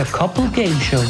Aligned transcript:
Der 0.00 0.06
Couple 0.06 0.48
Game 0.52 0.80
Show. 0.80 1.04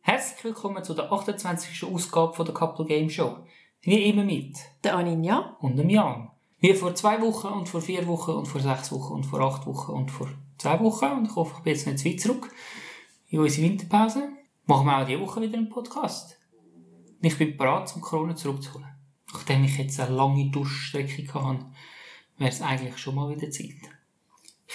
Herzlich 0.00 0.44
willkommen 0.44 0.84
zu 0.84 0.94
der 0.94 1.10
28. 1.10 1.82
Ausgabe 1.82 2.34
von 2.34 2.46
der 2.46 2.54
Couple 2.54 2.84
Game 2.84 3.10
Show. 3.10 3.38
Wie 3.80 4.08
immer 4.08 4.22
mit 4.22 4.56
Der 4.84 4.94
Aninja. 4.94 5.56
und 5.58 5.76
dem 5.76 5.90
Jan. 5.90 6.30
Wie 6.60 6.72
vor 6.72 6.94
zwei 6.94 7.20
Wochen 7.20 7.48
und 7.48 7.68
vor 7.68 7.80
vier 7.80 8.06
Wochen 8.06 8.30
und 8.30 8.46
vor 8.46 8.60
sechs 8.60 8.92
Wochen 8.92 9.14
und 9.14 9.24
vor 9.24 9.40
acht 9.40 9.66
Wochen 9.66 9.90
und 9.90 10.12
vor 10.12 10.28
zwei 10.56 10.78
Wochen. 10.78 11.06
Und 11.06 11.24
ich 11.26 11.34
hoffe, 11.34 11.54
ich 11.58 11.64
bin 11.64 11.72
jetzt 11.74 11.86
nicht 11.86 11.98
zu 11.98 12.08
weit 12.08 12.20
zurück 12.20 12.54
in 13.30 13.40
unsere 13.40 13.66
Winterpause. 13.66 14.28
Machen 14.66 14.86
wir 14.86 14.98
auch 14.98 15.04
diese 15.04 15.20
Woche 15.20 15.42
wieder 15.42 15.58
einen 15.58 15.68
Podcast. 15.68 16.38
Und 17.20 17.26
ich 17.26 17.36
bin 17.36 17.56
bereit, 17.56 17.88
zum 17.88 18.02
Corona 18.02 18.36
zurückzuholen. 18.36 18.86
Nachdem 19.32 19.64
ich 19.64 19.76
jetzt 19.78 19.98
eine 19.98 20.14
lange 20.14 20.48
Durchstrecke 20.52 21.34
hatte, 21.34 21.66
wäre 22.38 22.50
es 22.50 22.62
eigentlich 22.62 22.98
schon 22.98 23.16
mal 23.16 23.28
wieder 23.34 23.50
Zeit. 23.50 23.93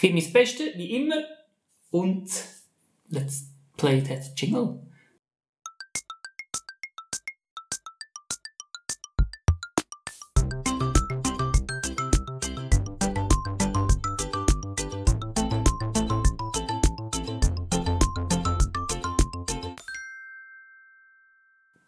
Ich 0.02 0.04
gebe 0.04 0.18
mein 0.18 0.32
Bestes, 0.32 0.78
wie 0.78 0.96
immer. 0.96 1.26
Und 1.92 2.30
let's 3.10 3.52
play 3.76 4.02
that 4.02 4.32
jingle. 4.38 4.82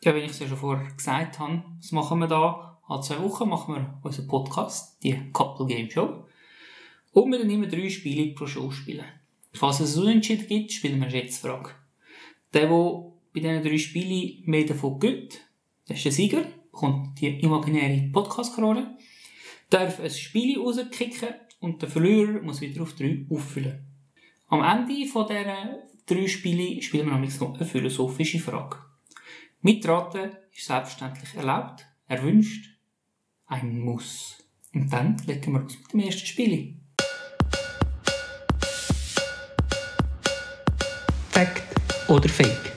Ja, 0.04 0.14
wie 0.14 0.20
ich 0.20 0.32
es 0.32 0.40
ja 0.40 0.48
schon 0.48 0.58
vorher 0.58 0.92
gesagt 0.92 1.40
habe, 1.40 1.64
was 1.78 1.94
machen 1.94 2.20
wir 2.20 2.28
da? 2.28 2.78
Alle 2.90 3.02
zwei 3.04 3.22
Wochen 3.22 3.48
machen 3.48 3.76
wir 3.76 4.00
unseren 4.04 4.28
Podcast, 4.28 5.02
die 5.02 5.32
Couple 5.32 5.66
Game 5.66 5.90
Show. 5.90 6.26
Und 7.12 7.32
wir 7.32 7.42
immer 7.42 7.68
drei 7.68 7.90
Spiele 7.90 8.34
pro 8.34 8.48
Show 8.48 8.72
spielen. 8.72 9.06
Falls 9.54 9.82
es 9.82 9.98
ein 9.98 10.04
Unentschieden 10.04 10.48
gibt, 10.48 10.72
spielen 10.72 11.00
wir 11.00 11.08
eine 11.08 11.12
Schätzfrage. 11.12 11.72
Der, 12.54 12.68
der 12.68 13.12
bei 13.34 13.40
diesen 13.40 13.64
drei 13.64 13.78
Spielen 13.78 14.44
mehr 14.46 14.66
davon 14.66 15.00
gewinnt, 15.00 15.42
das 15.88 15.98
ist 15.98 16.06
der 16.06 16.12
Sieger, 16.14 16.46
bekommt 16.72 17.20
die 17.20 17.40
imaginäre 17.40 18.10
Podcast-Krone, 18.12 18.98
darf 19.70 20.00
ein 20.00 20.10
Spiel 20.10 20.58
rauskicken 20.58 21.30
und 21.60 21.82
der 21.82 21.90
Verlierer 21.90 22.42
muss 22.42 22.62
wieder 22.62 22.82
auf 22.82 22.94
drei 22.94 23.26
auffüllen. 23.30 23.86
Am 24.48 24.64
Ende 24.64 25.06
von 25.08 25.28
diesen 25.28 25.80
drei 26.06 26.28
Spielen 26.28 26.82
spielen 26.82 27.08
wir 27.08 27.14
nämlich 27.14 27.40
noch 27.40 27.56
eine 27.56 27.66
philosophische 27.66 28.40
Frage. 28.40 28.78
Mitraten 29.62 30.32
ist 30.56 30.66
selbstverständlich 30.66 31.36
erlaubt, 31.36 31.86
erwünscht, 32.08 32.70
ein 33.46 33.80
Muss. 33.80 34.44
Und 34.74 34.92
dann 34.92 35.18
legen 35.28 35.54
wir 35.54 35.60
los 35.60 35.78
mit 35.78 35.94
dem 35.94 36.00
ersten 36.00 36.26
Spiel. 36.26 36.81
Oder 42.12 42.28
Fake? 42.28 42.74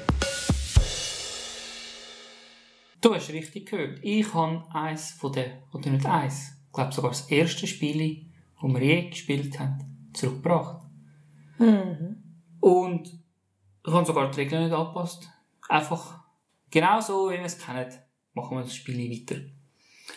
Du 3.00 3.12
hast 3.12 3.30
richtig 3.30 3.68
gehört. 3.68 3.98
Ich 4.02 4.32
habe 4.32 4.64
eins 4.72 5.10
von 5.10 5.32
den, 5.32 5.50
oder 5.72 5.90
nicht 5.90 6.06
eins, 6.06 6.52
ich 6.66 6.72
glaube 6.72 6.92
sogar 6.92 7.10
das 7.10 7.28
erste 7.28 7.66
Spiel, 7.66 8.26
das 8.62 8.72
wir 8.72 8.80
je 8.80 9.10
gespielt 9.10 9.58
haben, 9.58 10.10
zurückgebracht. 10.12 10.86
Und 12.60 13.18
ich 13.84 13.92
habe 13.92 14.06
sogar 14.06 14.30
die 14.30 14.40
Regeln 14.40 14.64
nicht 14.64 14.72
angepasst. 14.72 15.28
Einfach 15.68 16.20
genau 16.70 17.00
so, 17.00 17.28
wie 17.28 17.34
wir 17.34 17.44
es 17.44 17.58
kennen, 17.58 17.92
machen 18.34 18.56
wir 18.56 18.62
das 18.62 18.74
Spiel 18.74 19.10
weiter. 19.10 19.40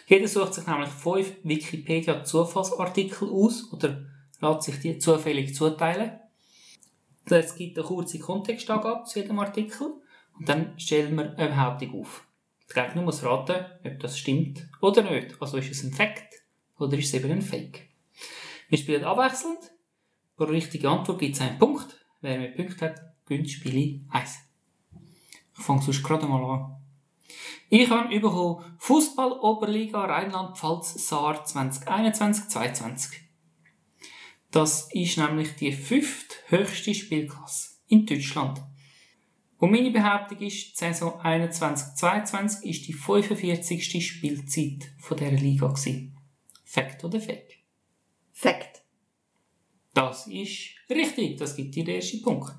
Jeder 0.06 0.28
sucht 0.28 0.54
sich 0.54 0.68
nämlich 0.68 0.90
fünf 0.90 1.34
Wikipedia-Zufallsartikel 1.44 3.30
aus 3.30 3.74
oder 3.74 4.06
lässt 4.40 4.62
sich 4.62 4.80
die 4.80 5.00
zufällig 5.00 5.56
zuteilen. 5.56 6.20
Es 7.30 7.56
gibt 7.56 7.78
eine 7.78 7.86
kurze 7.86 8.20
Kontextangabe 8.20 9.04
zu 9.04 9.20
jedem 9.20 9.40
Artikel 9.40 9.94
und 10.38 10.48
dann 10.48 10.80
stellen 10.80 11.16
wir 11.16 11.38
eine 11.38 11.50
Behauptung 11.50 12.00
auf. 12.00 12.26
Der 12.74 12.86
Gegner 12.86 13.02
muss 13.02 13.24
raten, 13.24 13.66
ob 13.84 14.00
das 14.00 14.18
stimmt 14.18 14.68
oder 14.82 15.02
nicht. 15.04 15.42
Also 15.42 15.58
ist 15.58 15.72
es 15.72 15.84
ein 15.84 15.94
Fact 15.94 16.44
oder 16.78 16.98
ist 16.98 17.08
es 17.08 17.14
eben 17.14 17.32
ein 17.32 17.42
Fake. 17.42 17.90
Wir 18.70 18.78
spielen 18.78 19.04
abwechselnd. 19.04 19.60
Pro 20.36 20.46
richtige 20.46 20.90
Antwort 20.90 21.20
gibt 21.20 21.36
es 21.36 21.42
einen 21.42 21.58
Punkt. 21.58 22.06
Wer 22.22 22.38
mehr 22.38 22.52
Punkte 22.52 22.86
hat, 22.86 23.02
gewinnt 23.26 23.48
das 23.48 23.54
Spiel 23.54 24.06
1. 24.10 24.38
Ich 25.58 25.64
fange 25.64 25.82
sonst 25.82 26.04
gerade 26.04 26.28
mal 26.28 26.44
an. 26.44 26.76
Ich 27.70 27.90
habe 27.90 28.20
bekommen 28.20 28.64
Fußball-Oberliga 28.78 30.06
Rheinland-Pfalz 30.06 31.08
Saar 31.08 31.44
2021-22. 31.46 33.27
Das 34.58 34.90
ist 34.92 35.18
nämlich 35.20 35.56
die 35.56 35.72
fünfthöchste 35.72 36.96
Spielklasse 36.96 37.76
in 37.90 38.08
Deutschland. 38.08 38.60
Und 39.60 39.70
meine 39.70 39.92
Behauptung 39.92 40.40
ist, 40.40 40.72
die 40.72 40.76
Saison 40.76 41.22
21-22 41.22 42.64
ist 42.64 42.88
die 42.88 42.94
45. 42.94 44.04
Spielzeit 44.04 44.90
von 44.98 45.16
dieser 45.16 45.32
Liga 45.34 45.68
gewesen. 45.68 46.18
Fact 46.66 47.04
oder 47.04 47.22
Fake? 47.22 47.60
Fact. 48.34 48.82
Das 49.94 50.26
ist 50.26 50.70
richtig. 50.90 51.38
Das 51.38 51.56
gibt 51.56 51.76
dir 51.76 51.84
den 51.84 51.98
ersten 51.98 52.24
Punkt. 52.24 52.56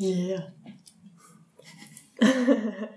Yeah. 0.00 0.54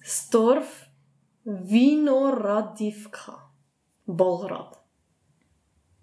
das 0.00 0.30
Dorf 0.30 0.86
Vinoradivka. 1.44 3.52
Bolrad. 4.06 4.77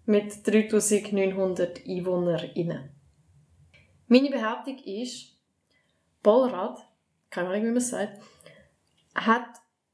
Mit 0.05 0.45
3900 0.45 1.85
EinwohnerInnen. 1.88 2.89
Meine 4.07 4.29
Behauptung 4.29 4.77
ist, 4.79 5.35
Bolrad, 6.21 6.88
keine 7.29 7.49
Ahnung, 7.49 7.63
wie 7.63 7.67
man 7.67 7.77
es 7.77 7.89
sagt, 7.89 8.21
hat 9.15 9.47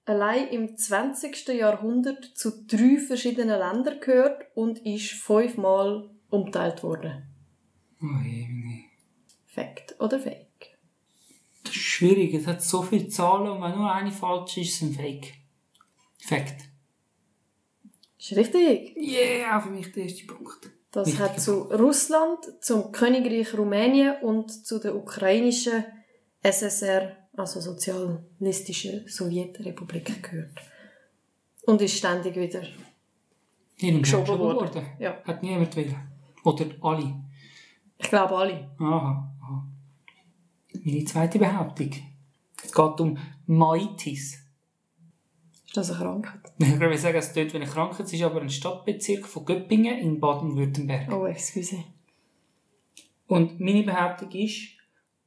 allein 0.05 0.47
im 0.49 0.75
20. 0.75 1.47
Jahrhundert 1.49 2.25
zu 2.25 2.65
drei 2.65 2.97
verschiedenen 2.97 3.57
Ländern 3.59 3.99
gehört 4.01 4.45
und 4.55 4.79
ist 4.85 5.11
fünfmal 5.11 6.09
umteilt 6.29 6.83
worden. 6.83 7.27
Oh, 8.01 8.21
je. 8.25 8.47
Fact 9.45 9.95
oder 9.99 10.19
Fake? 10.19 10.77
Das 11.63 11.75
ist 11.75 11.81
schwierig. 11.81 12.33
Es 12.33 12.47
hat 12.47 12.61
so 12.61 12.81
viele 12.81 13.07
Zahlen 13.07 13.49
und 13.49 13.61
wenn 13.61 13.77
nur 13.77 13.91
eine 13.91 14.11
falsch 14.11 14.57
ist, 14.57 14.69
ist 14.69 14.75
es 14.75 14.81
ein 14.81 14.93
Fake. 14.93 15.33
Fact. 16.17 16.70
Ist 18.21 18.37
richtig. 18.37 18.95
Yeah, 18.97 19.59
für 19.59 19.71
mich 19.71 19.91
der 19.93 20.03
erste 20.03 20.27
Punkt. 20.27 20.69
Das 20.91 21.07
Wichtiger 21.07 21.29
hat 21.29 21.39
zu 21.39 21.61
Russland, 21.63 22.37
zum 22.61 22.91
Königreich 22.91 23.57
Rumänien 23.57 24.21
und 24.21 24.51
zu 24.51 24.77
der 24.77 24.95
ukrainischen 24.95 25.83
SSR, 26.43 27.17
also 27.35 27.59
sozialistische 27.59 29.05
Sowjetrepublik 29.07 30.21
gehört. 30.21 30.51
Und 31.65 31.81
ist 31.81 31.97
ständig 31.97 32.35
wieder. 32.35 32.61
Irgendwann 33.77 34.01
Geschoben 34.03 34.37
worden. 34.39 34.67
worden. 34.67 34.85
Ja. 34.99 35.17
Hat 35.23 35.41
niemand 35.41 35.75
wollen. 35.75 35.95
Oder 36.43 36.65
alle. 36.81 37.23
Ich 37.97 38.09
glaube 38.09 38.35
alle. 38.35 38.69
Aha, 38.77 39.33
aha. 39.41 39.67
Meine 40.83 41.05
zweite 41.05 41.39
Behauptung. 41.39 41.91
Es 42.63 42.71
geht 42.71 42.99
um 42.99 43.17
Maitis. 43.47 44.40
Ist 45.71 45.77
das 45.77 45.91
eine 45.91 45.99
Krankheit? 45.99 46.51
Ich 46.59 46.79
würde 46.81 46.97
sagen, 46.97 47.17
es 47.17 47.33
wie 47.33 47.55
eine 47.55 47.65
Krankheit. 47.65 48.05
Es 48.05 48.11
ist 48.11 48.23
aber 48.23 48.41
ein 48.41 48.49
Stadtbezirk 48.49 49.25
von 49.25 49.45
Göppingen 49.45 49.99
in 49.99 50.19
Baden-Württemberg. 50.19 51.09
Oh, 51.13 51.25
excuse. 51.25 51.85
Und 53.27 53.57
meine 53.61 53.83
Behauptung 53.83 54.29
ist, 54.31 54.71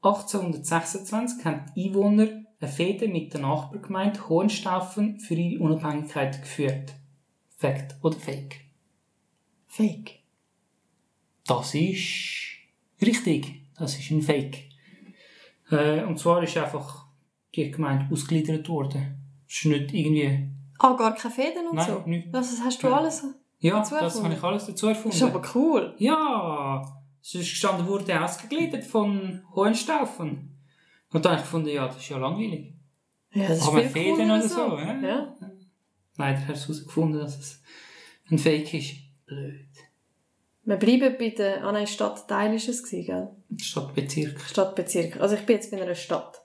1826 0.03 1.47
haben 1.47 1.65
die 1.75 1.89
Einwohner 1.89 2.29
eine 2.61 2.71
Fehde 2.71 3.09
mit 3.09 3.33
der 3.33 3.41
Nachbargemeinde 3.41 4.29
Hohenstaufen 4.29 5.19
für 5.19 5.33
ihre 5.33 5.63
Unabhängigkeit 5.63 6.43
geführt. 6.43 6.93
Fact 7.57 7.97
oder 8.03 8.19
Fake? 8.19 8.67
Fake. 9.67 10.19
Das 11.47 11.75
ist 11.75 12.59
richtig. 13.01 13.63
Das 13.79 13.99
ist 13.99 14.11
ein 14.11 14.21
Fake. 14.21 14.65
Äh, 15.71 16.03
und 16.03 16.19
zwar 16.19 16.43
ist 16.43 16.59
einfach 16.59 17.07
die 17.55 17.71
Gemeinde 17.71 18.13
ausgegliedert 18.13 18.69
worden. 18.69 19.24
Ist 19.55 19.67
nicht 19.67 19.95
irgendwie... 19.95 20.49
Ah, 20.81 20.95
gar 20.95 21.15
keine 21.15 21.33
Fäden 21.33 21.69
und 21.69 21.77
Nein, 21.77 21.87
so? 21.87 22.03
nicht. 22.11 22.35
Das 22.35 22.61
hast 22.65 22.83
du 22.83 22.89
Nein. 22.89 22.99
alles? 22.99 23.25
Ja, 23.61 23.79
Dazu 23.79 23.95
das 23.95 24.23
habe 24.23 24.35
ich 24.35 24.43
alles 24.43 24.67
dazu 24.67 24.87
Das 24.89 24.97
erfunden. 24.97 25.17
ist 25.17 25.23
aber 25.23 25.43
cool. 25.55 25.95
Ja, 25.99 26.83
es 27.23 27.35
ist 27.37 27.51
gestanden, 27.51 27.87
wurde 27.87 28.21
ausgegliedert 28.23 28.85
von 28.85 29.43
Hohenstaufen. 29.55 30.59
Und 31.13 31.25
dann 31.25 31.33
habe 31.33 31.41
ich 31.41 31.47
gefunden, 31.47 31.69
ja, 31.69 31.87
das 31.87 31.99
ist 31.99 32.09
ja 32.09 32.19
langweilig. 32.19 32.75
Ja, 33.33 33.47
das 33.49 33.59
ist 33.59 33.69
Aber 33.69 33.81
viel 33.81 33.89
Fäden 33.91 34.31
oder 34.31 34.43
so. 34.43 34.71
so, 34.71 34.79
ja? 34.79 35.01
ja. 35.01 35.37
Leider 36.17 36.49
hast 36.49 36.65
du 36.65 36.73
herausgefunden, 36.73 37.21
dass 37.21 37.39
es 37.39 37.63
ein 38.31 38.39
Fake 38.39 38.75
ist. 38.75 38.95
Blöd. 39.27 39.67
Wir 40.65 40.77
bleiben 40.77 41.15
bei 41.19 41.29
der, 41.31 41.63
ah 41.65 41.71
nein, 41.73 41.87
Stadtteil 41.87 42.55
ist 42.55 42.69
es 42.69 42.83
gewesen, 42.83 43.07
gell? 43.07 43.29
Stadtbezirk. 43.57 44.41
Stadtbezirk. 44.41 45.21
Also 45.21 45.37
ich 45.37 45.47
bin 45.47 45.57
jetzt 45.57 45.71
bei 45.71 45.81
einer 45.81 45.95
Stadt. 45.95 46.41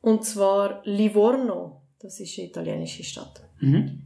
Und 0.00 0.24
zwar 0.24 0.80
Livorno. 0.84 1.82
Das 2.04 2.20
ist 2.20 2.38
eine 2.38 2.48
italienische 2.48 3.02
Stadt. 3.02 3.48
Mhm. 3.60 4.02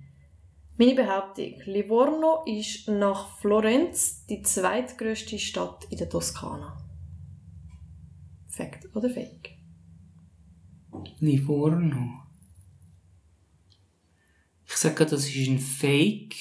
Meine 0.77 0.95
Behauptung. 0.95 1.61
Livorno 1.65 2.45
ist 2.47 2.87
nach 2.87 3.37
Florenz 3.41 4.25
die 4.27 4.41
zweitgrößte 4.41 5.37
Stadt 5.37 5.85
in 5.91 5.99
der 5.99 6.09
Toskana. 6.09 6.81
Fact 8.47 8.95
oder 8.95 9.11
Fake? 9.11 9.51
Livorno. 11.19 12.23
Ich 14.65 14.77
sage, 14.77 15.05
das 15.05 15.29
ist 15.29 15.49
ein 15.49 15.59
Fake, 15.59 16.37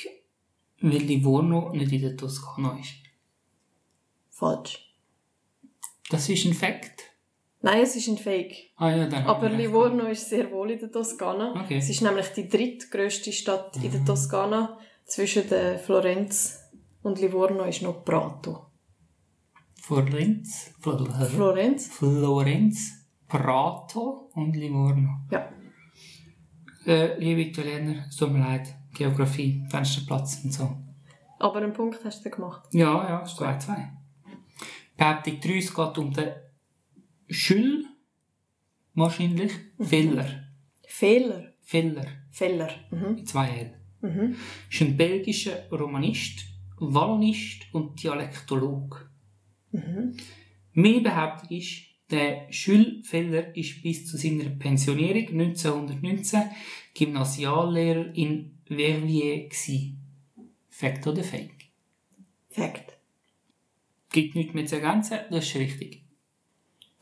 weil 0.80 1.02
Livorno 1.02 1.74
nicht 1.74 1.92
in 1.92 2.02
der 2.04 2.16
Toskana 2.16 2.80
ist. 2.80 2.94
Falsch. 4.30 4.96
Das 6.12 6.30
ist 6.30 6.46
ein 6.46 6.54
Fact. 6.54 7.07
Nein, 7.62 7.82
es 7.82 7.96
ist 7.96 8.08
ein 8.08 8.18
Fake. 8.18 8.72
Ah 8.76 8.92
ja, 8.92 9.08
dann 9.08 9.26
Aber 9.26 9.50
Livorno 9.50 10.06
ist 10.08 10.30
sehr 10.30 10.52
wohl 10.52 10.72
in 10.72 10.80
der 10.80 10.92
Toskana. 10.92 11.60
Okay. 11.64 11.78
Es 11.78 11.90
ist 11.90 12.02
nämlich 12.02 12.28
die 12.28 12.48
drittgrößte 12.48 13.32
Stadt 13.32 13.76
in 13.84 13.92
der 13.92 14.06
Toskana. 14.06 14.78
Zwischen 15.06 15.48
der 15.50 15.80
Florenz 15.80 16.60
und 17.02 17.20
Livorno 17.20 17.64
ist 17.64 17.82
noch 17.82 18.04
Prato. 18.04 18.68
Florenz, 19.82 20.74
Fl 20.82 21.06
Florenz? 21.34 21.88
Florenz, 21.88 23.08
Prato 23.28 24.30
und 24.34 24.56
Livorno. 24.56 25.22
Ja. 25.32 25.50
Äh, 26.86 27.18
liebe 27.18 27.42
Italiener, 27.42 28.06
es 28.10 28.18
tut 28.18 28.32
mir 28.32 28.40
leid. 28.40 28.68
Geografie, 28.94 29.64
Fensterplatz 29.70 30.42
und 30.44 30.52
so. 30.52 30.78
Aber 31.40 31.58
einen 31.58 31.74
Punkt 31.74 32.04
hast 32.04 32.26
du 32.26 32.30
gemacht. 32.30 32.64
Ja, 32.72 33.08
ja, 33.08 33.20
ist 33.20 33.40
2-2. 33.40 33.76
Behauptung 34.98 35.40
3, 35.40 35.58
es 35.58 35.74
geht 35.74 35.98
um 35.98 36.12
den 36.12 36.32
Schüll, 37.30 37.86
wahrscheinlich, 38.94 39.52
Feller. 39.80 40.44
Fehler. 40.88 41.54
Feller, 41.62 42.06
Feller. 42.32 42.70
Mhm. 42.92 43.16
mit 43.16 43.28
zwei 43.28 43.50
L. 43.50 43.74
Mhm. 44.02 44.36
Ist 44.70 44.82
ein 44.82 44.96
belgischer 44.96 45.70
Romanist, 45.70 46.46
Wallonist 46.80 47.64
und 47.74 48.02
Dialekkolog. 48.02 49.10
Mhm. 49.72 50.16
Meine 50.74 51.02
Behauptung 51.02 51.58
ist, 51.58 51.84
der 52.10 52.48
Jules 52.50 53.06
Feller 53.08 53.56
ist 53.56 53.82
bis 53.82 54.08
zu 54.08 54.16
seiner 54.16 54.50
Pensionierung 54.50 55.28
1919 55.42 56.44
Gymnasiallehrer 56.94 58.16
in 58.16 58.60
Verviers. 58.66 59.50
gsi. 59.50 59.96
Fact 60.70 61.06
oder 61.08 61.24
Fake? 61.24 61.66
Fact. 62.50 62.98
Gibt 64.12 64.36
nichts 64.36 64.54
mehr 64.54 64.66
zu 64.66 64.76
ergänzen, 64.76 65.20
das 65.30 65.46
ist 65.48 65.56
richtig. 65.56 66.07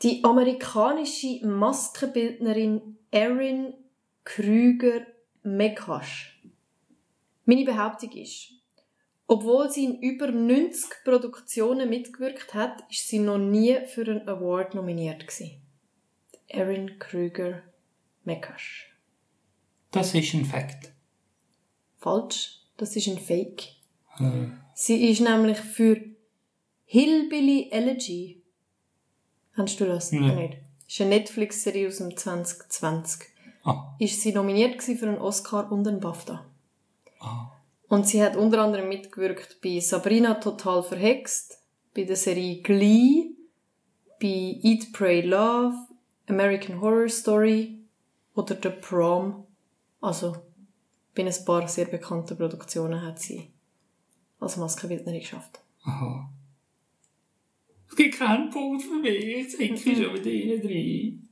Die 0.02 0.22
amerikanische 0.24 1.46
Maskenbildnerin 1.46 2.98
Erin 3.10 3.74
Krüger 4.24 5.06
Mekasch. 5.42 6.42
Meine 7.44 7.64
Behauptung 7.64 8.12
ist, 8.12 8.52
obwohl 9.26 9.70
sie 9.70 9.84
in 9.84 10.00
über 10.02 10.30
90 10.30 11.04
Produktionen 11.04 11.88
mitgewirkt 11.88 12.54
hat, 12.54 12.84
ist 12.90 13.08
sie 13.08 13.20
noch 13.20 13.38
nie 13.38 13.76
für 13.86 14.02
einen 14.02 14.28
Award 14.28 14.74
nominiert 14.74 15.26
gewesen. 15.26 15.62
Erin 16.48 16.98
Krüger 16.98 17.62
Mekasch. 18.24 18.94
Das 19.92 20.14
ist 20.14 20.34
ein 20.34 20.44
Fact. 20.44 20.92
Falsch, 21.96 22.60
das 22.76 22.94
ist 22.96 23.08
ein 23.08 23.18
Fake. 23.18 23.62
Äh, 24.18 24.48
Sie 24.74 25.08
ist 25.08 25.20
nämlich 25.20 25.58
für 25.58 26.00
Hillbilly 26.84 27.70
Elegy. 27.70 28.42
Hast 29.56 29.80
du 29.80 29.86
das? 29.86 30.12
Nein. 30.12 30.36
Nicht. 30.36 30.54
Das 30.84 30.94
ist 30.94 31.00
eine 31.00 31.10
Netflix-Serie 31.10 31.88
aus 31.88 31.96
dem 31.98 32.16
2020. 32.16 33.22
ah, 33.64 33.94
Ist 33.98 34.20
sie 34.20 34.32
nominiert 34.32 34.82
für 34.82 35.06
einen 35.08 35.18
Oscar 35.18 35.70
und 35.72 35.86
einen 35.88 36.00
BAFTA. 36.00 36.44
ah. 37.20 37.52
Und 37.88 38.06
sie 38.06 38.22
hat 38.22 38.36
unter 38.36 38.62
anderem 38.62 38.88
mitgewirkt 38.88 39.60
bei 39.62 39.78
Sabrina 39.78 40.34
total 40.34 40.82
verhext, 40.82 41.58
bei 41.94 42.02
der 42.02 42.16
Serie 42.16 42.60
Glee, 42.62 43.30
bei 44.20 44.58
Eat, 44.62 44.92
Pray, 44.92 45.20
Love, 45.20 45.74
American 46.28 46.80
Horror 46.80 47.08
Story 47.08 47.78
oder 48.34 48.56
The 48.60 48.70
Prom. 48.70 49.44
Also, 50.00 50.36
bei 51.14 51.24
ein 51.24 51.44
paar 51.44 51.68
sehr 51.68 51.84
bekannten 51.86 52.36
Produktionen 52.36 53.02
hat 53.02 53.20
sie 53.20 53.50
als 54.40 54.56
Maskenbildnerin 54.56 55.20
geschafft. 55.20 55.60
Aha. 55.84 56.28
Es 57.88 57.96
gibt 57.96 58.18
keinen 58.18 58.50
Punkt 58.50 58.82
für 58.82 58.98
mich, 58.98 59.24
jetzt 59.24 59.58
hänge 59.58 59.74
ich 59.74 59.82
schon 59.82 60.14
wieder 60.14 60.30
innen 60.30 60.62
drin. 60.62 61.28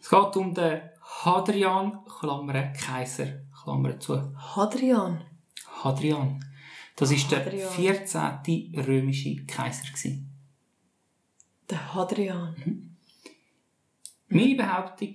Es 0.00 0.08
geht 0.08 0.36
um 0.36 0.54
den 0.54 0.80
Hadrian, 1.00 2.04
Klammer 2.04 2.72
Kaiser, 2.72 3.42
Klammer 3.62 3.98
zu. 3.98 4.34
Hadrian. 4.36 5.24
Hadrian. 5.82 6.44
Das 6.96 7.10
war 7.10 7.30
der 7.30 7.46
Hadrian. 7.46 7.70
14. 7.70 8.84
römische 8.86 9.44
Kaiser. 9.46 9.84
gewesen. 9.86 10.30
Der 11.70 11.94
Hadrian. 11.94 12.96
Meine 14.28 14.54
Behauptung 14.54 15.14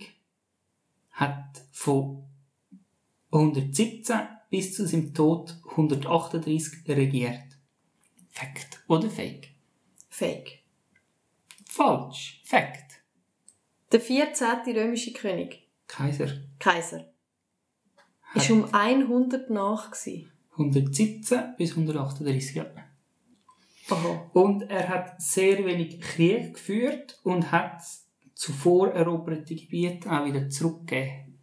hat 1.12 1.64
von 1.72 2.24
117 3.32 4.20
bis 4.50 4.76
zu 4.76 4.88
seinem 4.88 5.14
Tod 5.14 5.58
138 5.72 6.88
regiert. 6.88 7.58
Fact 8.30 8.84
oder 8.88 9.10
Fake? 9.10 9.47
Fake. 10.18 10.64
Falsch. 11.70 12.42
Fact. 12.44 13.04
Der 13.92 14.02
14. 14.02 14.48
römische 14.76 15.14
König, 15.14 15.70
Kaiser. 15.86 16.30
Kaiser, 16.58 17.06
Hat 18.22 18.42
ist 18.42 18.50
um 18.50 18.66
100 18.74 19.52
nach. 19.52 19.92
Gewesen. 19.92 20.32
117 20.54 21.54
bis 21.56 21.70
138 21.70 22.56
Jahre. 22.56 22.86
Aha. 23.92 24.32
Und 24.34 24.64
er 24.64 24.90
hat 24.90 25.22
sehr 25.22 25.64
wenig 25.64 26.02
Krieg 26.02 26.56
geführt 26.56 27.20
und 27.22 27.52
hat 27.52 27.84
zuvor 28.34 28.94
eroberte 28.94 29.54
Gebiete 29.54 30.12
auch 30.12 30.26
wieder 30.26 30.50
zurückgegeben. 30.50 31.38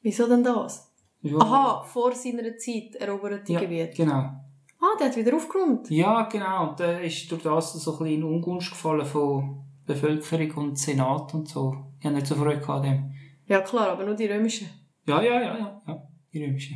Wieso 0.00 0.26
denn 0.26 0.42
das? 0.42 0.90
Ja. 1.20 1.36
Aha, 1.36 1.84
vor 1.84 2.14
seiner 2.14 2.56
Zeit 2.56 2.94
eroberte 2.94 3.52
ja, 3.52 3.60
Gebiet. 3.60 3.94
Genau. 3.94 4.45
Ah, 4.80 4.98
der 4.98 5.08
hat 5.08 5.16
wieder 5.16 5.34
aufgeräumt. 5.34 5.90
Ja, 5.90 6.22
genau. 6.24 6.70
Und 6.70 6.78
der 6.78 7.02
ist 7.02 7.30
durch 7.30 7.42
das 7.42 7.72
so 7.72 7.92
ein 7.92 7.98
bisschen 7.98 8.14
in 8.14 8.24
Ungunst 8.24 8.70
gefallen 8.70 9.06
von 9.06 9.64
Bevölkerung 9.86 10.50
und 10.68 10.78
Senat 10.78 11.32
und 11.34 11.48
so. 11.48 11.76
Ich 11.98 12.06
habe 12.06 12.16
nicht 12.16 12.26
so 12.26 12.34
Freude 12.34 12.68
an 12.68 12.82
dem. 12.82 13.14
Ja 13.46 13.60
klar, 13.60 13.90
aber 13.90 14.04
nur 14.04 14.14
die 14.14 14.26
römischen. 14.26 14.68
Ja, 15.06 15.22
ja, 15.22 15.40
ja, 15.40 15.58
ja. 15.58 15.82
ja. 15.86 16.08
Die 16.32 16.44
römische. 16.44 16.74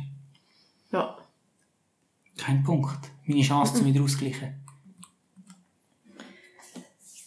Ja. 0.91 1.17
Kein 2.37 2.63
Punkt. 2.63 3.11
Meine 3.25 3.41
Chance 3.41 3.75
zum 3.75 3.85
wieder 3.85 4.03
ausgleichen. 4.03 4.61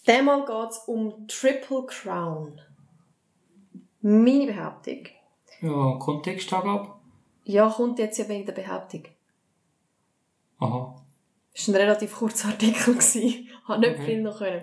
Diesmal 0.06 0.44
geht 0.44 0.70
es 0.70 0.78
um 0.86 1.26
Triple 1.28 1.86
Crown. 1.86 2.60
Meine 4.00 4.46
Behauptung. 4.46 5.04
Ja, 5.60 5.96
Kontextangabe. 5.98 6.94
Ja, 7.44 7.68
kommt 7.70 7.98
jetzt 7.98 8.18
ja 8.18 8.28
wegen 8.28 8.44
der 8.44 8.52
Behauptung. 8.52 9.04
Aha. 10.58 10.96
Das 11.54 11.68
war 11.68 11.74
ein 11.74 11.80
relativ 11.80 12.14
kurzer 12.16 12.48
Artikel. 12.48 12.96
Ich 12.98 13.48
habe 13.66 13.80
nicht 13.80 13.94
Okay. 13.94 14.04
viel 14.06 14.22
noch 14.22 14.38
können. 14.38 14.62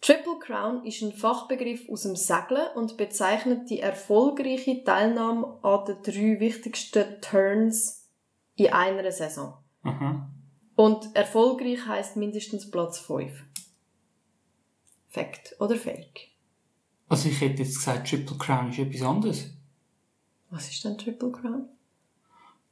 Triple 0.00 0.38
Crown 0.40 0.84
ist 0.84 1.00
ein 1.02 1.12
Fachbegriff 1.12 1.88
aus 1.88 2.02
dem 2.02 2.16
Segeln 2.16 2.66
und 2.74 2.96
bezeichnet 2.96 3.70
die 3.70 3.78
erfolgreiche 3.80 4.82
Teilnahme 4.82 5.58
an 5.62 5.84
den 5.84 6.02
drei 6.02 6.40
wichtigsten 6.40 7.20
Turns 7.20 8.08
in 8.56 8.72
einer 8.72 9.12
Saison. 9.12 9.54
Aha. 9.84 10.28
Und 10.74 11.14
erfolgreich 11.14 11.86
heißt 11.86 12.16
mindestens 12.16 12.68
Platz 12.70 12.98
5. 12.98 13.32
Fact 15.08 15.54
oder 15.60 15.76
Fake? 15.76 16.28
Also 17.08 17.28
ich 17.28 17.40
hätte 17.40 17.62
jetzt 17.62 17.76
gesagt, 17.76 18.08
Triple 18.08 18.38
Crown 18.38 18.70
ist 18.70 18.78
etwas 18.78 19.02
anderes. 19.02 19.50
Was 20.50 20.68
ist 20.68 20.84
denn 20.84 20.96
Triple 20.98 21.30
Crown? 21.30 21.68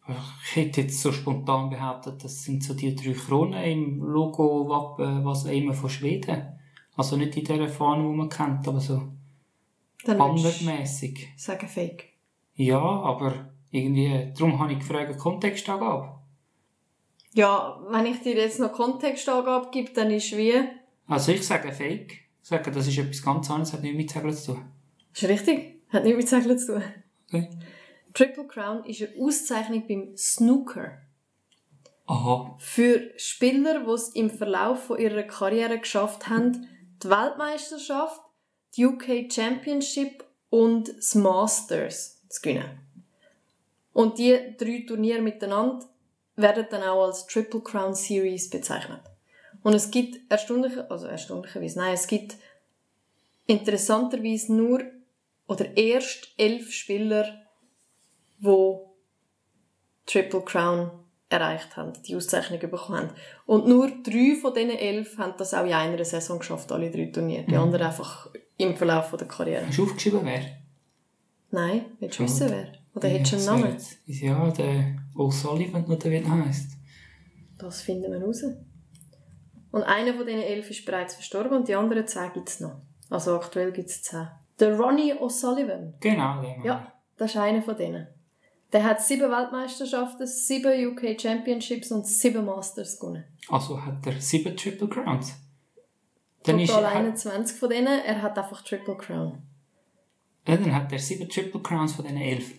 Ich 0.08 0.56
hätte 0.56 0.82
jetzt 0.82 1.00
so 1.00 1.12
spontan 1.12 1.70
behauptet, 1.70 2.24
das 2.24 2.42
sind 2.42 2.64
so 2.64 2.74
die 2.74 2.96
drei 2.96 3.12
Kronen 3.12 3.62
im 3.62 4.02
Logo, 4.02 4.68
Wappen, 4.68 5.24
was 5.24 5.44
immer 5.44 5.74
von 5.74 5.90
Schweden. 5.90 6.58
Also 6.96 7.16
nicht 7.16 7.36
in 7.36 7.44
der 7.44 7.68
Fahne, 7.68 8.02
die 8.08 8.16
man 8.16 8.28
kennt, 8.28 8.66
aber 8.66 8.80
so 8.80 9.12
bannermässig. 10.04 11.28
sagen 11.36 11.68
Fake. 11.68 12.10
Ja, 12.54 12.80
aber 12.80 13.52
irgendwie, 13.70 14.32
darum 14.36 14.58
habe 14.58 14.72
ich 14.72 14.80
gefragt, 14.80 15.16
Kontextangabe. 15.18 16.20
Ja, 17.32 17.80
wenn 17.88 18.06
ich 18.06 18.20
dir 18.20 18.34
jetzt 18.34 18.58
noch 18.58 18.72
Kontextangabe 18.72 19.70
gebe, 19.70 19.92
dann 19.92 20.10
ist 20.10 20.36
wie... 20.36 20.54
Also 21.06 21.32
ich 21.32 21.46
sage 21.46 21.72
Fake. 21.72 22.12
Ich 22.42 22.48
sage, 22.48 22.70
das 22.70 22.88
ist 22.88 22.98
etwas 22.98 23.22
ganz 23.22 23.50
anderes, 23.50 23.72
hat 23.72 23.82
nichts 23.82 23.96
mit 23.96 24.10
Segeln 24.10 24.34
zu 24.34 24.54
tun. 24.54 24.64
Ist 25.12 25.28
richtig. 25.28 25.82
Hat 25.90 26.04
nichts 26.04 26.18
mit 26.18 26.28
Segeln 26.28 26.58
zu 26.58 26.74
tun. 26.74 26.82
Okay. 27.28 27.48
Triple 28.14 28.46
Crown 28.46 28.84
ist 28.84 29.02
eine 29.02 29.12
Auszeichnung 29.20 29.86
beim 29.86 30.16
Snooker. 30.16 30.98
Aha. 32.06 32.56
Für 32.58 33.10
Spieler, 33.16 33.84
die 33.84 33.90
es 33.90 34.08
im 34.10 34.30
Verlauf 34.30 34.84
von 34.84 34.98
ihrer 34.98 35.22
Karriere 35.22 35.78
geschafft 35.78 36.28
haben, 36.28 36.66
die 37.02 37.08
Weltmeisterschaft, 37.08 38.20
die 38.76 38.86
UK 38.86 39.32
Championship 39.32 40.24
und 40.48 40.96
das 40.96 41.14
Masters 41.14 42.20
zu 42.28 42.42
gewinnen. 42.42 42.80
Und 43.92 44.18
die 44.18 44.56
drei 44.56 44.84
Turniere 44.86 45.22
miteinander 45.22 45.86
werden 46.36 46.66
dann 46.70 46.82
auch 46.82 47.06
als 47.06 47.26
Triple 47.26 47.60
Crown 47.60 47.94
Series 47.94 48.50
bezeichnet. 48.50 49.00
Und 49.62 49.74
es 49.74 49.90
gibt 49.90 50.30
erstaunliche, 50.30 50.90
also 50.90 51.06
erstaunlicherweise, 51.06 51.78
nein, 51.78 51.94
es 51.94 52.06
gibt 52.06 52.36
interessanterweise 53.46 54.54
nur 54.54 54.82
oder 55.46 55.76
erst 55.76 56.32
elf 56.38 56.72
Spieler, 56.72 57.39
die 58.40 58.76
Triple 60.06 60.42
Crown 60.42 60.90
erreicht 61.28 61.76
haben, 61.76 61.92
die 62.06 62.16
Auszeichnung 62.16 62.58
bekommen 62.58 62.98
haben. 62.98 63.10
Und 63.46 63.68
nur 63.68 63.88
drei 64.02 64.36
von 64.40 64.52
diesen 64.52 64.70
elf 64.70 65.16
haben 65.18 65.34
das 65.38 65.54
auch 65.54 65.64
in 65.64 65.72
einer 65.72 66.04
Saison 66.04 66.38
geschafft, 66.40 66.72
alle 66.72 66.90
drei 66.90 67.06
Turniere. 67.06 67.44
Die 67.44 67.56
anderen 67.56 67.86
einfach 67.86 68.28
im 68.56 68.76
Verlauf 68.76 69.10
der 69.16 69.28
Karriere. 69.28 69.66
Hast 69.66 69.78
du 69.78 69.84
aufgeschrieben, 69.84 70.20
wer? 70.24 70.40
Nein, 71.52 71.84
willst 72.00 72.18
du 72.18 72.24
wissen, 72.24 72.48
wer? 72.50 72.72
Oder 72.94 73.08
Ja, 73.08 73.18
hättest 73.18 73.32
du 73.32 73.36
einen 73.52 73.60
Namen? 73.62 73.72
jetzt- 73.72 73.98
Ja, 74.06 74.50
der 74.50 74.96
O'Sullivan, 75.14 75.86
oder 75.86 76.10
wie 76.10 76.16
er 76.16 76.44
heisst. 76.46 76.72
Das 77.58 77.82
finden 77.82 78.10
wir 78.12 78.20
raus. 78.20 78.42
Und 79.70 79.82
einer 79.84 80.14
von 80.14 80.26
diesen 80.26 80.42
elf 80.42 80.68
ist 80.70 80.84
bereits 80.84 81.14
verstorben 81.14 81.52
und 81.58 81.68
die 81.68 81.74
anderen 81.76 82.06
zehn 82.08 82.32
gibt 82.32 82.48
es 82.48 82.58
noch. 82.60 82.80
Also 83.08 83.36
aktuell 83.36 83.70
gibt 83.70 83.88
es 83.88 84.02
zehn. 84.02 84.26
Der 84.58 84.76
Ronnie 84.76 85.14
O'Sullivan. 85.14 85.92
Genau, 86.00 86.34
Mann. 86.42 86.64
Ja, 86.64 86.92
das 87.16 87.30
ist 87.30 87.36
einer 87.36 87.62
von 87.62 87.76
denen. 87.76 88.08
Der 88.72 88.84
hat 88.84 89.02
sieben 89.02 89.30
Weltmeisterschaften, 89.30 90.26
sieben 90.26 90.86
UK 90.88 91.20
Championships 91.20 91.90
und 91.90 92.06
sieben 92.06 92.44
Masters 92.44 92.98
gewonnen. 93.00 93.24
Also 93.48 93.84
hat 93.84 94.06
er 94.06 94.20
sieben 94.20 94.56
Triple 94.56 94.88
Crowns. 94.88 95.34
Dann, 96.44 96.58
ist, 96.60 96.68
Total 96.70 96.86
hat, 96.90 96.96
21 96.96 97.58
von 97.58 97.68
denen. 97.68 97.86
Er 98.04 98.22
hat 98.22 98.38
einfach 98.38 98.62
Triple 98.62 98.96
Crown. 98.96 99.42
ja, 100.46 100.56
dann 100.56 100.74
hat 100.74 100.92
er 100.92 100.98
sieben 100.98 101.28
Triple 101.28 101.60
Crowns 101.60 101.94
von 101.94 102.04
diesen 102.04 102.20
elf. 102.20 102.54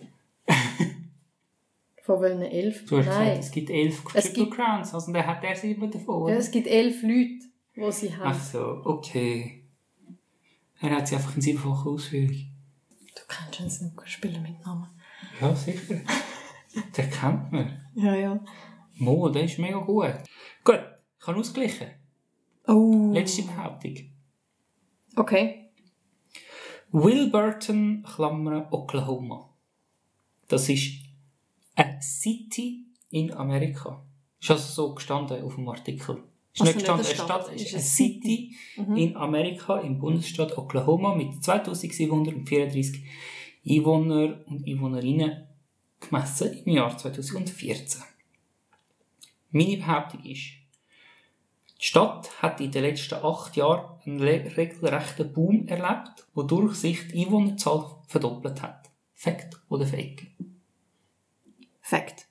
Von 2.04 2.20
welchen 2.20 2.42
elf? 2.42 2.84
Du 2.86 2.98
hast 2.98 3.06
gesagt, 3.06 3.24
Nein. 3.26 3.38
es 3.38 3.50
gibt 3.50 3.70
elf 3.70 4.02
Es 4.14 4.24
Triple 4.24 4.44
gibt- 4.44 4.56
Crowns. 4.56 4.92
Also 4.94 5.12
dann 5.12 5.26
hat 5.26 5.42
er 5.44 5.54
sieben 5.56 5.90
davon, 5.90 6.06
Ja, 6.06 6.24
oder? 6.24 6.36
es 6.36 6.50
gibt 6.50 6.66
elf 6.66 7.02
Leute, 7.02 7.46
die 7.76 7.92
sie 7.92 8.14
haben. 8.14 8.22
Ach 8.26 8.42
so, 8.42 8.82
okay. 8.84 9.64
Er 10.80 10.90
hat 10.90 11.06
sie 11.06 11.14
einfach 11.14 11.34
in 11.36 11.42
siebenfacher 11.42 11.88
Ausführung. 11.90 12.28
Du 13.14 13.22
kennst 13.28 13.60
einen 13.60 13.70
Snookerspieler 13.70 14.40
mit 14.40 14.64
Namen. 14.66 14.88
Ja, 15.42 15.54
sicher. 15.56 16.00
Den 16.96 17.10
kennt 17.10 17.52
man. 17.52 17.80
Ja, 17.96 18.14
ja. 18.14 18.40
Mo, 18.94 19.28
der 19.28 19.44
ist 19.44 19.58
mega 19.58 19.78
gut. 19.78 20.14
Gut, 20.62 20.80
ich 21.20 21.26
habe 21.26 21.40
ausgleichen. 21.40 21.88
Oh. 22.68 23.10
Letzte 23.12 23.42
Behauptung. 23.42 23.96
Okay. 25.16 25.70
Wilburton, 26.92 28.04
Klammer, 28.04 28.68
Oklahoma. 28.72 29.50
Das 30.46 30.68
ist 30.68 30.92
eine 31.74 32.00
City 32.00 32.86
in 33.10 33.32
Amerika. 33.32 34.04
Ist 34.40 34.50
also 34.50 34.88
so 34.88 34.94
gestanden 34.94 35.42
auf 35.42 35.56
dem 35.56 35.68
Artikel. 35.68 36.22
Ist 36.52 36.60
Also 36.60 36.64
nicht 36.64 36.78
gestanden, 36.78 37.06
eine 37.06 37.14
Stadt, 37.14 37.44
Stadt, 37.44 37.54
ist 37.54 37.66
eine 37.68 37.74
eine 37.74 37.82
City 37.82 38.56
in 38.94 39.16
Amerika 39.16 39.80
im 39.80 39.98
Bundesstaat 39.98 40.56
Oklahoma 40.56 41.16
mit 41.16 41.42
2734 41.42 43.02
Einwohnern 43.68 44.44
und 44.44 44.66
Einwohnerinnen 44.66 45.46
gemessen 46.00 46.62
im 46.64 46.72
Jahr 46.74 46.96
2014. 46.96 48.02
Meine 49.50 49.76
Behauptung 49.76 50.24
ist, 50.24 50.52
die 51.80 51.84
Stadt 51.84 52.42
hat 52.42 52.60
in 52.60 52.70
den 52.70 52.84
letzten 52.84 53.14
acht 53.14 53.56
Jahren 53.56 53.98
einen 54.04 54.20
regelrechten 54.20 55.32
Boom 55.32 55.66
erlebt, 55.68 56.26
wodurch 56.34 56.74
sich 56.76 57.08
die 57.08 57.24
Einwohnerzahl 57.24 57.96
verdoppelt 58.06 58.60
hat. 58.62 58.90
Fact 59.14 59.60
oder 59.68 59.86
Fake? 59.86 60.28
Fact. 61.80 62.26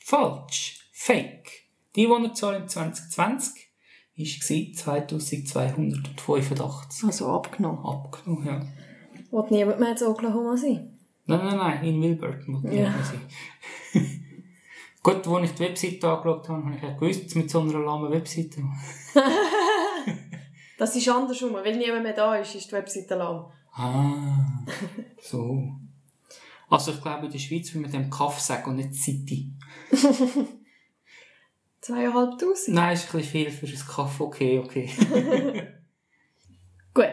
Falsch. 0.00 0.88
Fake. 0.92 1.66
Die 1.96 2.04
Einwohnerzahl 2.04 2.56
im 2.56 2.68
2020 2.68 3.68
war 4.16 4.26
2285. 4.26 7.04
Also 7.04 7.28
abgenommen. 7.28 7.84
Abgenommen, 7.84 8.46
ja. 8.46 8.64
Will 9.32 9.46
niemand 9.50 9.80
mehr 9.80 9.96
in 10.00 10.06
Oklahoma 10.06 10.56
sein? 10.56 10.98
Nein, 11.24 11.44
nein, 11.44 11.56
nein, 11.56 11.84
in 11.84 12.02
Wilburton 12.02 12.54
muss 12.54 12.64
Ja. 12.64 12.82
ja. 12.82 12.94
sein. 13.02 13.20
Gut, 15.02 15.26
als 15.26 15.50
ich 15.50 15.54
die 15.56 15.64
Webseite 15.64 16.08
angeschaut 16.08 16.48
habe, 16.48 16.64
habe 16.64 16.76
ich 16.76 16.84
auch 16.84 16.96
gewusst, 16.98 17.34
mit 17.34 17.50
so 17.50 17.60
einer 17.60 17.80
lahmen 17.80 18.10
Webseite. 18.12 18.62
Das 20.78 20.96
ist 20.96 21.08
andersrum. 21.08 21.52
Weil 21.52 21.76
niemand 21.76 22.02
mehr 22.02 22.12
da 22.12 22.34
ist, 22.34 22.56
ist 22.56 22.66
die 22.68 22.72
Webseite 22.72 23.14
lahm. 23.14 23.44
Ah, 23.72 24.64
so. 25.20 25.62
Also 26.68 26.90
ich 26.90 27.00
glaube, 27.00 27.26
in 27.26 27.30
der 27.32 27.38
Schweiz 27.38 27.72
will 27.72 27.82
man 27.82 27.92
dem 27.92 28.10
Kaff 28.10 28.40
sagen 28.40 28.70
und 28.70 28.76
nicht 28.76 28.94
City. 28.96 29.52
Zweieinhalbtausend. 31.80 32.74
Nein, 32.74 32.94
ist 32.94 33.06
ein 33.14 33.20
bisschen 33.20 33.30
viel 33.30 33.50
für 33.52 33.66
ein 33.66 33.86
Kaff. 33.86 34.20
Okay, 34.20 34.58
okay. 34.58 34.90
Gut. 36.94 37.06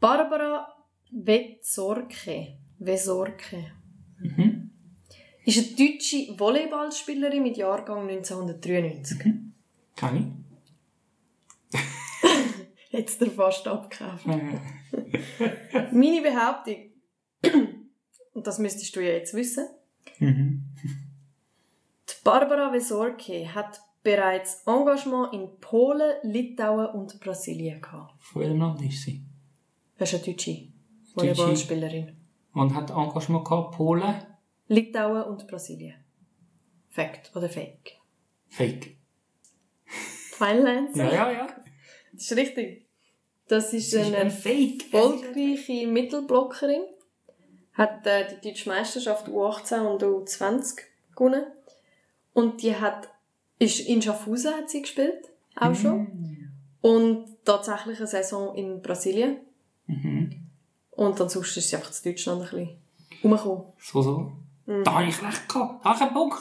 Barbara 0.00 0.66
Wetzorke. 1.12 2.58
Wesorke. 2.78 3.72
Mhm. 4.18 4.70
Ist 5.44 5.58
eine 5.58 5.76
deutsche 5.76 6.38
Volleyballspielerin 6.38 7.42
mit 7.42 7.56
Jahrgang 7.56 8.08
1993. 8.08 9.18
Kann 9.96 10.44
Jetzt 12.90 13.20
er 13.22 13.30
fast 13.30 13.66
abgekauft. 13.66 14.26
ich? 14.26 15.92
Meine 15.92 16.22
Behauptung, 16.22 16.76
und 18.34 18.46
das 18.46 18.58
müsstest 18.58 18.94
du 18.94 19.00
ja 19.00 19.12
jetzt 19.12 19.34
wissen, 19.34 19.66
mhm. 20.18 20.64
die 22.08 22.14
Barbara 22.24 22.72
Wesorke 22.72 23.52
hat 23.54 23.80
bereits 24.02 24.62
Engagement 24.66 25.32
in 25.32 25.48
Polen, 25.60 26.14
Litauen 26.22 26.86
und 26.86 27.20
Brasilien 27.20 27.80
gehabt. 27.80 28.14
Von 28.22 28.42
welchem 28.42 28.58
Land 28.58 28.82
ist 28.82 29.02
sie? 29.02 29.24
Das 29.98 30.12
ist 30.12 30.24
eine 30.24 30.32
deutsche 30.34 30.71
Volleyballspielerin. 31.14 32.16
Und 32.54 32.74
hat 32.74 32.90
Engagement 32.90 33.44
gehabt, 33.44 33.76
Polen? 33.76 34.14
Litauen 34.68 35.22
und 35.24 35.46
Brasilien. 35.48 35.94
Fact 36.90 37.34
oder 37.34 37.48
Fake? 37.48 37.98
Fake. 38.48 38.96
Final 39.86 40.66
Answer? 40.66 41.04
Ja, 41.04 41.12
ja, 41.12 41.32
ja. 41.32 41.46
Das 42.12 42.30
ist 42.30 42.36
richtig. 42.36 42.86
Das 43.48 43.72
ist 43.72 43.92
Das 43.92 44.02
ist 44.02 44.06
eine 44.08 44.16
ein 44.18 44.30
Fake. 44.30 44.92
erfolgreiche 44.92 45.86
Mittelblockerin. 45.86 46.82
Hat 47.74 48.06
äh, 48.06 48.26
die 48.42 48.48
deutsche 48.48 48.68
Meisterschaft 48.68 49.28
U18 49.28 49.80
und 49.80 50.02
U20 50.02 50.76
gewonnen. 51.16 51.44
Und 52.34 52.62
die 52.62 52.74
hat, 52.76 53.08
ist 53.58 53.80
in 53.80 54.02
Schaffhausen 54.02 54.54
hat 54.54 54.68
sie 54.70 54.82
gespielt. 54.82 55.30
Auch 55.56 55.74
schon. 55.74 56.50
Und 56.82 57.26
tatsächlich 57.44 57.98
eine 57.98 58.06
Saison 58.06 58.54
in 58.54 58.82
Brasilien. 58.82 59.38
Mhm. 59.86 60.21
Und 61.06 61.20
ansonsten 61.20 61.58
ist 61.58 61.68
sie 61.68 61.76
einfach 61.76 61.90
zu 61.90 62.02
Deutschland 62.08 62.42
ein 62.42 62.50
bisschen 62.50 62.68
rumgekommen. 63.24 63.62
So, 63.78 64.02
so. 64.02 64.32
Da 64.66 64.94
habe 64.94 65.04
ich 65.06 65.22
recht 65.22 65.48
gehabt. 65.48 65.84
Da 65.84 65.88
habe 65.90 65.96
ich 65.96 66.02
einen 66.02 66.14
Punkt. 66.14 66.36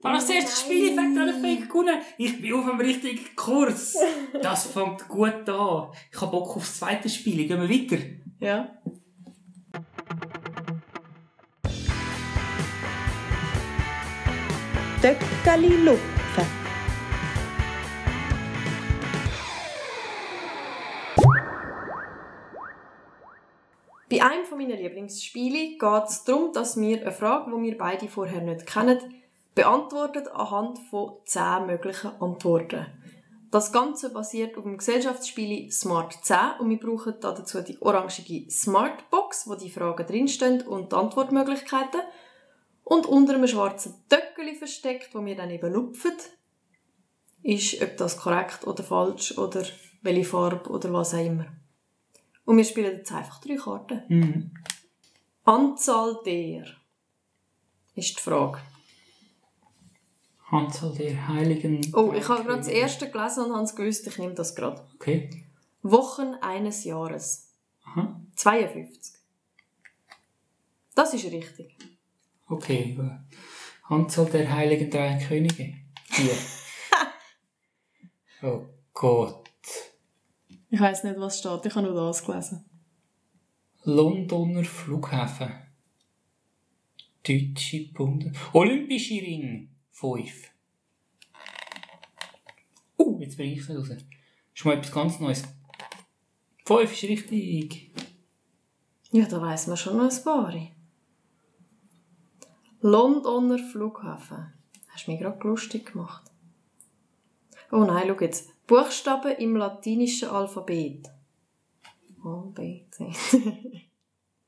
Da 0.00 0.08
habe 0.08 0.18
ich 0.18 0.24
das 0.24 0.34
erste 0.34 0.60
Spiel 0.64 0.92
oder 0.92 1.32
Fake 1.34 1.68
gewonnen. 1.68 2.00
Ich 2.18 2.40
bin 2.40 2.54
auf 2.54 2.68
dem 2.68 2.80
richtigen 2.80 3.36
Kurs. 3.36 3.96
Das 4.42 4.66
fängt 4.66 5.06
gut 5.08 5.48
an. 5.48 5.88
Ich 6.10 6.20
habe 6.20 6.30
Bock 6.32 6.56
aufs 6.56 6.78
zweite 6.78 7.08
Spiel. 7.08 7.46
Gehen 7.46 7.60
wir 7.60 7.68
weiter. 7.68 8.02
Ja. 8.40 8.68
Töckeli 15.00 15.76
lupfen. 15.84 16.21
Bei 24.12 24.20
einem 24.20 24.44
von 24.44 24.58
meinen 24.58 24.76
Lieblingsspielen 24.76 25.78
geht 25.78 26.04
es 26.06 26.24
darum, 26.24 26.52
dass 26.52 26.78
wir 26.78 27.00
eine 27.00 27.12
Frage, 27.12 27.50
die 27.50 27.62
wir 27.62 27.78
beide 27.78 28.08
vorher 28.08 28.42
nicht 28.42 28.66
kennen, 28.66 28.98
beantworten 29.54 30.28
anhand 30.28 30.78
von 30.90 31.14
10 31.24 31.64
möglichen 31.64 32.10
Antworten. 32.20 32.88
Das 33.50 33.72
Ganze 33.72 34.12
basiert 34.12 34.58
auf 34.58 34.64
dem 34.64 34.76
Gesellschaftsspiel 34.76 35.72
Smart 35.72 36.12
10 36.12 36.36
und 36.58 36.68
wir 36.68 36.78
brauchen 36.78 37.14
dazu 37.22 37.62
die 37.62 37.80
orangige 37.80 38.50
Smartbox, 38.50 39.48
wo 39.48 39.54
die 39.54 39.70
Fragen 39.70 40.06
drinstehen 40.06 40.60
und 40.60 40.92
die 40.92 40.96
Antwortmöglichkeiten. 40.96 42.02
Und 42.84 43.06
unter 43.06 43.32
einem 43.32 43.46
schwarzen 43.46 43.94
Töckeli 44.10 44.56
versteckt, 44.56 45.14
wo 45.14 45.24
wir 45.24 45.36
dann 45.36 45.48
eben 45.48 45.72
lupfen, 45.72 46.12
ist, 47.42 47.80
ob 47.80 47.96
das 47.96 48.18
korrekt 48.18 48.66
oder 48.66 48.84
falsch 48.84 49.38
oder 49.38 49.64
welche 50.02 50.24
Farbe 50.24 50.68
oder 50.68 50.92
was 50.92 51.14
auch 51.14 51.24
immer. 51.24 51.46
Und 52.52 52.58
wir 52.58 52.66
spielen 52.66 52.98
jetzt 52.98 53.10
einfach 53.10 53.40
drei 53.40 53.56
Karten. 53.56 54.02
Mhm. 54.08 54.50
Anzahl 55.44 56.18
der 56.26 56.66
ist 57.94 58.18
die 58.18 58.20
Frage. 58.20 58.58
Anzahl 60.50 60.92
der 60.92 61.28
Heiligen. 61.28 61.80
Oh, 61.94 62.12
ich 62.12 62.28
habe 62.28 62.44
gerade 62.44 62.58
das 62.58 62.68
erste 62.68 63.10
gelesen 63.10 63.44
und 63.44 63.54
habe 63.54 63.64
es 63.64 63.74
gewusst, 63.74 64.06
ich 64.06 64.18
nehme 64.18 64.34
das 64.34 64.54
gerade. 64.54 64.86
Okay. 64.96 65.46
Wochen 65.82 66.34
eines 66.42 66.84
Jahres. 66.84 67.54
Aha. 67.86 68.20
52. 68.36 69.14
Das 70.94 71.14
ist 71.14 71.24
richtig. 71.24 71.74
Okay, 72.50 72.98
äh, 73.00 73.90
Anzahl 73.90 74.26
der 74.26 74.52
heiligen 74.52 74.90
drei 74.90 75.18
Könige. 75.26 75.72
Vier. 76.04 76.36
oh 78.42 78.66
Gott. 78.92 79.41
Ich 80.72 80.80
weiss 80.80 81.04
nicht, 81.04 81.20
was 81.20 81.38
steht. 81.38 81.66
Ich 81.66 81.74
habe 81.74 81.86
nur 81.86 82.06
das 82.06 82.24
gelesen. 82.24 82.64
Londoner 83.84 84.64
Flughafen. 84.64 85.52
Deutsche 87.22 87.92
Bundes... 87.92 88.34
Olympische 88.54 89.16
Ring. 89.16 89.68
Fünf. 89.90 90.50
Uh, 92.96 93.20
jetzt 93.20 93.36
bringe 93.36 93.52
ich 93.52 93.60
es 93.60 93.68
raus. 93.68 93.90
Ist 94.54 94.64
mal 94.64 94.78
etwas 94.78 94.92
ganz 94.92 95.20
Neues. 95.20 95.42
Fünf 96.64 96.90
ist 96.90 97.02
richtig. 97.02 97.92
Ja, 99.10 99.26
da 99.26 99.42
weiss 99.42 99.66
man 99.66 99.76
schon 99.76 99.98
noch 99.98 100.10
ein 100.10 100.24
paar. 100.24 100.54
Londoner 102.80 103.58
Flughafen. 103.58 104.54
Hast 104.88 105.06
du 105.06 105.10
mich 105.10 105.20
gerade 105.20 105.46
lustig 105.46 105.92
gemacht. 105.92 106.30
Oh 107.70 107.84
nein, 107.84 108.04
schau 108.08 108.20
jetzt. 108.20 108.51
Buchstaben 108.66 109.36
im 109.36 109.56
latinischen 109.56 110.28
Alphabet. 110.28 111.10
A, 112.24 112.44
B, 112.54 112.84
C. 112.90 113.12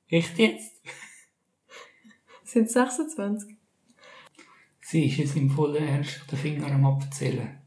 Echt 0.09 0.39
jetzt? 0.39 0.81
Sind 2.45 2.71
26? 2.71 3.57
Sie 4.81 5.07
ist 5.07 5.17
jetzt 5.17 5.37
im 5.37 5.51
vollen 5.51 5.83
Ernst 5.83 6.21
den 6.31 6.39
Finger 6.39 6.67
am 6.67 6.87
Abzählen. 6.87 7.59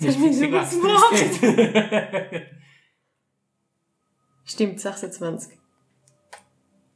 Das 0.00 0.14
du 0.14 0.20
mir 0.20 0.30
es 0.30 1.40
geht. 1.40 2.46
Stimmt, 4.44 4.80
26. 4.80 5.58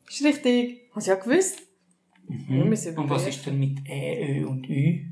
Ist 0.09 0.25
richtig. 0.25 0.91
Hast 0.93 1.07
du 1.07 1.11
ja 1.11 1.17
gewusst. 1.17 1.63
Mhm. 2.29 2.63
Und 2.97 3.11
was 3.11 3.27
ist 3.27 3.45
denn 3.45 3.59
mit 3.59 3.81
E, 3.87 4.41
Ö 4.41 4.47
und 4.47 4.69
Ü? 4.69 5.05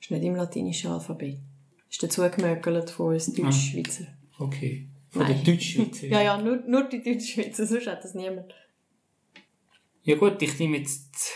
Ist 0.00 0.10
nicht 0.10 0.22
im 0.22 0.36
latinischen 0.36 0.90
Alphabet. 0.92 1.38
Ist 1.92 2.02
dazu 2.02 2.22
gemögelt 2.22 2.88
von 2.88 3.12
uns 3.12 3.30
Deutschschweizer. 3.32 4.06
Okay. 4.38 4.88
Von 5.10 5.22
Nein. 5.22 5.44
der 5.44 5.52
Deutschschweizer. 5.54 6.06
Ja, 6.08 6.22
ja, 6.22 6.38
nur, 6.40 6.56
nur 6.66 6.88
die 6.88 7.02
Deutschschweizer, 7.02 7.66
sonst 7.66 7.86
hat 7.86 8.02
das 8.02 8.14
niemand. 8.14 8.54
Ja 10.02 10.16
gut, 10.16 10.40
ich 10.40 10.58
nehme 10.58 10.78
jetzt 10.78 11.32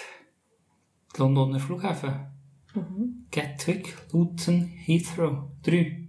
den 1.14 1.20
Londoner 1.20 1.60
Flughafen. 1.60 2.26
Mhm. 2.74 3.26
Gatwick, 3.30 3.94
Luton, 4.12 4.62
Heathrow. 4.62 5.44
Drei. 5.62 6.08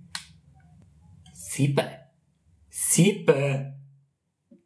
Sieben. 1.34 1.86
Sieben? 2.70 3.74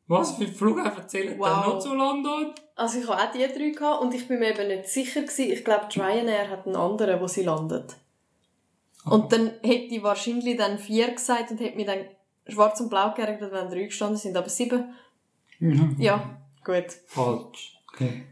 Was 0.06 0.36
für 0.38 0.48
Flughafen 0.48 1.10
zählen 1.10 1.40
Wow. 1.40 1.48
da 1.48 1.68
noch 1.68 1.80
zu 1.80 1.96
London? 1.96 2.54
Also 2.76 3.00
ich 3.00 3.08
hatte 3.08 3.24
auch 3.24 3.32
die 3.34 3.40
drei 3.40 3.70
gehabt 3.72 4.02
und 4.04 4.14
ich 4.14 4.28
bin 4.28 4.40
mir 4.40 4.52
eben 4.52 4.68
nicht 4.68 4.88
sicher 4.88 5.22
gewesen. 5.22 5.52
Ich 5.52 5.64
glaube, 5.66 5.88
die 5.92 6.00
Ryanair 6.00 6.50
hat 6.50 6.68
einen 6.68 6.76
anderen, 6.76 7.20
wo 7.20 7.28
sie 7.28 7.44
landet. 7.44 7.98
Und 9.06 9.32
dann 9.32 9.52
hätte 9.64 9.96
ich 9.96 10.04
wahrscheinlich 10.04 10.58
dann 10.58 10.78
vier 10.78 11.12
gesagt 11.12 11.52
und 11.52 11.60
hätte 11.60 11.76
mir 11.76 11.86
dann 11.86 12.06
schwarz 12.48 12.80
und 12.80 12.90
blau 12.90 13.14
geärgert, 13.14 13.52
wenn 13.52 13.70
drei 13.70 13.84
gestanden 13.86 14.18
sind, 14.18 14.38
aber 14.38 14.50
sieben. 14.50 14.94
Mhm. 15.60 15.96
Ja, 16.00 16.38
gut. 16.64 16.86
Falsch. 17.08 17.80
Okay. 17.92 18.26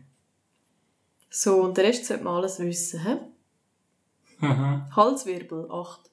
So, 1.29 1.61
und 1.63 1.77
der 1.77 1.85
Rest 1.85 2.05
sollte 2.05 2.23
man 2.23 2.35
alles 2.35 2.59
wissen, 2.59 3.03
hä? 3.03 3.17
Aha. 4.41 4.89
Halswirbel, 4.95 5.69
acht. 5.71 6.09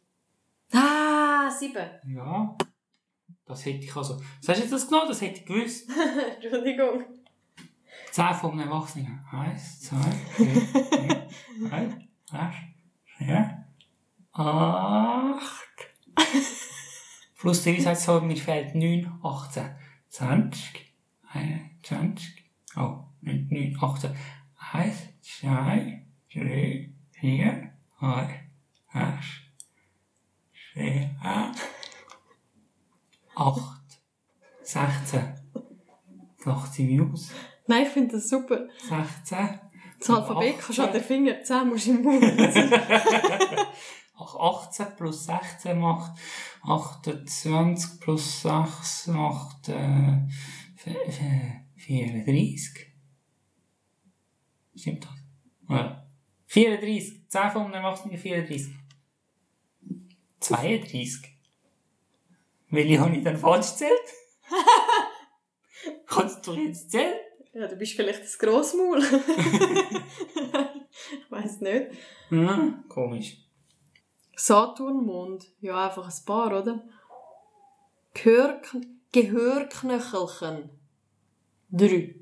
Ah, 0.72 1.50
sieben. 1.50 1.86
Ja. 2.14 2.56
Das 3.46 3.64
hätte 3.64 3.84
ich 3.84 3.96
also. 3.96 4.20
Hast 4.46 4.48
du 4.48 4.52
jetzt 4.62 4.72
das 4.72 4.88
genommen? 4.88 5.08
Das 5.08 5.20
hätte 5.20 5.40
ich 5.40 5.46
gewusst. 5.46 5.88
Entschuldigung. 6.42 7.04
Zehn 8.10 8.34
von 8.34 8.58
Erwachsenen. 8.58 9.24
Eins, 9.30 9.80
zwei, 9.82 9.96
drei, 10.36 10.44
vier, 10.44 11.28
fünf, 11.60 11.92
sechs, 12.30 12.54
sieben, 13.18 13.64
acht. 14.38 15.66
Plus 17.38 17.62
die 17.62 17.76
Weisheitszahl, 17.76 18.20
mir 18.22 18.36
fehlt 18.36 18.74
9, 18.74 19.20
18, 19.22 19.76
20, 20.08 20.94
21, 21.32 22.44
oh, 22.76 23.04
9, 23.20 23.48
9, 23.50 23.78
18. 23.80 24.16
1, 24.72 24.96
2, 25.20 26.02
3, 26.34 26.90
4, 27.12 27.72
5, 28.00 28.30
6, 28.92 29.26
7, 30.74 31.16
8, 33.34 33.82
16. 34.62 35.34
Lacht 36.44 36.72
sie 36.72 36.84
mich 36.84 37.00
aus. 37.00 37.32
Nein, 37.66 37.82
ich 37.82 37.88
finde 37.88 38.14
das 38.16 38.28
super. 38.28 38.68
16. 38.88 39.60
Das 39.98 40.10
Alphabet 40.10 40.58
kannst 40.58 40.78
du 40.78 40.82
an 40.82 40.92
den 40.92 41.02
Finger, 41.02 41.42
10 41.42 41.68
musst 41.68 41.86
du 41.86 41.90
im 41.92 42.02
Mund. 42.02 42.22
Ach, 44.18 44.34
18 44.34 44.96
plus 44.96 45.24
16 45.26 45.78
macht 45.78 46.18
28 46.62 48.00
plus 48.00 48.42
6 48.42 49.08
macht 49.08 49.68
äh, 49.68 50.26
v- 50.76 51.10
v- 51.10 51.60
34. 51.76 52.92
Stimmt 54.74 55.04
das? 55.04 55.12
Ja. 55.68 56.06
34. 56.46 57.28
10 57.28 57.50
von 57.50 57.64
einem 57.64 57.74
Erwachsenen 57.74 58.16
34. 58.16 58.72
32. 60.40 61.36
Welche 62.70 63.00
habe 63.00 63.16
ich 63.16 63.24
dann 63.24 63.36
falsch 63.36 63.70
gezählt? 63.70 63.92
Kannst 66.06 66.46
du 66.46 66.54
jetzt 66.54 66.90
zählen? 66.90 67.14
ja, 67.52 67.66
du 67.68 67.76
bist 67.76 67.92
vielleicht 67.94 68.22
das 68.22 68.38
Grossmaul. 68.38 68.98
ich 71.12 71.30
weiss 71.30 71.60
nicht. 71.60 71.86
Hm, 72.28 72.84
komisch. 72.88 73.38
Saturnmond. 74.36 75.46
Ja, 75.60 75.88
einfach 75.88 76.06
ein 76.06 76.24
paar, 76.24 76.60
oder? 76.60 76.84
Gehörkn 78.14 79.00
Gehörknöchelchen. 79.12 80.70
Drei. 81.70 82.14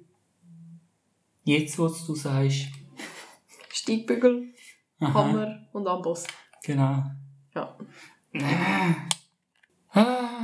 Jetzt, 1.42 1.78
was 1.78 2.06
du 2.06 2.14
sagst. 2.14 2.68
Steigbügel, 3.68 4.54
Aha, 5.00 5.14
Hammer 5.14 5.66
und 5.72 5.86
Amboss. 5.88 6.26
Genau. 6.62 7.02
Ja. 7.54 7.76
Ah. 9.90 10.34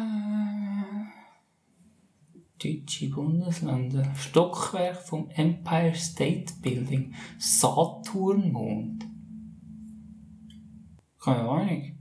Deutsche 2.63 3.09
Bundesländer. 3.11 4.13
Stockwerk 4.17 4.97
vom 4.97 5.31
Empire 5.31 5.95
State 5.95 6.53
Building. 6.61 7.15
Saturnmond. 7.39 9.10
Keine 11.21 11.41
Ahnung. 11.41 11.99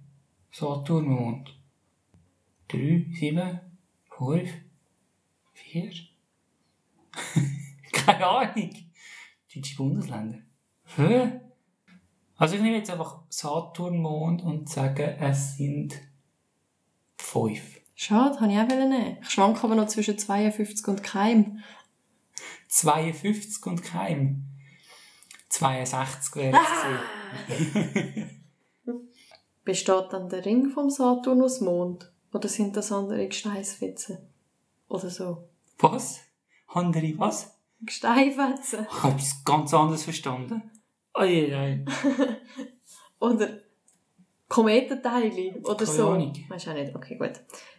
Saturnmond. 0.51 1.53
Drei, 2.67 3.05
sieben, 3.11 3.59
fünf, 4.17 4.49
vier. 5.53 5.91
Keine 7.91 8.25
Ahnung. 8.25 8.71
Deutsche 9.53 9.75
Bundesländer. 9.75 10.39
Hä? 10.95 11.41
Also 12.37 12.55
ich 12.55 12.61
nehme 12.61 12.77
jetzt 12.77 12.89
einfach 12.89 13.23
Saturnmond 13.29 14.41
und 14.43 14.69
sage, 14.69 15.17
es 15.19 15.57
sind 15.57 15.99
fünf. 17.17 17.81
Schade, 17.95 18.39
habe 18.39 18.51
ich 18.51 18.57
auch 18.57 18.67
nehmen. 18.67 19.17
Ich 19.21 19.29
schwanke 19.29 19.63
aber 19.63 19.75
noch 19.75 19.87
zwischen 19.87 20.17
52 20.17 20.87
und 20.87 21.03
Keim. 21.03 21.59
52 22.69 23.65
und 23.65 23.83
Keim. 23.83 24.45
62 25.49 26.35
wäre 26.37 26.57
es 26.57 27.57
gewesen. 27.57 28.29
Besteht 29.63 30.11
dann 30.11 30.29
der 30.29 30.45
Ring 30.45 30.69
vom 30.69 30.89
Saturn 30.89 31.41
aus 31.41 31.61
Mond? 31.61 32.11
Oder 32.33 32.47
sind 32.47 32.75
das 32.77 32.91
andere 32.91 33.27
Gesteinsfetzen? 33.27 34.17
Oder 34.87 35.09
so? 35.09 35.49
Was? 35.79 36.21
Andere 36.67 37.13
was? 37.17 37.55
Gesteinfetzen? 37.81 38.87
Ich 38.89 39.03
habe 39.03 39.13
etwas 39.13 39.43
ganz 39.43 39.73
anderes 39.73 40.03
verstanden. 40.03 40.71
Je, 41.19 41.49
nein. 41.51 41.85
Oder 43.19 43.49
Kometenteile? 44.47 45.59
Oder 45.63 45.75
Keine 45.75 45.85
so? 45.85 46.09
Ahnung. 46.09 46.33
Weißt 46.47 46.65
du 46.65 46.71
auch 46.71 46.75
nicht? 46.75 46.95
Okay, 46.95 47.17
gut. 47.17 47.33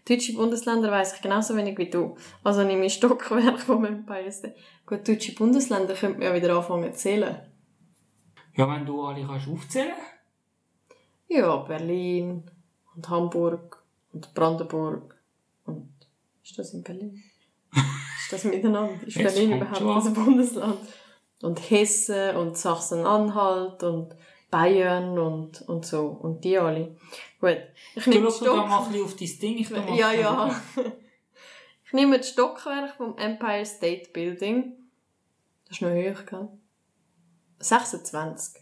Deutsche 0.08 0.32
Bundesländer 0.34 0.90
weiss 0.90 1.14
ich 1.14 1.22
genauso 1.22 1.56
wenig 1.56 1.76
wie 1.78 1.90
du. 1.90 2.16
Also 2.44 2.64
nehme 2.64 2.86
ich 2.86 2.94
Stockwerk 2.94 3.60
vom 3.60 3.84
Empire 3.84 4.30
State. 4.30 4.56
Gut, 4.86 5.06
deutsche 5.06 5.34
Bundesländer 5.34 5.94
könnte 5.94 6.18
man 6.18 6.28
ja 6.28 6.34
wieder 6.34 6.56
anfangen 6.56 6.92
zu 6.92 6.98
zählen. 6.98 7.36
Ja, 8.54 8.68
wenn 8.68 8.86
du 8.86 9.02
alle 9.02 9.26
kannst 9.26 9.48
aufzählen 9.48 9.92
Ja, 11.30 11.58
Berlin 11.58 12.42
und 12.96 13.08
Hamburg 13.08 13.84
und 14.12 14.34
Brandenburg 14.34 15.16
und 15.64 15.88
ist 16.42 16.58
das 16.58 16.74
in 16.74 16.82
Berlin? 16.82 17.22
ist 17.72 18.32
das 18.32 18.42
miteinander? 18.42 19.00
Ist 19.06 19.16
Jetzt 19.16 19.36
Berlin 19.36 19.56
überhaupt 19.58 20.06
ein 20.06 20.14
Bundesland? 20.14 20.80
Und 21.40 21.70
Hessen 21.70 22.34
und 22.34 22.58
Sachsen-Anhalt 22.58 23.84
und 23.84 24.16
Bayern 24.50 25.16
und, 25.20 25.62
und 25.68 25.86
so. 25.86 26.08
Und 26.08 26.44
die 26.44 26.58
alle. 26.58 26.96
Gut. 27.40 27.58
Ich 27.94 28.02
Du 28.02 28.10
nehme 28.10 28.24
schaust 28.24 28.40
da 28.40 28.44
Stock... 28.46 28.56
mal 28.56 28.78
ein 28.78 28.88
bisschen 28.88 29.04
auf 29.04 29.16
dein 29.16 29.38
Ding. 29.38 29.58
Ich 29.58 29.70
Ja, 29.70 30.12
ja. 30.12 30.62
ich 31.86 31.92
nehme 31.92 32.18
das 32.18 32.30
Stockwerk 32.30 32.96
vom 32.96 33.16
Empire 33.16 33.64
State 33.64 34.10
Building. 34.12 34.72
Das 35.68 35.76
ist 35.76 35.82
noch 35.82 35.90
hoch, 35.90 36.26
gell? 36.26 36.48
26. 37.60 38.60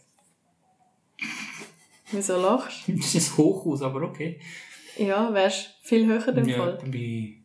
Wieso 2.11 2.37
lachst 2.41 2.87
du? 2.87 2.93
Das 2.97 3.15
ist 3.15 3.31
ein 3.31 3.37
Hochhaus, 3.37 3.81
aber 3.81 4.01
okay. 4.03 4.39
Ja, 4.97 5.33
wärst 5.33 5.75
viel 5.83 6.05
höher 6.05 6.27
im 6.29 6.47
Ja, 6.47 6.57
Fall. 6.57 6.77
bei 6.91 7.35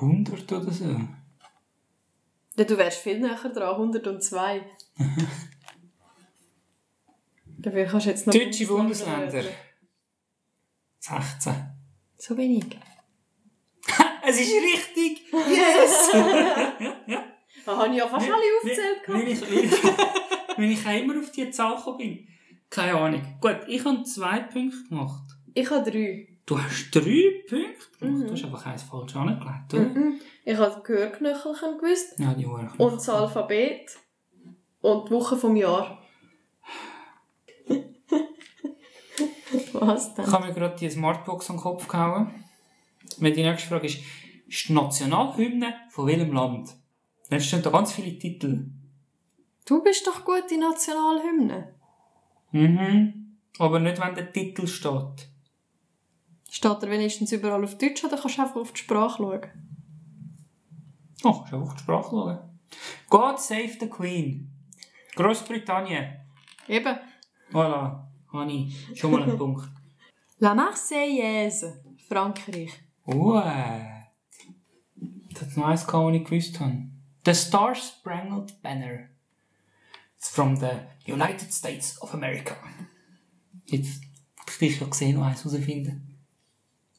100 0.00 0.52
oder 0.52 0.70
so. 0.72 0.84
Ja, 2.56 2.64
du 2.64 2.76
wärst 2.76 2.98
viel 3.02 3.20
näher 3.20 3.36
dran, 3.36 3.70
102. 3.76 4.62
Dafür 7.58 7.84
kannst 7.86 8.06
du 8.06 8.10
jetzt 8.10 8.26
noch 8.26 8.34
Deutsche 8.34 8.66
Bundesländer. 8.66 9.32
wählen. 9.32 9.52
16. 11.00 11.54
So 12.16 12.36
wenig. 12.36 12.64
Es 14.26 14.38
ist 14.40 14.50
richtig! 14.52 15.22
Yes! 15.48 16.10
Da 17.64 17.76
habe 17.76 17.90
ich 17.90 17.96
ja 17.98 18.06
fast 18.08 18.26
alle 18.26 18.42
aufgezählt. 18.56 19.04
Gehabt. 19.04 19.28
ich, 19.28 19.42
weil 19.42 19.64
ich, 20.72 20.86
ich 20.86 21.02
immer 21.02 21.18
auf 21.20 21.30
diese 21.32 21.50
Zahl 21.50 21.76
gekommen 21.76 21.98
bin. 21.98 22.28
Keine 22.70 22.94
Ahnung. 22.98 23.22
Gut, 23.40 23.58
ich 23.66 23.84
habe 23.84 24.02
zwei 24.04 24.40
Punkte 24.40 24.84
gemacht. 24.88 25.24
Ich 25.54 25.70
habe 25.70 25.90
drei. 25.90 26.28
Du 26.46 26.58
hast 26.60 26.90
drei 26.94 27.44
Punkte 27.48 27.98
gemacht. 28.00 28.20
Mhm. 28.22 28.26
Du 28.26 28.32
hast 28.32 28.44
einfach 28.44 28.66
eins 28.66 28.82
falsch 28.82 29.16
angelegt, 29.16 29.74
oder? 29.74 29.82
Mhm. 29.82 30.20
Ich 30.44 30.56
habe 30.56 30.74
die 30.76 30.82
Gehörknöchelchen 30.92 31.78
gewusst. 31.78 32.18
Ja, 32.18 32.34
die 32.34 32.46
Uhr. 32.46 32.70
Und 32.78 32.94
das 32.96 33.08
Alphabet. 33.08 33.98
Und 34.80 35.08
die 35.08 35.12
Woche 35.14 35.36
vom 35.36 35.56
Jahr. 35.56 35.98
Was 39.72 40.08
Ich 40.08 40.14
denn? 40.14 40.32
habe 40.32 40.46
mir 40.48 40.54
gerade 40.54 40.76
die 40.78 40.90
Smartbox 40.90 41.50
am 41.50 41.56
Kopf 41.56 41.88
gehauen. 41.88 42.44
Weil 43.18 43.32
die 43.32 43.42
nächste 43.42 43.68
Frage 43.68 43.86
ist, 43.86 43.98
ist 44.46 44.68
die 44.68 44.72
Nationalhymne 44.72 45.74
von 45.90 46.06
welchem 46.06 46.32
Land? 46.32 46.70
Dann 47.30 47.40
stehen 47.40 47.62
da 47.62 47.70
ganz 47.70 47.92
viele 47.92 48.18
Titel. 48.18 48.66
Du 49.66 49.82
bist 49.82 50.06
doch 50.06 50.24
gut 50.24 50.50
in 50.50 50.60
Nationalhymne. 50.60 51.74
Mhm. 52.52 53.36
Aber 53.58 53.80
nicht, 53.80 54.00
wenn 54.00 54.14
der 54.14 54.32
Titel 54.32 54.66
steht. 54.66 55.28
Steht 56.50 56.82
er 56.82 56.90
wenigstens 56.90 57.32
überall 57.32 57.64
auf 57.64 57.76
Deutsch 57.76 58.04
oder 58.04 58.16
kannst 58.16 58.38
du 58.38 58.42
einfach 58.42 58.56
auf 58.56 58.72
die 58.72 58.78
Sprache 58.80 59.16
schauen? 59.18 59.40
Oh, 61.24 61.32
kannst 61.32 61.52
einfach 61.54 61.74
die 61.74 61.82
Sprache 61.82 62.10
schauen. 62.10 62.38
God 63.10 63.40
save 63.40 63.76
the 63.80 63.88
Queen. 63.88 64.50
Großbritannien. 65.16 66.16
Eben. 66.68 66.96
Voilà. 67.50 68.04
Habe 68.32 68.52
ich 68.52 68.98
schon 68.98 69.10
mal 69.10 69.22
einen 69.22 69.38
Punkt. 69.38 69.68
La 70.38 70.54
Marseillaise. 70.54 71.82
Frankreich. 72.08 72.72
What? 73.04 73.44
Das 75.30 75.48
ist 75.48 75.56
noch 75.56 75.66
eins, 75.66 75.86
was 75.86 76.14
ich 76.14 76.24
gewusst 76.24 76.60
habe. 76.60 76.88
The 77.24 77.34
Star 77.34 77.74
Spangled 77.74 78.60
Banner. 78.62 79.08
It's 80.18 80.30
from 80.30 80.56
the 80.56 80.80
United 81.06 81.52
States 81.52 82.00
of 82.02 82.12
America. 82.12 82.56
Jetzt 83.66 84.02
hab 84.38 84.48
ich 84.50 84.58
dich 84.58 84.80
ja 84.80 84.86
gesehen, 84.86 85.16
noch 85.16 85.26
eins 85.26 85.44
herausfinden. 85.44 86.18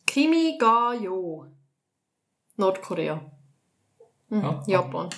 Kimi 0.06 0.58
ga 0.58 0.94
Yo. 0.94 1.46
Nordkorea. 2.58 3.22
Mhm. 4.30 4.42
Ja. 4.42 4.64
Japan. 4.68 5.10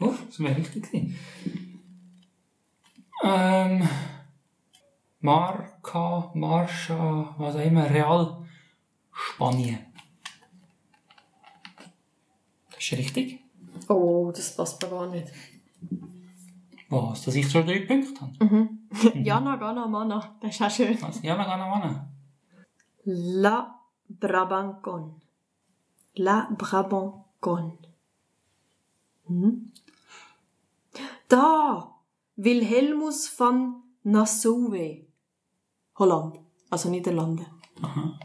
Oh, 0.00 0.14
das 0.26 0.40
wäre 0.40 0.56
richtig 0.56 0.90
gewesen. 0.90 1.18
Ähm. 3.22 3.88
Marca, 5.20 6.32
Marsha, 6.34 7.36
was 7.38 7.54
auch 7.54 7.60
immer, 7.60 7.88
Real, 7.88 8.44
Spanien. 9.12 9.78
Das 12.70 12.78
ist 12.82 12.98
richtig. 12.98 13.38
Oh, 13.88 14.32
das 14.34 14.56
passt 14.56 14.82
mir 14.82 14.88
gar 14.90 15.06
nicht. 15.08 15.28
Was? 16.92 17.24
Dass 17.24 17.34
ich 17.34 17.50
schon 17.50 17.66
drei 17.66 17.80
Punkte 17.80 18.20
habe? 18.20 18.44
Mhm. 18.44 18.88
Jana 19.24 19.56
Gana 19.56 19.86
Mana. 19.86 20.36
Das 20.40 20.54
ist 20.54 20.62
auch 20.62 20.70
schön. 20.70 21.00
Was? 21.00 21.22
Ja, 21.22 21.36
na, 21.36 21.56
na, 21.56 21.78
na. 21.78 22.08
La 23.04 23.80
Brabancon. 24.08 25.22
La 26.16 26.50
Brabancon. 26.58 27.78
Hm? 29.26 29.72
Da! 31.28 31.94
Wilhelmus 32.36 33.38
van 33.38 33.82
Nassau. 34.02 34.70
Holland. 35.98 36.38
Also 36.68 36.90
Niederlande. 36.90 37.46
Aha. 37.80 38.18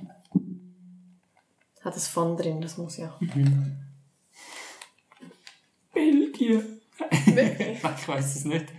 Hat 1.86 1.95
das 1.95 2.10
von 2.10 2.36
drin, 2.36 2.60
das 2.60 2.77
muss 2.77 2.97
ja. 2.97 3.17
Belgien. 5.93 6.77
Wirklich? 7.38 7.78
ich 8.02 8.08
weiß 8.08 8.36
es 8.36 8.45
nicht. 8.45 8.73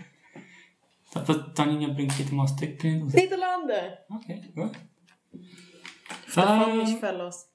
Aber 1.14 1.54
Tanina 1.54 1.92
bringt 1.92 2.12
ein 2.18 2.48
Stück 2.48 2.78
drin 2.78 3.02
raus. 3.02 3.14
Niederlande! 3.14 3.98
Okay, 4.10 4.42
gut. 4.54 4.72
Ist 6.26 6.36
Ähm, 6.36 6.98
verlassen. 6.98 7.48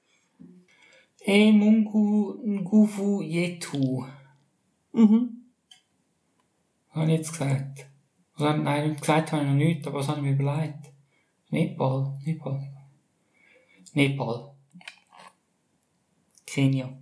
E 1.26 1.52
Mungu 1.52 2.34
Nguvu 2.44 3.22
Yetu. 3.22 4.04
Mhm. 4.92 5.44
Habe 6.90 7.06
ich 7.06 7.18
jetzt 7.18 7.32
gesagt? 7.32 7.86
Also, 8.36 8.62
nein, 8.62 8.96
gesagt 8.96 9.32
habe 9.32 9.42
ich 9.42 9.48
noch 9.48 9.56
nichts, 9.56 9.86
aber 9.86 10.00
was 10.00 10.08
habe 10.08 10.18
ich 10.18 10.24
mir 10.24 10.32
überlegt? 10.32 10.92
Nepal, 11.50 12.18
Nepal. 12.24 12.60
Nepal. 13.94 14.54
Kenia. 16.46 16.92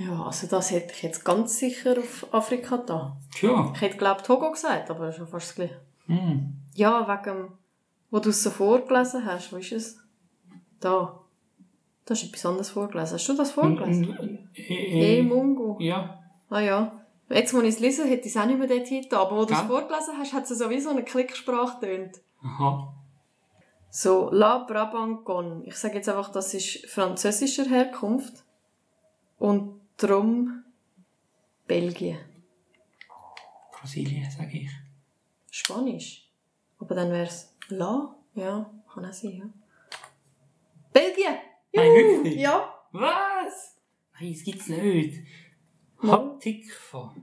Ja, 0.00 0.22
also 0.24 0.46
das 0.46 0.70
hätte 0.70 0.94
ich 0.94 1.02
jetzt 1.02 1.24
ganz 1.26 1.58
sicher 1.58 1.98
auf 1.98 2.26
Afrika 2.32 2.78
da. 2.78 3.18
Tja. 3.34 3.70
Ich 3.74 3.80
hätte 3.82 3.98
glaube 3.98 4.22
Togo 4.22 4.50
gesagt, 4.50 4.90
aber 4.90 5.12
schon 5.12 5.26
fast 5.26 5.48
das 5.48 5.54
gleiche. 5.56 5.80
Hm. 6.06 6.54
Ja, 6.74 7.06
wegen 7.06 7.36
dem, 7.36 7.48
wo 8.10 8.18
du 8.18 8.30
es 8.30 8.42
so 8.42 8.48
vorgelesen 8.48 9.26
hast, 9.26 9.52
wo 9.52 9.58
ist 9.58 9.72
es? 9.72 10.00
Da. 10.80 11.20
Du 12.06 12.14
hast 12.14 12.24
etwas 12.24 12.46
anderes 12.46 12.70
vorgelesen. 12.70 13.14
Hast 13.14 13.28
du 13.28 13.34
das 13.34 13.50
vorgelesen? 13.52 14.48
E, 14.54 15.18
E 15.18 15.22
Mungo. 15.22 15.76
Ja. 15.80 16.18
Ah 16.48 16.60
ja. 16.60 17.04
Jetzt, 17.28 17.52
wo 17.52 17.60
ich 17.60 17.68
es 17.68 17.80
lese, 17.80 18.06
hätte 18.06 18.26
ich 18.26 18.34
es 18.34 18.40
auch 18.40 18.46
nicht 18.46 18.58
mehr 18.58 18.68
dort 18.68 18.86
hinten. 18.86 19.14
Aber 19.14 19.36
wo 19.36 19.44
du 19.44 19.52
es 19.52 19.60
vorgelesen 19.60 20.14
hast, 20.18 20.32
hat 20.32 20.50
es 20.50 20.58
sowieso 20.58 20.90
eine 20.90 21.04
Klicksprache 21.04 21.78
tönt. 21.78 22.20
Aha. 22.42 22.94
So, 23.90 24.30
La 24.32 24.64
Brabancon. 24.64 25.62
Ich 25.66 25.76
sage 25.76 25.96
jetzt 25.96 26.08
einfach, 26.08 26.32
das 26.32 26.54
ist 26.54 26.86
französischer 26.86 27.66
Herkunft. 27.66 28.44
Und 29.38 29.79
darum 30.02 30.64
Belgien. 31.66 32.18
Brasilien, 33.72 34.30
sage 34.30 34.58
ich. 34.58 34.70
Spanisch. 35.50 36.28
Aber 36.78 36.94
dann 36.94 37.10
wäre 37.10 37.26
es 37.26 37.54
La. 37.68 38.14
Ja, 38.34 38.70
kann 38.92 39.04
auch 39.04 39.12
sein, 39.12 39.32
ja. 39.32 39.44
Belgien! 40.92 41.36
Nein, 41.72 41.86
Juhu! 41.86 42.24
wirklich? 42.24 42.40
Ja. 42.40 42.74
Was? 42.92 43.76
Nein, 44.18 44.32
das 44.32 44.44
gibt's 44.44 44.68
nicht. 44.68 45.24
Hatikfa. 46.02 47.14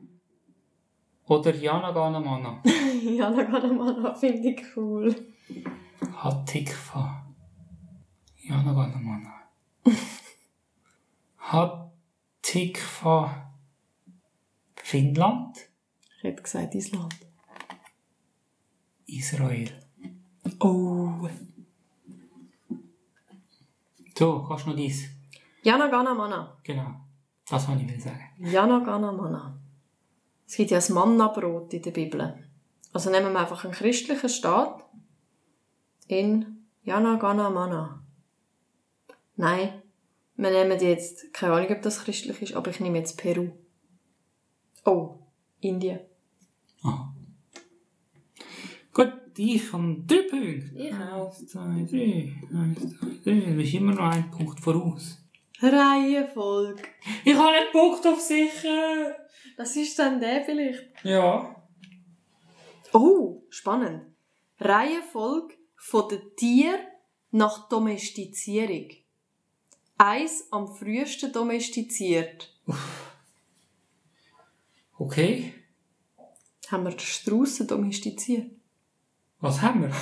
Oder 1.26 1.56
Jana 1.56 1.92
Ganamana. 1.92 2.62
ja, 3.04 3.30
da 3.32 3.44
kann 3.44 3.76
man 3.76 4.02
noch, 4.02 4.18
finde 4.18 4.50
ich 4.50 4.64
cool. 4.76 5.14
Hatikfa. 6.16 7.26
Jana 8.38 8.74
Ganamana. 8.74 9.34
Hatikfa. 12.48 13.52
Finnland. 14.76 15.58
Ich 16.18 16.24
hätte 16.24 16.44
gesagt 16.44 16.76
Island. 16.76 17.16
Israel. 19.06 19.70
Oh. 20.62 21.28
So, 24.18 24.46
kannst 24.48 24.66
du 24.66 24.70
noch 24.70 24.78
dies? 24.78 25.10
Jana 25.62 25.88
Gana 25.88 26.14
Mana. 26.14 26.58
Genau. 26.64 26.96
Das 27.50 27.68
wollte 27.68 27.84
ich 27.84 28.02
sagen. 28.02 28.24
Jana 28.40 28.80
Gana 28.80 29.12
Mana. 29.12 29.60
Es 30.48 30.56
gibt 30.56 30.72
ja 30.72 30.78
das 30.78 30.90
Mannabrot 30.90 31.74
in 31.74 31.82
der 31.82 31.92
Bibel. 31.92 32.48
Also 32.94 33.10
nehmen 33.10 33.34
wir 33.34 33.42
einfach 33.42 33.66
einen 33.66 33.74
christlichen 33.74 34.30
Staat 34.30 34.86
in 36.08 36.66
Jana 36.84 37.16
Gana 37.16 37.50
Mana. 37.50 38.04
Nein, 39.36 39.77
wir 40.38 40.52
nehmen 40.52 40.80
jetzt, 40.80 41.34
keine 41.34 41.54
Ahnung, 41.54 41.72
ob 41.72 41.82
das 41.82 42.04
christlich 42.04 42.42
ist, 42.42 42.54
aber 42.54 42.70
ich 42.70 42.80
nehme 42.80 43.00
jetzt 43.00 43.18
Peru. 43.18 43.50
Oh, 44.86 45.20
Indien. 45.60 46.00
Aha. 46.84 47.14
Gut, 48.94 49.14
ich 49.36 49.74
habe 49.74 50.04
drei 50.06 50.22
Punkte. 50.30 50.72
Ich 50.76 50.94
auch. 50.94 51.28
Eins, 51.28 51.48
zwei, 51.48 51.86
drei. 51.90 52.34
Eins, 52.56 52.80
zwei, 52.80 53.08
drei. 53.24 53.40
Du 53.40 53.56
bist 53.58 53.74
immer 53.74 53.94
noch 53.94 54.12
einen 54.12 54.32
Punkt 54.32 54.60
voraus. 54.60 55.18
Reihenfolge. 55.60 56.84
Ich 57.26 57.34
habe 57.34 57.50
einen 57.50 57.72
Punkt 57.72 58.06
auf 58.06 58.20
sicher. 58.20 59.16
Das 59.58 59.76
ist 59.76 59.98
dann 59.98 60.20
der 60.20 60.44
vielleicht. 60.46 60.86
Ja. 61.04 61.56
Oh, 62.94 63.44
spannend. 63.50 64.06
Reihenfolge 64.60 65.56
von 65.76 66.10
den 66.10 66.36
Tieren 66.36 66.80
nach 67.32 67.68
Domestizierung. 67.70 68.88
Eins 69.98 70.48
am 70.52 70.68
frühesten 70.68 71.32
domestiziert. 71.32 72.54
Okay. 74.98 75.54
haben 76.70 76.84
wir 76.84 76.92
den 76.92 77.00
Straussen 77.00 77.68
domestiziert. 77.68 78.52
Was 79.40 79.62
haben 79.62 79.84
wir? 79.84 79.92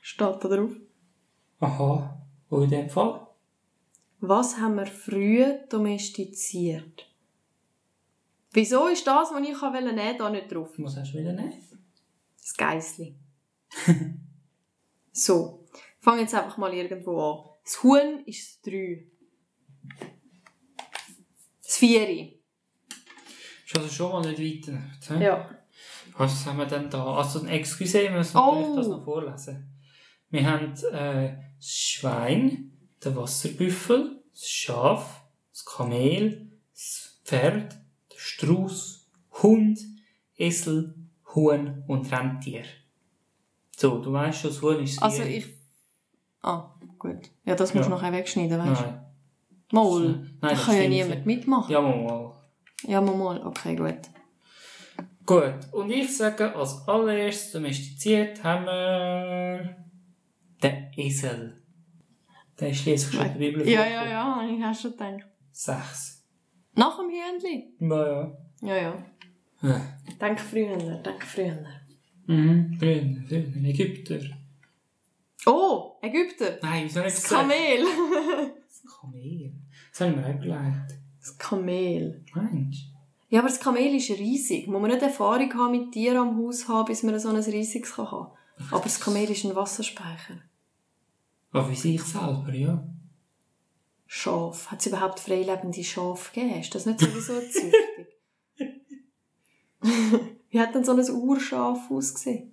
Steht 0.00 0.20
da 0.20 0.48
drauf. 0.48 0.72
Aha. 1.60 2.22
Wo 2.48 2.60
in 2.60 2.70
dem 2.70 2.88
Fall? 2.88 3.26
Was 4.20 4.58
haben 4.58 4.76
wir 4.76 4.86
früh 4.86 5.44
domestiziert? 5.68 7.08
Wieso 8.52 8.88
ist 8.88 9.06
das, 9.06 9.30
was 9.32 9.40
ich 9.40 9.48
nehmen 9.48 9.60
wollte, 9.60 10.18
da 10.18 10.30
nicht 10.30 10.52
drauf? 10.52 10.70
Was 10.78 10.96
hast 10.96 11.12
du 11.12 11.18
wieder 11.18 11.32
nehmen? 11.32 11.62
Das 12.38 12.54
Geissli. 12.54 13.16
so, 15.12 15.66
ich 15.72 16.04
fange 16.04 16.22
jetzt 16.22 16.34
einfach 16.34 16.58
mal 16.58 16.72
irgendwo 16.74 17.20
an. 17.20 17.51
Das 17.64 17.82
Huhn 17.82 18.22
ist 18.26 18.56
das 18.66 18.72
3. 18.72 19.06
Das 21.64 21.76
4. 21.76 22.32
Ist 23.66 23.76
also 23.76 23.88
schon 23.88 24.12
mal 24.12 24.30
nicht 24.32 24.68
weiter. 24.68 25.20
Ja. 25.20 25.58
Was 26.18 26.44
haben 26.44 26.58
wir 26.58 26.66
denn 26.66 26.90
da? 26.90 27.16
Also, 27.16 27.40
ein 27.40 27.48
Excuse, 27.48 28.02
wir 28.02 28.10
müssen 28.10 28.36
Oh. 28.36 28.74
das 28.76 28.88
noch 28.88 29.04
vorlesen. 29.04 29.68
Wir 30.30 30.50
haben 30.50 30.72
äh, 30.92 31.36
das 31.56 31.70
Schwein, 31.70 32.72
den 33.04 33.16
Wasserbüffel, 33.16 34.22
das 34.32 34.48
Schaf, 34.48 35.22
das 35.50 35.64
Kamel, 35.64 36.50
das 36.72 37.20
Pferd, 37.24 37.72
der 38.12 38.18
Strauß, 38.18 39.10
Hund, 39.42 39.78
Esel, 40.36 40.94
Huhn 41.34 41.84
und 41.88 42.12
Rentier. 42.12 42.64
So, 43.76 43.98
du 44.02 44.12
weißt 44.12 44.40
schon, 44.42 44.50
das 44.50 44.62
Huhn 44.62 44.82
ist 44.82 44.96
das 44.96 45.02
Also 45.04 45.22
ich... 45.22 45.46
Ah, 46.42 46.74
gut. 47.02 47.30
Ja, 47.44 47.54
das 47.54 47.74
musst 47.74 47.86
du 47.88 47.90
Ja. 47.92 47.96
nachher 47.96 48.12
wegschneiden, 48.12 48.58
weißt 48.58 48.80
du? 48.80 48.84
Nein. 48.86 49.00
Mal. 49.72 50.00
Nein, 50.04 50.30
da 50.40 50.54
kann 50.54 50.76
ja 50.82 50.88
niemand 50.88 51.26
mitmachen. 51.26 51.72
Ja, 51.72 51.80
mal, 51.80 51.96
mal. 51.96 52.32
Ja, 52.86 53.00
mal, 53.00 53.16
mal. 53.16 53.46
Okay, 53.46 53.74
gut. 53.76 53.94
Gut, 55.24 55.54
und 55.72 55.90
ich 55.90 56.16
sage, 56.16 56.54
als 56.54 56.86
allererstes 56.88 57.52
domestiziert 57.52 58.42
haben 58.42 58.64
wir 58.66 59.76
den 60.62 60.90
Esel. 60.96 61.62
Der 62.58 62.70
ist 62.70 62.78
schließlich 62.80 63.14
schon 63.14 63.26
in 63.26 63.32
der 63.32 63.38
Bibel 63.38 63.68
Ja, 63.68 63.84
ja, 63.86 64.06
ja. 64.08 64.42
Ich 64.50 64.62
habe 64.62 64.74
schon 64.74 64.92
gedacht. 64.92 65.28
Sechs. 65.52 66.24
Nach 66.74 66.96
dem 66.98 67.08
Hühnli? 67.08 67.74
Ja, 67.80 68.06
ja. 68.06 68.38
Ja, 68.62 68.76
ja. 68.76 69.04
Ja. 69.62 69.80
Danke 70.18 70.42
früher, 70.42 70.76
danke 71.02 71.26
früher. 71.26 71.58
Mhm, 72.26 72.76
grün, 72.78 73.24
grün, 73.28 73.64
Ägypter. 73.64 74.20
Oh, 75.46 75.98
Ägypter. 76.02 76.58
Nein, 76.62 76.84
wieso 76.84 77.00
nicht 77.00 77.16
Das 77.16 77.24
Kamel. 77.24 77.84
Das 78.68 78.82
Kamel. 79.00 79.52
Das 79.90 80.00
habe 80.00 80.10
ich 80.10 80.16
mir 80.16 80.26
auch 80.26 80.34
überlegt. 80.34 80.98
Das 81.20 81.38
Kamel. 81.38 82.24
Mensch. 82.34 82.88
Ja, 83.28 83.40
aber 83.40 83.48
das 83.48 83.60
Kamel 83.60 83.94
ist 83.94 84.10
riesig. 84.10 84.68
Muss 84.68 84.80
man 84.80 84.90
nicht 84.90 85.02
Erfahrung 85.02 85.52
haben 85.54 85.72
mit 85.72 85.92
Tieren 85.92 86.18
am 86.18 86.38
Haus 86.38 86.68
haben, 86.68 86.86
bis 86.86 87.02
man 87.02 87.18
so 87.18 87.28
ein 87.30 87.36
riesiges 87.36 87.94
kann 87.94 88.10
haben 88.10 88.32
Aber 88.70 88.82
das 88.82 89.00
Kamel 89.00 89.30
ist 89.30 89.44
ein 89.44 89.56
Wasserspeicher. 89.56 90.42
Aber 91.50 91.70
wie 91.70 91.76
sich 91.76 92.02
selber, 92.02 92.52
ja. 92.52 92.86
Schaf. 94.06 94.70
Hat 94.70 94.80
es 94.80 94.86
überhaupt 94.86 95.20
freilebende 95.20 95.82
Schafe 95.82 96.32
gegeben? 96.32 96.60
Ist 96.60 96.74
das 96.74 96.86
nicht 96.86 97.00
sowieso 97.00 97.32
eine 97.32 97.48
Züchtung? 97.48 98.06
Wie 100.50 100.60
hat 100.60 100.74
denn 100.74 100.84
so 100.84 100.92
ein 100.92 101.10
Urschaf 101.10 101.90
ausgesehen? 101.90 102.52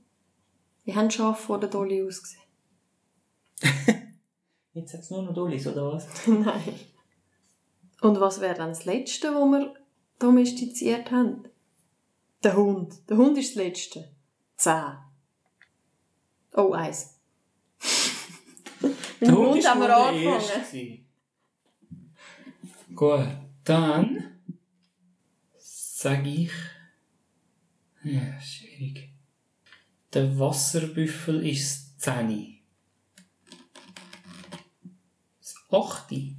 Wie 0.85 0.95
haben 0.95 1.11
Schafe 1.11 1.43
vor 1.43 1.59
der 1.59 1.69
Dolly 1.69 2.01
ausgesehen? 2.01 2.48
Jetzt 4.73 4.93
hat 4.93 5.01
es 5.01 5.09
nur 5.09 5.23
noch 5.23 5.33
Dullis, 5.33 5.67
oder 5.67 5.93
was? 5.93 6.07
Nein. 6.27 6.75
Und 8.01 8.19
was 8.19 8.39
wäre 8.39 8.55
dann 8.55 8.69
das 8.69 8.85
Letzte, 8.85 9.33
wo 9.35 9.45
wir 9.45 9.73
domestiziert 10.19 11.11
haben? 11.11 11.43
Der 12.43 12.55
Hund. 12.55 12.93
Der 13.09 13.17
Hund 13.17 13.37
ist 13.37 13.55
das 13.55 13.63
Letzte. 13.63 14.09
Zehn. 14.55 14.93
Oh, 16.53 16.71
eins. 16.71 17.15
Mit 19.19 19.29
dem 19.29 19.37
Hund 19.37 19.67
haben 19.67 19.81
wir 19.81 19.87
der 19.87 19.97
angefangen. 19.97 21.05
Gut, 22.95 23.27
dann 23.63 24.39
sage 25.57 26.29
ich. 26.29 26.51
Ja, 28.03 28.39
schwierig. 28.41 29.09
Der 30.13 30.39
Wasserbüffel 30.39 31.45
ist 31.45 31.97
das 31.97 32.15
10. 32.15 32.59
Das 35.39 35.55
8. 35.71 36.35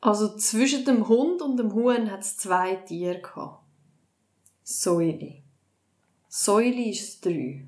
Also 0.00 0.36
zwischen 0.36 0.84
dem 0.84 1.08
Hund 1.08 1.42
und 1.42 1.56
dem 1.56 1.72
Huhn 1.74 2.10
hat 2.10 2.20
es 2.20 2.36
zwei 2.36 2.76
Tiere 2.76 3.20
gehabt. 3.20 3.64
Säule. 4.62 5.42
Säule 6.28 6.90
ist 6.90 7.24
drei. 7.24 7.66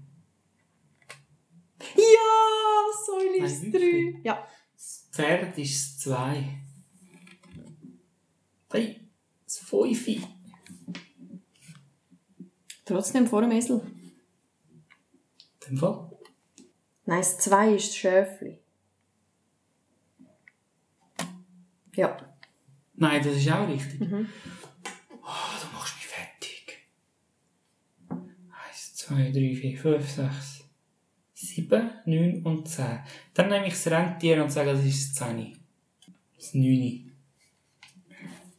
Ja, 1.97 3.05
Säule 3.07 3.39
Nein, 3.39 3.45
ist 3.45 3.63
wirklich? 3.63 4.15
drei. 4.15 4.21
Ja. 4.23 4.49
Das 4.75 5.09
Pferd 5.11 5.59
ist 5.59 6.01
2. 6.03 6.45
Hey, 8.71 9.01
das 9.45 9.59
5. 9.59 10.29
Trotzdem 12.85 13.27
vor 13.27 13.41
dem 13.41 13.51
Esel. 13.51 13.81
In 13.81 15.71
dem 15.71 15.77
Fall. 15.79 16.11
Nein, 17.07 17.19
das 17.19 17.39
zwei 17.39 17.75
ist 17.75 17.89
das 17.89 17.97
Schäfli. 17.97 18.63
Ja. 21.99 22.17
Nein, 22.95 23.21
das 23.25 23.35
ist 23.35 23.51
auch 23.51 23.69
richtig. 23.69 23.99
Mhm. 23.99 24.29
Oh, 25.21 25.51
du 25.61 25.77
machst 25.77 25.97
mich 25.97 26.07
fertig. 26.07 26.79
1, 28.09 28.95
2, 28.95 29.33
3, 29.33 29.57
4, 29.57 29.79
5, 29.79 30.09
6, 30.09 30.65
7, 31.35 31.91
9 32.05 32.43
und 32.45 32.69
10. 32.69 33.01
Dann 33.35 33.49
nehme 33.49 33.67
ich 33.67 33.73
das 33.73 33.89
Rentier 33.89 34.41
und 34.45 34.53
sage, 34.53 34.75
das 34.75 34.85
ist 34.85 35.21
das 35.21 35.29
10. 35.29 35.59
Das 36.37 36.55
9. 36.55 37.13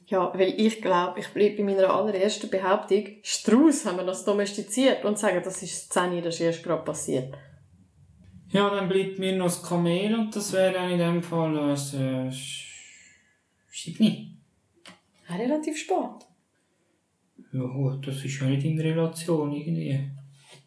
Ja, 0.08 0.34
weil 0.34 0.60
ich 0.60 0.82
glaube, 0.82 1.21
ich 1.21 1.30
bleibe 1.30 1.58
bei 1.58 1.63
meiner 1.63 1.93
allerersten 1.93 2.49
Behauptung. 2.49 3.06
Strauß 3.23 3.86
haben 3.86 3.99
wir 3.99 4.06
das 4.06 4.25
domestiziert 4.25 5.06
und 5.06 5.17
sagen, 5.17 5.39
das 5.45 5.63
ist 5.63 5.80
das 5.80 5.89
Zehni, 5.89 6.21
das 6.21 6.36
ist 6.36 6.41
erst 6.41 6.63
gerade 6.63 6.84
passiert. 6.84 7.34
Ja, 8.49 8.69
dann 8.69 8.89
bleibt 8.89 9.17
mir 9.17 9.38
noch 9.38 9.45
das 9.45 9.63
Kamel 9.63 10.13
und 10.13 10.36
das 10.36 10.52
wäre 10.52 10.73
dann 10.73 10.91
in 10.91 10.97
dem 10.97 11.23
Fall 11.23 11.56
äh, 11.56 12.32
7. 13.71 14.38
Ja, 15.29 15.36
relativ 15.36 15.77
spät. 15.77 16.27
Ja 17.51 17.63
gut, 17.63 18.05
das 18.08 18.23
ist 18.23 18.39
ja 18.39 18.47
nicht 18.47 18.65
in 18.65 18.79
Relation 18.79 19.51
irgendwie. 19.51 20.10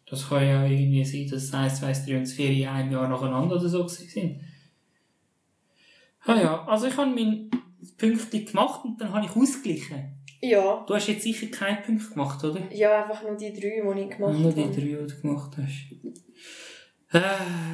Das 0.05 0.29
kann 0.29 0.45
ja 0.45 0.65
irgendwie 0.65 1.03
sein, 1.05 1.27
dass 1.29 1.49
das 1.49 1.81
1, 1.81 2.05
2, 2.05 2.11
3 2.11 2.17
und 2.17 2.23
das 2.23 2.33
4 2.33 2.49
in 2.49 2.67
einem 2.67 2.91
Jahr 2.91 3.07
nacheinander 3.07 3.55
oder 3.55 3.69
so 3.69 3.87
sind. 3.87 4.41
Ah 6.25 6.39
ja, 6.39 6.65
also 6.65 6.87
ich 6.87 6.97
habe 6.97 7.11
mein 7.13 7.49
Pünktchen 7.97 8.45
gemacht 8.45 8.85
und 8.85 8.99
dann 8.99 9.13
habe 9.13 9.25
ich 9.25 9.35
ausgeglichen. 9.35 10.17
Ja. 10.41 10.83
Du 10.85 10.93
hast 10.93 11.07
jetzt 11.07 11.23
sicher 11.23 11.47
keinen 11.47 11.83
Punkt 11.83 12.09
gemacht, 12.11 12.43
oder? 12.43 12.61
Ja, 12.71 13.03
einfach 13.03 13.23
nur 13.23 13.35
die 13.37 13.53
drei, 13.53 13.81
die 13.81 14.01
ich 14.01 14.09
gemacht 14.09 14.39
Nur 14.39 14.51
die 14.51 14.63
habe. 14.63 14.73
drei, 14.73 14.81
die 14.81 14.91
du 14.95 15.21
gemacht 15.21 15.57
hast. 15.57 15.91
Äh, 17.13 17.21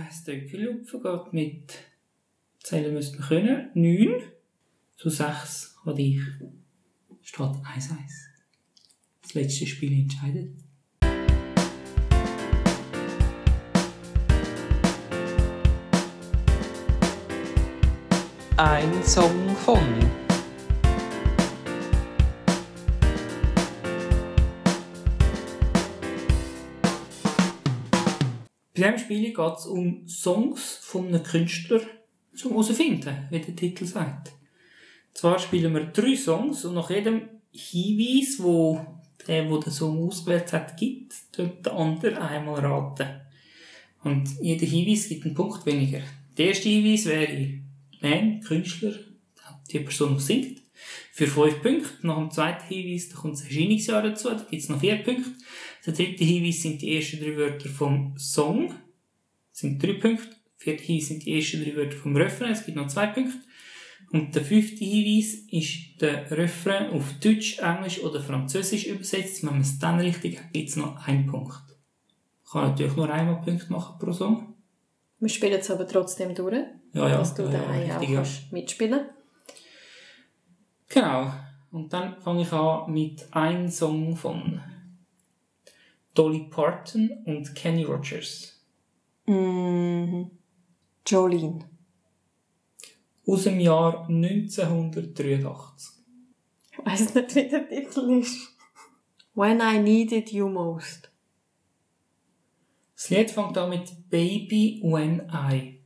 das 0.08 0.24
Töckelupfen 0.24 1.02
geht 1.02 1.34
mit 1.34 1.74
Zählen 2.60 2.94
müssten 2.94 3.22
können. 3.22 3.70
9 3.74 4.22
zu 5.00 5.10
6 5.10 5.78
habe 5.86 6.02
ich. 6.02 6.20
Steht 7.22 7.40
1-1. 7.40 7.64
Das 9.22 9.34
letzte 9.34 9.66
Spiel 9.66 9.94
entscheidet. 9.94 10.58
Ein 18.58 19.04
Song 19.06 19.56
von 19.64 19.80
Bei 28.76 28.92
diesem 28.92 28.98
Spiel 28.98 29.34
geht 29.34 29.58
es 29.58 29.66
um 29.66 30.06
Songs 30.10 30.76
von 30.82 31.08
einem 31.08 31.24
Künstler 31.24 31.80
zum 32.36 32.52
herausfinden, 32.52 33.28
wie 33.30 33.40
der 33.40 33.56
Titel 33.56 33.86
sagt. 33.86 34.39
Zwar 35.14 35.40
spielen 35.40 35.74
wir 35.74 35.86
drei 35.86 36.16
Songs 36.16 36.66
und 36.66 36.76
nach 36.76 36.90
jedem 36.90 37.22
Hinweis, 37.52 38.38
wo 38.40 38.80
der, 39.28 39.44
der 39.44 39.60
den 39.60 39.72
Song 39.72 40.08
ausgewählt 40.08 40.54
hat, 40.54 40.78
gibt, 40.78 41.14
tut 41.32 41.66
der 41.66 41.74
andere 41.74 42.22
einmal 42.22 42.60
raten. 42.60 43.08
Und 44.04 44.30
jeder 44.42 44.66
Hinweis 44.66 45.10
gibt 45.10 45.26
einen 45.26 45.36
Punkt 45.36 45.66
weniger. 45.66 46.02
Der 46.38 46.48
erste 46.48 46.70
Hinweis 46.70 47.06
wäre 47.06 47.60
Band, 48.00 48.46
Künstler, 48.46 48.94
die 49.72 49.80
Person, 49.80 50.16
die 50.16 50.24
singt, 50.24 50.62
für 51.12 51.28
fünf 51.28 51.62
Punkte. 51.62 52.08
Nach 52.08 52.18
dem 52.18 52.32
zweiten 52.32 52.66
Hinweis 52.68 53.10
da 53.10 53.18
kommt 53.18 53.34
das 53.34 53.44
Erscheinungsjahr 53.44 54.02
dazu, 54.02 54.30
da 54.30 54.46
gibt 54.50 54.62
es 54.62 54.70
noch 54.70 54.80
vier 54.80 54.96
Punkte. 54.98 55.32
Der 55.86 55.94
dritte 55.94 56.24
Hinweis 56.24 56.62
sind 56.62 56.82
die 56.82 56.96
ersten 56.96 57.20
drei 57.20 57.36
Wörter 57.36 57.70
vom 57.70 58.18
Song. 58.18 58.68
Das 58.70 59.60
sind 59.60 59.84
drei 59.84 59.94
Punkte. 59.94 60.28
Der 60.28 60.36
vierte 60.58 60.84
Hinweis 60.84 61.08
sind 61.08 61.26
die 61.26 61.36
ersten 61.36 61.64
drei 61.64 61.76
Wörter 61.76 61.98
vom 61.98 62.16
Refrain. 62.16 62.52
Es 62.52 62.66
gibt 62.66 62.78
noch 62.78 62.88
zwei 62.88 63.08
Punkte. 63.08 63.38
Und 64.12 64.34
der 64.34 64.44
fünfte 64.44 64.84
Hinweis 64.84 65.36
ist 65.52 66.02
der 66.02 66.30
Refrain 66.32 66.92
auf 66.92 67.14
Deutsch, 67.24 67.60
Englisch 67.60 68.02
oder 68.04 68.20
Französisch 68.20 68.88
übersetzt. 68.88 69.44
Wenn 69.44 69.52
man 69.52 69.62
es 69.62 69.78
dann 69.78 70.00
richtig 70.00 70.40
hat, 70.40 70.52
gibt 70.52 70.70
es 70.70 70.76
noch 70.76 71.08
einen 71.08 71.28
Punkt. 71.28 71.62
Ich 72.44 72.52
kann 72.52 72.70
natürlich 72.70 72.96
nur 72.96 73.10
einmal 73.10 73.42
Punkte 73.42 73.72
machen 73.72 74.00
pro 74.00 74.12
Song. 74.12 74.56
Wir 75.20 75.30
spielen 75.30 75.60
es 75.60 75.70
aber 75.70 75.88
trotzdem 75.88 76.34
durch, 76.34 76.56
Ja, 76.94 77.08
ja. 77.08 77.18
dass 77.18 77.36
du 77.36 77.44
ja, 77.44 77.52
ja, 77.52 77.60
daheim 77.60 77.92
auch 77.92 78.00
richtig, 78.00 78.10
ja. 78.10 78.16
kannst 78.16 78.52
mitspielen 78.52 79.02
Genau. 80.88 81.32
Und 81.72 81.94
dann 81.94 82.20
fange 82.22 82.42
ich 82.42 82.52
an 82.52 82.92
mit 82.92 83.28
einem 83.32 83.70
Song 83.70 84.16
von 84.16 84.60
Dolly 86.16 86.48
Parton 86.50 87.12
und 87.26 87.54
Kenny 87.54 87.84
Rogers. 87.84 88.60
Mhm. 89.28 90.32
Jolene. 91.06 91.60
Aus 93.30 93.44
dem 93.44 93.60
Jahr 93.60 94.08
1983. 94.10 96.04
Ich 96.72 96.80
weiss 96.84 97.14
nicht, 97.14 97.36
wie 97.36 97.48
der 97.48 97.70
Titel 97.70 98.20
ist. 98.20 98.58
When 99.36 99.60
I 99.62 99.78
Needed 99.78 100.32
You 100.32 100.50
Most. 100.50 101.12
Das 102.96 103.12
Lied 103.12 103.30
fängt 103.30 103.56
an 103.56 103.70
mit 103.70 104.10
Baby 104.10 104.82
When 104.84 105.30
I. 105.32 105.80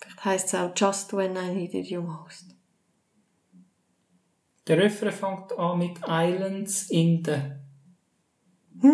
Vielleicht 0.00 0.24
heisst 0.24 0.46
es 0.48 0.54
auch 0.56 0.72
Just 0.74 1.16
When 1.16 1.36
I 1.36 1.54
Needed 1.54 1.86
You 1.86 2.02
Most. 2.02 2.56
Der 4.66 4.78
Refrain 4.78 5.12
fängt 5.12 5.56
an 5.56 5.78
mit 5.78 6.00
Islands 6.04 6.90
in 6.90 7.22
the. 7.24 7.42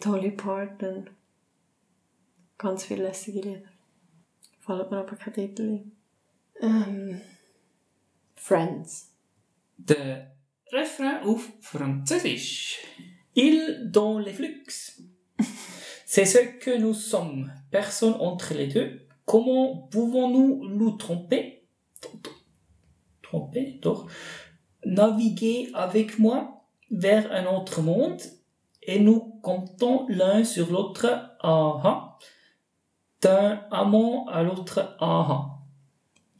Dolly 0.00 0.30
Parton. 0.30 1.10
Ganz 2.56 2.84
viele 2.84 3.02
lässige 3.02 3.40
Lieder. 3.40 3.68
Fällt 4.60 4.92
mir 4.92 4.98
aber 4.98 5.16
kein 5.16 5.34
Titel 5.34 5.62
ein. 5.62 5.93
Ähm, 6.64 7.20
Friends. 8.36 9.12
Der 9.76 10.34
Refrain 10.72 11.22
auf 11.24 11.52
Französisch. 11.60 12.78
Il 13.34 13.90
dans 13.90 14.18
les 14.18 14.32
flux. 14.32 15.02
C'est 16.06 16.24
ce 16.24 16.38
que 16.58 16.78
nous 16.78 16.94
sommes, 16.94 17.52
personne 17.70 18.14
entre 18.14 18.54
les 18.54 18.68
deux. 18.68 19.06
Comment 19.26 19.88
pouvons-nous 19.90 20.68
nous 20.68 20.92
tromper? 20.92 21.66
Tromper, 23.20 23.78
doch. 23.82 24.06
Naviguer 24.86 25.70
avec 25.74 26.18
moi 26.18 26.64
vers 26.90 27.30
un 27.32 27.46
autre 27.46 27.82
monde 27.82 28.22
et 28.82 29.00
nous 29.00 29.20
comptons 29.42 30.06
l'un 30.08 30.44
sur 30.44 30.70
l'autre. 30.70 31.36
Aha. 31.40 32.18
D'un 33.20 33.66
amant 33.70 34.26
à 34.28 34.42
l'autre. 34.42 34.96
Aha. 34.98 35.53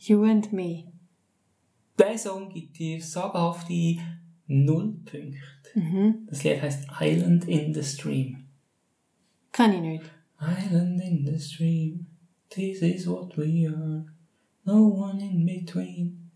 You 0.06 0.24
and 0.24 0.52
Me. 0.52 0.84
Der 1.98 2.18
Song 2.18 2.50
gibt 2.50 2.78
dir 2.78 3.00
sagenhafte 3.00 3.96
null 4.46 4.92
Punkte. 5.04 5.38
Mhm. 5.74 6.26
Das 6.28 6.44
Lied 6.44 6.60
heißt 6.60 6.88
Island 7.00 7.48
in 7.48 7.72
the 7.72 7.82
Stream. 7.82 8.44
Kann 9.50 9.72
ich 9.72 9.80
nicht. 9.80 10.04
Island 10.40 11.00
in 11.00 11.24
the 11.24 11.38
stream, 11.38 12.06
this 12.50 12.82
is 12.82 13.06
what 13.06 13.36
we 13.38 13.66
are. 13.66 14.04
No 14.64 14.88
one 14.88 15.20
in 15.20 15.46
between. 15.46 16.30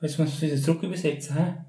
Jetzt 0.00 0.18
muss 0.18 0.28
ich 0.28 0.34
es 0.34 0.42
wieder 0.42 0.62
zurück 0.62 0.82
übersetzen, 0.82 1.36
hä? 1.36 1.64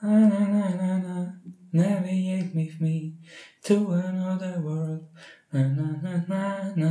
Na, 0.02 0.28
na, 0.28 0.48
na, 0.48 0.70
na, 0.76 0.98
na. 0.98 1.40
Navigate 1.72 2.54
with 2.54 2.80
me 2.80 3.18
to 3.62 3.92
another 3.92 4.62
world. 4.62 5.08
Na, 5.52 5.68
na, 5.68 6.00
na, 6.02 6.24
na, 6.28 6.72
na, 6.74 6.90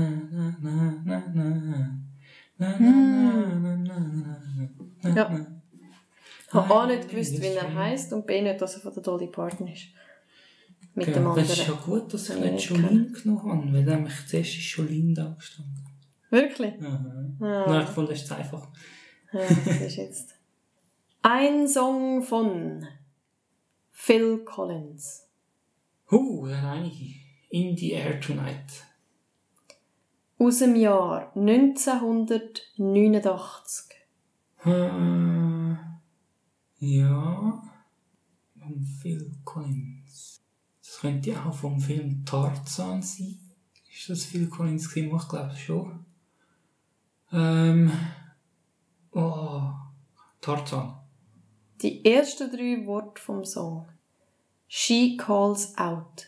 na, 0.61 1.01
na, 1.05 1.27
na, 1.33 1.99
Ja. 2.60 2.76
na. 5.30 5.45
Ich 6.48 6.54
habe 6.54 6.76
A 6.76 6.88
nicht 6.88 7.10
gewusst, 7.10 7.39
wie 7.41 7.45
er 7.45 7.74
heisst 7.76 8.12
und 8.12 8.26
B 8.26 8.41
nicht, 8.41 8.60
dass 8.62 8.76
er 8.76 8.82
von 8.82 8.93
der 8.93 9.04
Dolly 9.04 9.28
Parton 9.28 9.67
ist. 9.67 9.88
Mit 10.95 11.08
dem 11.08 11.13
Genau, 11.13 11.36
das 11.36 11.50
ist 11.52 11.67
ja 11.67 11.74
anderen. 11.74 12.02
gut, 12.02 12.13
dass 12.13 12.30
ich 12.30 12.36
Ja, 12.36 12.52
nicht 12.52 12.63
ich 12.63 12.69
Jolene 12.69 13.12
genommen 13.12 13.43
habe, 13.43 13.74
weil 13.74 13.84
nämlich 13.84 14.13
zuerst 14.28 14.58
ist 14.58 14.76
Jolene 14.76 15.13
da 15.13 15.36
gestanden. 15.38 15.86
Wirklich? 16.32 16.74
Aha. 16.82 17.26
Ah. 17.39 17.65
Nein, 17.67 17.84
ich 17.84 17.89
fand, 17.89 18.10
das 18.10 18.24
ist 18.24 18.32
einfach. 18.32 18.67
Ja, 19.32 19.39
das 19.48 19.82
ist 19.82 19.95
jetzt. 19.98 20.36
Ein 21.22 21.67
Song 21.67 22.24
von 22.24 22.86
Phil 23.91 24.39
Collins. 24.39 25.28
Huh, 26.10 26.48
da 26.48 26.62
haben 26.62 26.80
einige. 26.80 27.13
In 27.52 27.78
the 27.78 27.91
Air 27.91 28.19
Tonight. 28.19 28.86
Aus 30.39 30.60
dem 30.60 30.75
Jahr 30.75 31.32
1989. 31.36 33.95
Äh, 34.63 34.89
ja. 36.80 37.63
Vom 38.58 38.86
Phil 39.02 39.32
Collins. 39.43 40.41
Das 40.82 40.99
könnte 41.02 41.36
auch 41.43 41.54
vom 41.54 41.78
Film 41.80 42.23
Tarzan 42.25 43.02
sein. 43.02 43.38
Ist 43.91 44.10
das 44.10 44.23
Phil 44.23 44.47
Collins 44.47 44.89
gewesen? 44.89 45.13
Ich 45.15 45.28
glaube 45.28 45.56
schon. 45.56 46.06
Ähm. 47.34 47.91
Oh. 49.12 49.73
Tarzan. 50.39 50.95
Die 51.82 52.06
ersten 52.06 52.49
drei 52.49 52.86
Worte 52.86 53.21
vom 53.21 53.43
Song. 53.43 53.89
She 54.67 55.17
calls 55.17 55.78
out. 55.78 56.28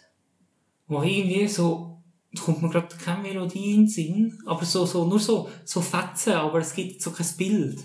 Wo 0.88 1.02
irgendwie 1.02 1.48
so, 1.48 1.91
es 2.34 2.42
kommt 2.42 2.62
mir 2.62 2.70
gerade 2.70 2.96
keine 2.98 3.22
Melodie 3.24 3.74
in 3.76 3.82
den 3.82 3.88
Sinn, 3.88 4.42
aber 4.46 4.64
so, 4.66 4.86
so, 4.86 5.06
nur 5.06 5.20
so, 5.20 5.50
so 5.66 5.82
Fetzen, 5.82 6.34
aber 6.34 6.60
es 6.60 6.74
gibt 6.74 7.02
so 7.02 7.12
kein 7.12 7.28
Bild. 7.38 7.84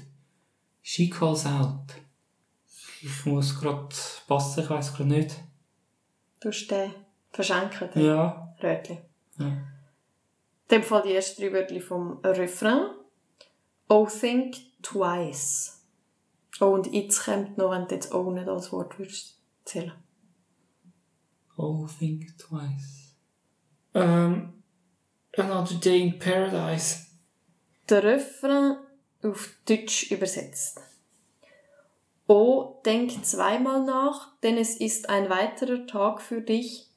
She 0.83 1.11
calls 1.11 1.45
out. 1.47 1.95
Ich 3.03 3.25
muss 3.27 3.59
gerade 3.59 3.89
passen, 4.27 4.63
ich 4.63 4.71
weiß 4.71 4.95
gerade 4.95 5.09
nicht. 5.11 5.37
Du 6.41 6.49
hast 6.49 6.69
den 6.69 6.93
verschenken, 7.33 7.91
den 7.95 8.05
Ja. 8.07 8.55
Rötli. 8.63 8.99
ja. 9.39 9.47
In 9.47 9.63
dem 10.71 10.83
Fall 10.83 11.03
die 11.03 11.15
ersten 11.15 11.43
drei 11.43 11.53
Wörter 11.53 11.81
vom 11.81 12.19
Refrain. 12.25 12.91
Oh, 13.89 14.07
think 14.07 14.57
twice. 14.83 15.81
Oh, 16.61 16.67
und 16.67 16.93
jetzt 16.93 17.25
kommt 17.25 17.57
noch, 17.59 17.71
wenn 17.71 17.87
du 17.87 17.95
jetzt 17.95 18.13
auch 18.13 18.33
nicht 18.33 18.49
als 18.49 18.73
Wort 18.73 18.99
würdest 18.99 19.39
zählen. 19.65 19.93
Oh, 21.57 21.87
think 21.99 22.37
twice. 22.39 23.06
Ähm, 23.97 24.53
Another 25.39 25.79
Day 25.79 26.03
in 26.03 26.19
Paradise. 26.19 27.07
Der 27.89 28.03
Refrain 28.03 28.77
auf 29.23 29.51
Deutsch 29.67 30.11
übersetzt. 30.11 30.81
Oh, 32.27 32.81
denk 32.85 33.25
zweimal 33.25 33.85
nach, 33.85 34.39
denn 34.43 34.59
es 34.59 34.77
ist 34.77 35.09
ein 35.09 35.31
weiterer 35.31 35.87
Tag 35.87 36.21
für 36.21 36.41
dich. 36.41 36.91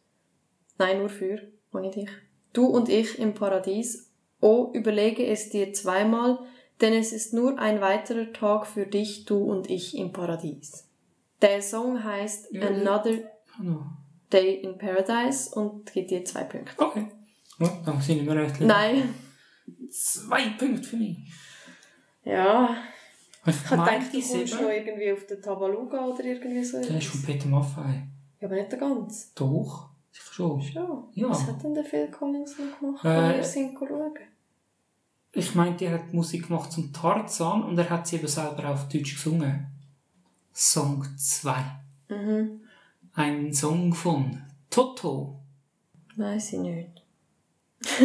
Nein, 0.77 0.99
nur 0.99 1.09
für, 1.09 1.41
ohne 1.71 1.91
dich. 1.91 2.09
Du 2.51 2.65
und 2.65 2.89
ich 2.89 3.19
im 3.19 3.33
Paradies. 3.33 4.11
Oh, 4.41 4.71
überlege 4.73 5.25
es 5.25 5.49
dir 5.49 5.71
zweimal, 5.73 6.39
denn 6.81 6.93
es 6.93 7.13
ist 7.13 7.33
nur 7.33 7.59
ein 7.59 7.81
weiterer 7.81 8.33
Tag 8.33 8.67
für 8.67 8.85
dich, 8.85 9.25
du 9.25 9.37
und 9.37 9.69
ich 9.69 9.97
im 9.97 10.11
Paradies. 10.11 10.89
Der 11.41 11.61
Song 11.61 12.03
heißt 12.03 12.51
Ja, 12.51 12.71
ja. 13.61 13.97
Day 14.31 14.55
in 14.61 14.77
Paradise 14.77 15.49
und 15.55 15.91
gibt 15.91 16.11
dir 16.11 16.23
zwei 16.25 16.43
Punkte. 16.43 16.71
Okay. 16.77 17.07
Gut, 17.57 17.71
dann 17.85 17.99
sind 18.01 18.25
wir 18.25 18.35
recht. 18.35 18.61
Nein. 18.61 19.13
Zwei 19.91 20.49
Punkte 20.57 20.83
für 20.83 20.97
mich. 20.97 21.17
Ja, 22.23 22.75
Ich 23.45 23.71
meinte 23.71 24.05
gedacht, 24.09 24.13
du 24.13 24.21
kommst 24.37 24.53
noch 24.61 24.69
irgendwie 24.69 25.11
auf 25.11 25.25
den 25.25 25.41
Tabaluga 25.41 26.05
oder 26.05 26.23
irgendwie 26.23 26.63
so. 26.63 26.81
Der 26.81 26.97
ist 26.97 27.07
von 27.07 27.23
Peter 27.23 27.47
Maffei. 27.47 28.07
Ja, 28.39 28.47
aber 28.47 28.55
nicht 28.55 28.71
der 28.71 28.79
ganz. 28.79 29.33
Doch. 29.33 29.89
Sicher 30.11 30.33
schon. 30.33 30.61
Ja. 30.73 31.03
Ja. 31.13 31.29
Was 31.29 31.47
hat 31.47 31.63
denn 31.63 31.73
der 31.73 31.83
Phil 31.83 32.09
Collins 32.09 32.55
noch 32.57 32.79
gemacht, 32.79 33.05
Äh, 33.05 33.07
wenn 33.09 33.35
wir 33.37 33.43
sind 33.43 33.77
schauen? 33.77 34.13
Ich 35.31 35.53
meinte, 35.55 35.85
er 35.85 35.93
hat 35.93 36.13
Musik 36.13 36.47
gemacht 36.47 36.71
zum 36.71 36.91
Tarzan 36.91 37.63
und 37.63 37.77
er 37.77 37.89
hat 37.89 38.07
sie 38.07 38.15
eben 38.15 38.27
selber 38.27 38.69
auf 38.69 38.87
Deutsch 38.89 39.13
gesungen. 39.15 39.67
Song 40.53 41.05
2. 41.17 41.53
Mhm. 42.09 42.61
Ein 43.13 43.53
Song 43.53 43.93
von 43.93 44.41
Toto. 44.69 45.39
Weiss 46.15 46.53
ich 46.53 46.59
nicht. 46.59 47.03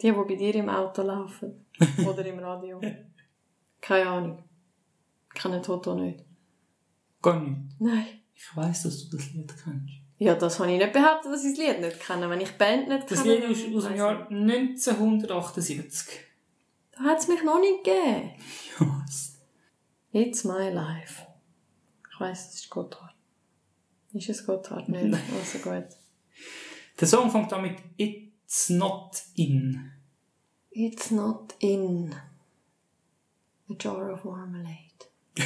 die, 0.00 0.12
die 0.12 0.12
bei 0.12 0.34
dir 0.34 0.54
im 0.54 0.68
Auto 0.68 1.02
laufen. 1.02 1.66
Oder 2.06 2.24
im 2.26 2.38
Radio. 2.38 2.80
Keine 3.80 4.08
Ahnung. 4.08 4.44
Ich 5.34 5.40
kenne 5.40 5.62
Toto 5.62 5.94
nicht. 5.94 6.24
Gar 7.22 7.40
nicht. 7.40 7.80
Nein. 7.80 8.06
Ich 8.34 8.56
weiß, 8.56 8.84
dass 8.84 9.08
du 9.08 9.16
das 9.16 9.32
Lied 9.32 9.52
kennst. 9.62 9.94
Ja, 10.18 10.34
das 10.34 10.58
habe 10.58 10.72
ich 10.72 10.78
nicht 10.78 10.92
behauptet, 10.92 11.32
dass 11.32 11.44
ich 11.44 11.56
das 11.56 11.66
Lied 11.66 11.80
nicht 11.80 12.00
kenne. 12.00 12.30
Wenn 12.30 12.40
ich 12.40 12.50
die 12.50 12.58
Band 12.58 12.88
nicht 12.88 13.10
Das 13.10 13.22
kenne... 13.22 13.46
Lied 13.46 13.50
ist 13.50 13.74
aus 13.74 13.84
dem 13.84 13.96
Jahr 13.96 14.28
1978. 14.30 16.08
ich. 16.08 16.20
Da 16.96 17.04
hat 17.04 17.18
es 17.18 17.28
mich 17.28 17.42
noch 17.44 17.60
nicht 17.60 17.84
gegeben. 17.84 18.32
Was? 19.04 19.38
It's 20.12 20.44
my 20.44 20.70
life. 20.70 21.22
Ich 22.12 22.20
weiss, 22.20 22.48
es 22.48 22.54
ist 22.54 22.70
Gotthard. 22.70 23.14
Ist 24.18 24.28
es 24.30 24.44
Gotthard? 24.44 24.88
Nicht. 24.88 25.16
Also 25.38 25.58
gut. 25.58 25.86
Der 27.00 27.06
Song 27.06 27.30
fängt 27.30 27.52
an 27.52 27.62
mit 27.62 27.76
It's 27.96 28.68
Not 28.68 29.22
In. 29.36 29.92
It's 30.70 31.10
not 31.12 31.54
in 31.60 32.14
a 33.70 33.74
jar 33.78 34.12
of 34.12 34.24
marmalade. 34.24 35.06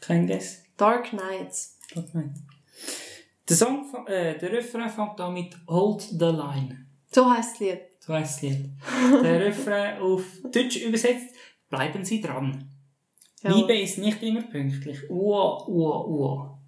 Kein 0.00 0.26
Guess. 0.26 0.62
Dark 0.76 1.10
Knights. 1.10 1.76
Was 1.94 2.14
meinst 2.14 2.42
du? 2.42 2.42
Der 3.48 3.56
Song, 3.56 4.06
äh, 4.06 4.38
der 4.38 4.52
Refrain 4.52 4.88
fängt 4.88 5.20
an 5.20 5.34
mit 5.34 5.56
Hold 5.66 6.02
the 6.02 6.26
Line. 6.26 6.86
So 7.10 7.28
heisst 7.30 7.54
das 7.54 7.60
Lied. 7.60 7.80
So 7.98 8.14
heisst 8.14 8.36
das 8.36 8.42
Lied. 8.42 8.70
Der 9.24 9.40
Refrain 9.40 10.00
auf 10.00 10.22
Deutsch 10.52 10.76
übersetzt, 10.76 11.34
bleiben 11.68 12.04
Sie 12.04 12.20
dran. 12.20 12.70
Ja. 13.42 13.54
Liebe 13.54 13.78
ist 13.78 13.98
nicht 13.98 14.22
immer 14.22 14.42
pünktlich. 14.42 15.08
Ua, 15.10 15.64
ua, 15.68 16.04
ua. 16.06 16.58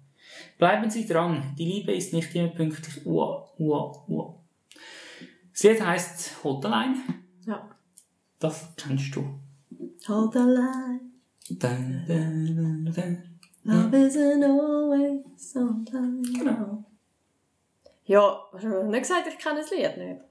Bleiben 0.57 0.89
Sie 0.89 1.05
dran. 1.05 1.53
Die 1.57 1.65
Liebe 1.65 1.91
ist 1.93 2.13
nicht 2.13 2.33
immer 2.35 2.49
pünktlich. 2.49 3.05
Ua, 3.05 3.49
ua, 3.57 4.05
ua. 4.07 4.35
Das 5.51 5.63
Lied 5.63 5.85
heisst 5.85 6.43
Hold 6.43 6.63
the 6.63 6.69
Line. 6.69 6.95
Ja. 7.45 7.69
Das 8.39 8.73
kennst 8.77 9.15
du. 9.15 9.39
Hold 10.07 10.33
the 10.33 10.39
line. 10.39 11.01
Dun, 11.49 12.05
dun, 12.07 12.91
dun. 12.95 13.23
Love 13.63 13.95
isn't 13.97 14.43
always 14.43 15.55
on 15.55 15.85
time. 15.85 16.21
Genau. 16.21 16.83
Ja, 18.05 18.41
hast 18.53 18.63
du 18.63 18.83
nicht 18.89 19.01
gesagt, 19.01 19.27
ich 19.27 19.37
kenne 19.37 19.59
das 19.59 19.69
Lied 19.71 19.97
nicht? 19.97 20.21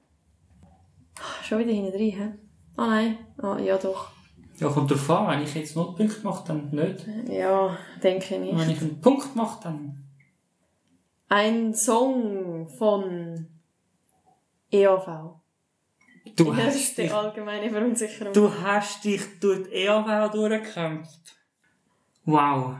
Ah, 1.19 1.43
Schon 1.43 1.59
wieder 1.59 1.71
hinten 1.71 1.91
drin, 1.91 2.11
hä? 2.11 2.33
Ah 2.75 2.87
nein. 2.87 3.17
Ah, 3.37 3.57
ja 3.59 3.77
doch. 3.77 4.11
Ja, 4.61 4.69
kommt 4.69 4.91
drauf 4.91 5.09
an. 5.09 5.27
Wenn 5.29 5.43
ich 5.43 5.55
jetzt 5.55 5.75
null 5.75 5.95
Punkte 5.95 6.21
mache, 6.23 6.43
dann 6.47 6.69
nicht. 6.69 7.05
Ja, 7.27 7.75
denke 8.03 8.35
ich 8.35 8.39
nicht. 8.41 8.59
Wenn 8.59 8.69
ich 8.69 8.81
einen 8.81 9.01
Punkt 9.01 9.35
mache, 9.35 9.59
dann... 9.63 10.03
Ein 11.29 11.73
Song 11.73 12.67
von 12.67 13.47
EAV. 14.71 15.07
Du 16.35 16.55
hast 16.55 16.63
Erste 16.75 17.01
dich, 17.03 17.13
allgemeine 17.13 17.69
Verunsicherung. 17.71 18.33
du 18.33 18.53
hast 18.61 19.03
dich 19.03 19.21
durch 19.39 19.63
die 19.67 19.73
EAV 19.75 20.29
durchgekämpft. 20.31 21.35
Wow. 22.25 22.75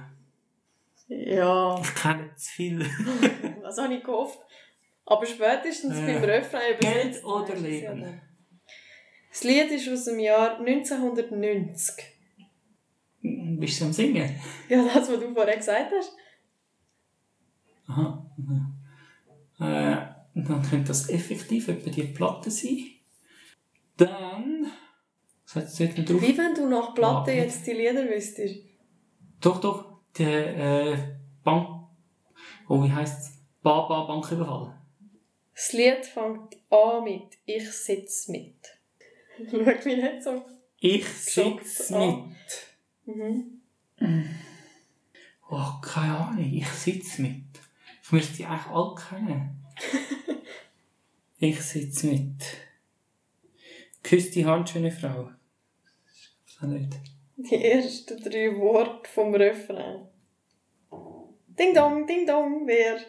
Ja, 1.08 1.80
Ich 1.82 1.96
kenne 1.96 2.30
zu 2.36 2.52
viel. 2.52 2.80
was 3.64 3.78
habe 3.80 3.96
ich 3.96 4.04
gehofft? 4.04 4.40
Aber 5.06 5.26
spätestens 5.26 5.98
Äh, 5.98 6.14
beim 6.14 6.24
Refrain 6.24 6.78
Geld 6.80 7.24
oder 7.26 7.56
Leben? 7.56 8.22
Das 9.32 9.44
Lied 9.44 9.72
ist 9.72 9.88
aus 9.90 10.06
dem 10.06 10.20
Jahr 10.20 10.60
1990. 10.60 11.96
Bist 13.22 13.80
du 13.82 13.86
am 13.86 13.94
Singen? 13.94 14.36
Ja, 14.70 14.84
das, 14.84 15.10
was 15.10 15.20
du 15.20 15.34
vorher 15.34 15.58
gesagt 15.58 15.92
hast. 15.98 16.14
Aha. 17.88 18.26
Äh, 19.60 19.98
dann 20.34 20.62
könnte 20.70 20.88
das 20.88 21.10
effektiv 21.10 21.68
etwa 21.68 21.90
die 21.90 22.04
Platte 22.04 22.50
sein. 22.52 22.86
Dann. 23.98 24.68
Was 25.54 25.80
hat 25.80 25.98
noch 25.98 26.06
drauf? 26.06 26.22
Wie 26.22 26.38
wenn 26.38 26.56
du 26.56 26.68
nach 26.68 26.94
Platte 26.96 27.32
Ah. 27.32 27.36
jetzt 27.36 27.68
die 27.68 27.72
Lieder 27.74 28.10
wüsstest. 28.10 28.60
Doch, 29.42 29.60
doch. 29.60 30.00
Der 30.18 30.58
äh, 30.94 30.98
Bank. 31.44 31.88
Oh, 32.68 32.84
wie 32.84 32.92
heisst 32.92 33.20
es? 33.20 33.38
Baba 33.62 34.06
Banküberfall. 34.06 34.78
Das 35.54 35.74
Lied 35.74 36.06
fängt 36.06 36.58
an 36.70 37.04
mit 37.04 37.38
Ich 37.46 37.70
sitz 37.72 38.28
mit. 38.28 38.56
Schau 39.52 39.58
mich 39.58 39.86
nicht 39.86 40.24
so. 40.24 40.46
Ich 40.80 41.08
sitze 41.08 41.96
an. 41.96 42.36
mit. 43.06 43.16
Mhm. 43.16 43.62
Oh, 45.50 45.80
keine 45.82 46.18
Ahnung. 46.18 46.54
Ich 46.54 46.68
sitze 46.70 47.22
mit. 47.22 47.44
Ich 48.04 48.12
müsste 48.12 48.38
die 48.38 48.46
eigentlich 48.46 48.74
alle 48.74 48.96
kennen. 48.96 49.66
ich 51.40 51.62
sitze 51.62 52.08
mit. 52.08 52.44
Küss 54.04 54.32
die 54.32 54.46
Hand, 54.46 54.70
schöne 54.70 54.92
Frau. 54.92 55.30
Weiß 56.60 56.70
nicht. 56.70 57.00
Die 57.38 57.64
ersten 57.64 58.22
drei 58.24 58.56
Worte 58.58 59.10
vom 59.10 59.34
Refrain. 59.36 60.08
Ding 61.48 61.74
dong, 61.74 62.08
ding 62.08 62.26
dong, 62.26 62.66
wer? 62.66 63.00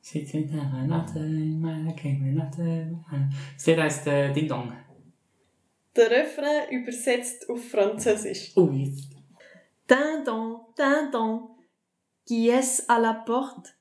Sitze 0.00 0.36
mit 0.36 0.52
einer 0.52 0.86
Natte 0.86 1.18
in 1.20 1.60
meiner 1.60 1.94
Kämmernatte. 1.94 2.98
Das 3.54 3.66
Lied 3.66 3.78
heisst 3.78 4.06
äh, 4.06 4.32
Ding 4.32 4.48
Dong. 4.48 4.70
Der 5.96 6.10
Refrain 6.10 6.70
übersetzt 6.70 7.48
auf 7.48 7.68
Französisch. 7.68 8.52
Oh, 8.56 8.66
ding 8.66 10.24
dong. 11.12 11.50
Qui 12.26 12.48
est 12.48 12.84
à 12.88 12.98
la 12.98 13.14
porte? 13.14 13.76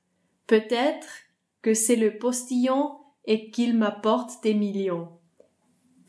Peut-être 0.45 1.07
que 1.61 1.73
c'est 1.73 1.95
le 1.95 2.17
postillon 2.19 2.97
et 3.25 3.49
qu'il 3.49 3.75
m'apporte 3.75 4.43
des 4.43 4.53
millions. 4.53 5.09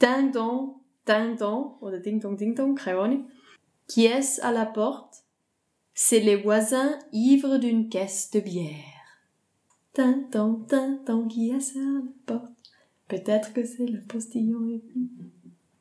Ding 0.01 0.31
dong, 0.33 0.75
oder 1.81 2.01
ding 2.01 2.21
dong, 2.21 2.37
ding 2.37 2.55
dong, 2.55 2.79
keine. 2.79 3.25
Qui 3.87 4.07
est 4.07 4.41
à 4.41 4.53
la 4.53 4.67
porte? 4.67 5.25
C'est 5.95 6.21
les 6.21 6.37
voisins 6.37 6.99
ivres 7.13 7.59
d'une 7.59 7.89
caisse 7.89 8.31
de 8.31 8.41
bière. 8.41 8.73
Ding 9.95 10.29
dong, 10.31 10.67
qui 11.29 11.51
est 11.51 11.77
à 11.77 11.81
la 11.81 12.03
porte? 12.27 12.53
Peut-être 13.09 13.53
que 13.55 13.65
c'est 13.65 13.87
le 13.87 14.01
postillon 14.03 14.69
et... 14.69 14.83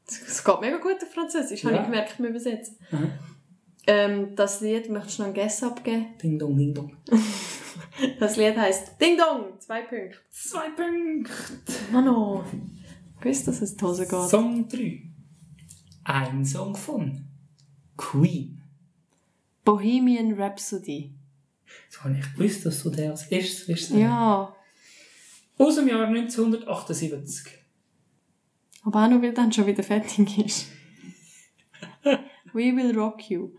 Es 0.07 0.43
geht 0.43 0.61
mega 0.61 0.77
gut 0.77 1.01
auf 1.01 1.13
Französisch, 1.13 1.63
habe 1.63 1.75
Ja. 1.75 1.81
ich 1.81 1.85
gemerkt 1.87 2.17
beim 2.17 2.27
Übersetzen. 2.27 2.77
Mhm. 2.91 3.11
Ähm, 3.85 4.35
das 4.35 4.61
Lied, 4.61 4.89
möchtest 4.89 5.17
du 5.19 5.23
noch 5.23 5.27
einen 5.27 5.35
Guess 5.35 5.63
abgeben? 5.63 6.17
Ding 6.21 6.39
Dong, 6.39 6.57
Ding 6.57 6.73
Dong. 6.73 6.97
Das 8.19 8.37
Lied 8.37 8.57
heisst 8.57 8.99
Ding 8.99 9.17
Dong, 9.17 9.59
zwei 9.59 9.81
Punkte. 9.81 10.17
Zwei 10.31 10.69
Punkte. 10.69 11.31
Mano, 11.91 12.43
gewusst, 13.19 13.47
dass 13.47 13.61
es 13.61 13.71
in 13.73 13.77
die 13.77 13.83
Hose 13.85 14.07
geht. 14.07 14.29
Song 14.29 14.67
3. 14.67 15.03
Ein 16.05 16.43
Song 16.45 16.75
von 16.75 17.25
Queen. 17.97 18.61
Bohemian 19.63 20.33
Rhapsody. 20.33 21.13
So 21.89 22.03
habe 22.03 22.17
ich 22.19 22.33
gewusst, 22.33 22.65
dass 22.65 22.81
du 22.83 22.89
den 22.89 23.11
als 23.11 23.27
erstes 23.27 23.67
wirst. 23.67 23.91
Ja, 23.91 24.55
Aus 25.57 25.75
dem 25.75 25.87
Jahr 25.87 26.05
1978. 26.07 27.62
aber 28.83 29.05
auch 29.05 29.09
nur, 29.09 29.21
weil 29.21 29.33
dann 29.33 29.51
schon 29.51 29.65
wieder 29.65 29.83
fertig 29.83 30.37
ist. 30.37 30.67
We 32.53 32.75
will 32.75 32.97
rock 32.97 33.29
you. 33.29 33.51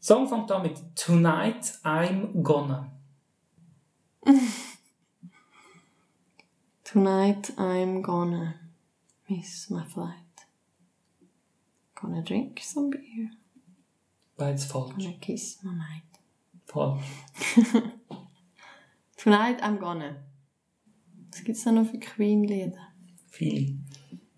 Song 0.00 0.28
fängt 0.28 0.50
an 0.50 0.62
mit 0.62 0.96
Tonight 0.96 1.78
I'm 1.84 2.42
Gonna. 2.42 2.90
Tonight 6.84 7.52
I'm 7.58 8.02
gonna 8.02 8.54
miss 9.28 9.68
my 9.68 9.84
flight. 9.84 10.14
Gonna 11.94 12.22
drink 12.22 12.60
some 12.62 12.90
beer. 12.90 13.30
Beides 14.36 14.64
falsch. 14.64 14.96
Gonna 14.96 15.18
kiss 15.20 15.62
my 15.62 15.74
night. 15.74 16.02
Falsch. 16.66 17.04
Tonight 19.16 19.62
I'm 19.62 19.78
gonna. 19.78 20.16
Was 21.30 21.44
gibt's 21.44 21.64
da 21.64 21.72
noch 21.72 21.86
für 21.86 21.98
Queen-Lieder? 21.98 22.87
Viele. 23.38 23.78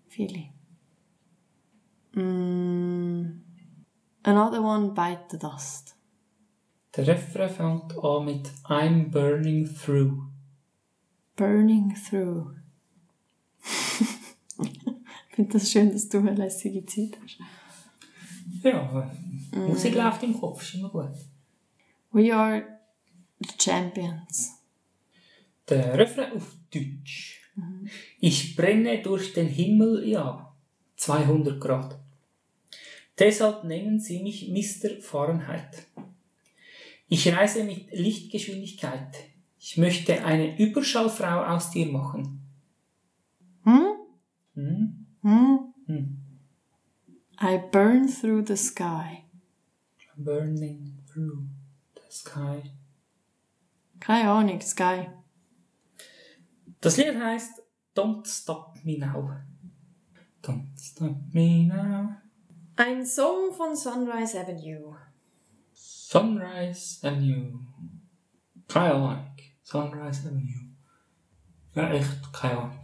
Viele. 0.09 0.49
Mm, 2.13 3.41
another 4.21 4.61
one 4.61 4.93
bite 4.93 5.25
the 5.31 5.39
dust. 5.39 5.95
Der 6.95 7.07
Refrain 7.07 7.49
fängt 7.49 7.97
an 7.97 8.25
mit 8.25 8.51
I'm 8.65 9.09
burning 9.09 9.65
through. 9.65 10.27
Burning 11.35 11.95
through. 11.95 12.51
ich 14.59 15.35
finde 15.35 15.53
das 15.53 15.71
schön, 15.71 15.91
dass 15.91 16.07
du 16.07 16.19
eine 16.19 16.35
lässige 16.35 16.85
Zeit 16.85 17.17
hast. 17.23 17.39
Ja, 18.61 18.83
aber 18.83 19.11
Musik 19.51 19.95
läuft 19.95 20.21
im 20.21 20.39
Kopf, 20.39 20.61
ist 20.61 20.75
immer 20.75 20.89
gut. 20.89 21.17
We 22.11 22.31
are 22.31 22.63
the 23.39 23.49
champions. 23.57 24.61
Der 25.67 25.97
Refrain 25.97 26.33
auf 26.33 26.55
Deutsch. 26.71 27.41
Ich 28.23 28.55
brenne 28.55 29.01
durch 29.01 29.33
den 29.33 29.47
Himmel, 29.47 30.07
ja. 30.07 30.53
200 30.95 31.59
Grad. 31.59 31.99
Deshalb 33.17 33.63
nennen 33.63 33.99
sie 33.99 34.21
mich 34.21 34.47
Mr. 34.47 35.01
Fahrenheit. 35.01 35.87
Ich 37.07 37.33
reise 37.35 37.63
mit 37.63 37.91
Lichtgeschwindigkeit. 37.91 39.25
Ich 39.59 39.77
möchte 39.77 40.23
eine 40.23 40.55
Überschallfrau 40.59 41.45
aus 41.45 41.71
dir 41.71 41.87
machen. 41.87 42.41
Hm? 43.63 43.95
Hm? 44.53 45.07
Hm? 45.23 45.73
Hm. 45.87 46.17
I 47.41 47.57
burn 47.71 48.07
through 48.07 48.45
the 48.45 48.55
sky. 48.55 49.23
Burning 50.15 50.99
through 51.11 51.47
the 51.95 52.11
sky. 52.11 52.61
Keine 53.99 54.29
Ahnung, 54.29 54.61
Sky. 54.61 55.07
Das 56.81 56.97
Lied 56.97 57.15
heißt 57.15 57.60
Don't 57.95 58.25
Stop 58.25 58.77
Me 58.83 58.97
Now. 58.97 59.37
Don't 60.41 60.77
Stop 60.77 61.33
Me 61.33 61.65
Now. 61.67 62.15
Ein 62.77 63.05
Song 63.05 63.53
von 63.53 63.75
Sunrise 63.75 64.39
Avenue. 64.39 64.95
Sunrise 65.73 67.05
Avenue. 67.05 67.59
Keine 68.67 68.93
Ahnung. 68.93 69.35
Sunrise 69.63 70.27
Avenue. 70.27 70.71
Ja, 71.75 71.89
echt 71.91 72.33
keine 72.33 72.59
Ahnung. 72.59 72.81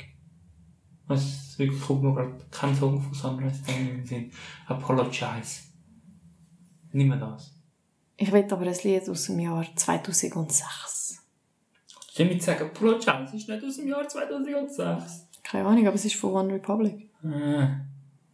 Was 1.08 1.58
wirklich 1.58 1.82
kommt 1.82 2.04
mir 2.04 2.14
gerade 2.14 2.46
kein 2.52 2.76
Song 2.76 3.02
von 3.02 3.14
Sunrise 3.14 3.64
Daniel 3.66 4.12
in. 4.12 4.32
Apologize. 4.68 5.62
Nimm 6.92 7.18
das. 7.20 7.54
Ich 8.18 8.32
will 8.32 8.46
aber 8.52 8.66
ein 8.66 8.78
Lied 8.84 9.10
aus 9.10 9.26
dem 9.26 9.40
Jahr 9.40 9.66
2006. 9.76 11.24
Ich 12.20 12.26
nicht 12.26 12.42
sagen, 12.42 12.64
Apologize 12.66 13.36
ist 13.36 13.48
nicht 13.48 13.64
aus 13.64 13.76
dem 13.78 13.88
Jahr 13.88 14.08
2006. 14.08 15.28
Keine 15.44 15.68
Ahnung, 15.68 15.86
aber 15.86 15.96
es 15.96 16.06
ist 16.06 16.16
von 16.16 16.34
One 16.34 16.56
Republic. 16.56 17.12
Ah, 17.24 17.82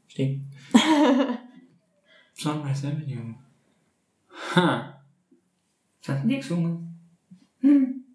stimmt. 0.08 0.46
Sunrise 2.34 2.88
Avenue. 2.88 3.36
Ha. 4.56 5.04
Das 6.02 6.16
haben 6.18 6.30
die 6.30 6.38
gesungen. 6.38 6.98
Hm. 7.60 8.06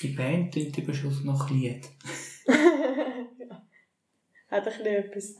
Die 0.00 0.08
Band 0.08 0.54
tönt 0.54 0.78
eben 0.78 0.94
schon 0.94 1.10
so 1.10 1.24
nach 1.24 1.50
Lied. 1.50 1.86
Hat 4.50 4.50
ein 4.50 4.64
bisschen 4.64 4.86
etwas. 4.86 5.34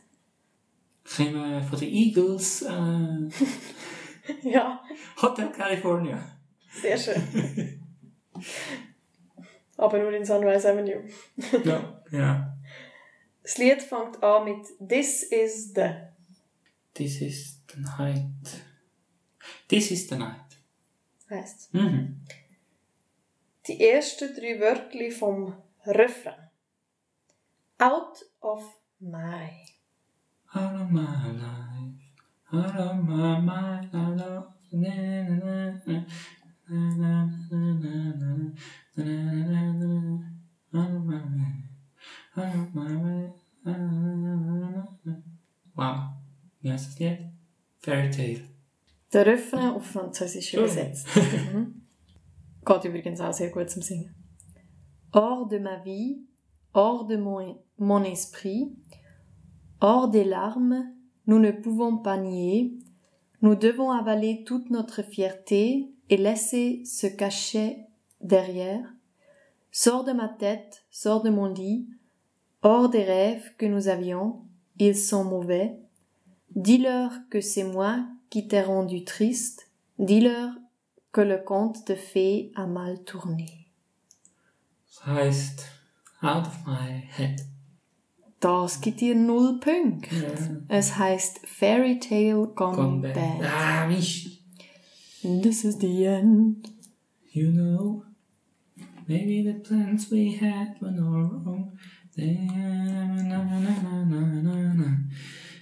Kommen 1.17 1.35
wir 1.51 1.63
von 1.63 1.79
den 1.81 1.89
Eagles, 1.89 2.63
äh, 2.63 3.29
Ja, 4.51 4.83
Hotel 5.21 5.51
California. 5.51 6.23
sehr 6.71 6.99
schön 6.99 7.81
aber 9.81 9.99
nur 9.99 10.13
in 10.13 10.25
Sunrise 10.25 10.71
Avenue. 10.71 11.05
ja, 11.65 12.03
ja. 12.11 12.57
Das 13.43 13.57
Lied 13.59 13.83
fängt 13.83 14.23
an 14.23 14.45
mit 14.45 14.67
This 14.79 15.23
is 15.23 15.73
the. 15.75 15.91
This 16.95 17.21
is 17.21 17.63
the 17.73 17.81
night. 17.81 18.63
This 19.69 19.91
is 19.91 20.09
the 20.09 20.17
night. 20.17 20.59
Heißt. 21.31 21.73
Mhm. 21.73 22.21
Die 23.67 23.81
ersten 23.81 24.35
drei 24.35 24.61
Wörter 24.61 25.11
vom 25.17 25.55
Refrain. 25.87 26.35
Out 27.79 28.25
of 28.41 28.63
my. 28.99 29.49
Out 30.53 30.75
of 30.75 30.91
my 30.91 31.01
life. 31.01 32.01
Out 32.53 32.77
of 32.77 32.97
my 33.03 33.41
mind. 33.41 33.95
Out 33.95 34.21
of... 34.21 34.45
Na, 34.73 34.89
na, 34.89 35.73
na, 35.85 35.85
na, 35.87 36.05
na, 36.69 37.25
na, 37.51 37.75
na, 37.75 38.15
na. 38.15 38.53
Wow, 45.75 45.97
wie 46.61 46.73
heißt 46.73 46.89
das 46.89 46.99
Lied? 46.99 47.19
Fairy 47.79 48.11
Tale. 48.11 48.41
Der 49.13 49.27
Refrain 49.27 49.71
auf 49.71 49.87
Französisch 49.87 50.55
übersetzt. 50.55 51.07
Mhm. 51.17 51.83
Geht 52.65 52.85
übrigens 52.85 53.21
auch 53.21 53.33
sehr 53.33 53.51
gut 53.51 53.71
zum 53.71 53.83
Singen. 53.83 54.15
Hors 55.13 55.49
de 55.49 55.59
ma 55.59 55.83
vie, 55.83 56.25
hors 56.75 57.07
de 57.07 57.17
mon, 57.17 57.59
mon 57.79 58.05
esprit, 58.05 58.77
hors 59.81 60.11
des 60.11 60.25
larmes, 60.25 60.95
nous 61.27 61.39
ne 61.39 61.51
pouvons 61.53 61.99
pas 62.03 62.17
nier, 62.17 62.79
nous 63.41 63.57
devons 63.57 63.91
avaler 63.91 64.45
toute 64.45 64.71
notre 64.71 65.03
fierté 65.03 65.93
et 66.09 66.17
laisser 66.17 66.85
se 66.85 67.07
cacher 67.07 67.90
derrière. 68.21 68.85
Sors 69.73 70.05
de 70.05 70.13
ma 70.13 70.29
tête, 70.29 70.85
sors 70.91 71.23
de 71.23 71.31
mon 71.31 71.47
lit, 71.47 71.87
hors 72.63 72.89
des 72.89 73.05
rêves 73.05 73.55
que 73.57 73.67
nous 73.67 73.89
avions, 73.89 74.43
ils 74.79 74.97
sont 74.97 75.25
mauvais. 75.25 75.79
Dis-leur 76.57 77.13
que 77.31 77.41
c'est 77.41 77.65
moi 77.65 78.05
qui 78.29 78.49
t'ai 78.49 78.63
rendu 78.63 79.05
triste, 79.05 79.69
dis-leur 79.99 80.51
que 81.13 81.21
le 81.21 81.39
conte 81.39 81.87
de 81.87 81.95
fées 81.95 82.53
a 82.55 82.67
mal 82.67 83.03
tourné. 83.05 83.69
Das 84.87 85.07
heisst, 85.07 85.67
out 86.23 86.47
of 86.47 86.67
my 86.67 87.03
head. 87.17 87.41
Das 88.41 88.81
gibt 88.81 89.01
dir 89.01 89.15
null 89.15 89.61
Punkte. 89.61 90.15
Ja. 90.17 90.79
Es 90.79 90.97
heißt 90.97 91.41
Fairy 91.47 91.99
Tale 91.99 92.49
Gone, 92.55 93.03
Gone. 93.03 93.13
Ah, 93.45 93.87
Mist. 93.87 94.41
This 95.23 95.65
is 95.65 95.79
the 95.79 96.07
end. 96.07 96.69
You 97.33 97.53
know, 97.53 98.05
maybe 99.11 99.37
the 99.49 99.57
plans 99.67 100.11
we 100.11 100.25
had 100.45 100.71
were 100.81 100.97
all 101.09 101.29
wrong. 101.45 101.65
Na, 102.17 102.25
na, 103.31 103.39
na, 103.45 103.61
na, 103.87 104.05
na, 104.13 104.21
na, 104.47 104.75
na. 104.81 104.89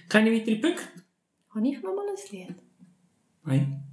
Keine 0.07 0.31
weiteren 0.31 0.61
Punkte? 0.61 0.83
Habe 1.53 1.67
ich 1.67 1.81
noch 1.81 1.95
mal 1.95 2.05
ein 2.13 2.21
Lied? 2.31 2.55
Nein, 3.45 3.83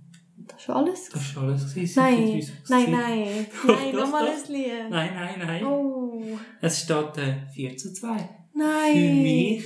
Das 0.48 0.60
ist 0.62 0.70
alles? 0.70 1.08
das 1.10 1.36
war 1.36 1.42
alles. 1.44 1.74
gewesen. 1.74 1.98
Nein, 2.02 2.44
nein, 2.68 2.90
nein. 2.90 3.46
Nein, 3.66 3.92
doch, 3.92 4.00
noch 4.00 4.10
mal 4.12 4.26
doch. 4.26 4.32
ein 4.46 4.52
Lied. 4.52 4.90
Nein, 4.90 5.10
nein, 5.14 5.38
nein. 5.46 5.64
Oh, 5.64 6.38
Es 6.60 6.82
steht 6.82 7.16
äh, 7.18 7.46
4 7.54 7.76
zu 7.76 7.92
2. 7.92 8.28
nein. 8.54 8.94
Für 8.94 9.12
mich. 9.28 9.64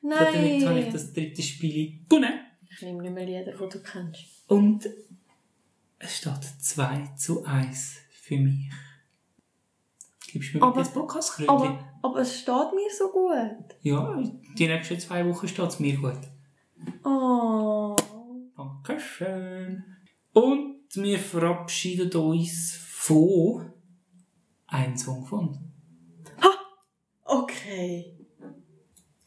So, 0.00 0.08
damit 0.10 0.66
habe 0.66 0.78
ich 0.78 0.84
Nein. 0.84 0.92
das 0.92 1.12
dritte 1.12 1.42
Spiel 1.42 2.00
gewonnen. 2.08 2.34
Ich 2.70 2.82
nehme 2.82 3.02
nicht 3.02 3.14
mehr 3.14 3.26
Lieder, 3.26 3.52
die 3.52 3.68
du 3.68 3.82
kennst. 3.82 4.24
Und 4.46 4.88
es 5.98 6.18
steht 6.18 6.44
2 6.60 7.08
zu 7.16 7.44
1 7.44 7.96
für 8.12 8.38
mich. 8.38 8.70
Gibst 10.38 10.54
mir 10.54 10.62
Aber- 10.62 10.70
bitte 10.72 10.84
das 10.84 10.94
Podcast 10.94 11.42
Aber, 11.48 11.98
aber 12.00 12.20
es 12.20 12.38
steht 12.38 12.72
mir 12.72 12.88
so 12.96 13.10
gut. 13.10 13.76
Ja, 13.82 14.22
die 14.56 14.68
nächsten 14.68 15.00
zwei 15.00 15.26
Wochen 15.28 15.48
steht 15.48 15.66
es 15.66 15.80
mir 15.80 15.96
gut. 15.96 16.20
Oh. 17.04 17.96
Dankeschön. 18.56 19.82
Und 20.32 20.76
wir 20.94 21.18
verabschieden 21.18 22.12
uns 22.12 22.76
von 22.88 23.72
einem 24.68 24.96
Song 24.96 25.26
von. 25.26 25.58
Okay. 27.24 28.16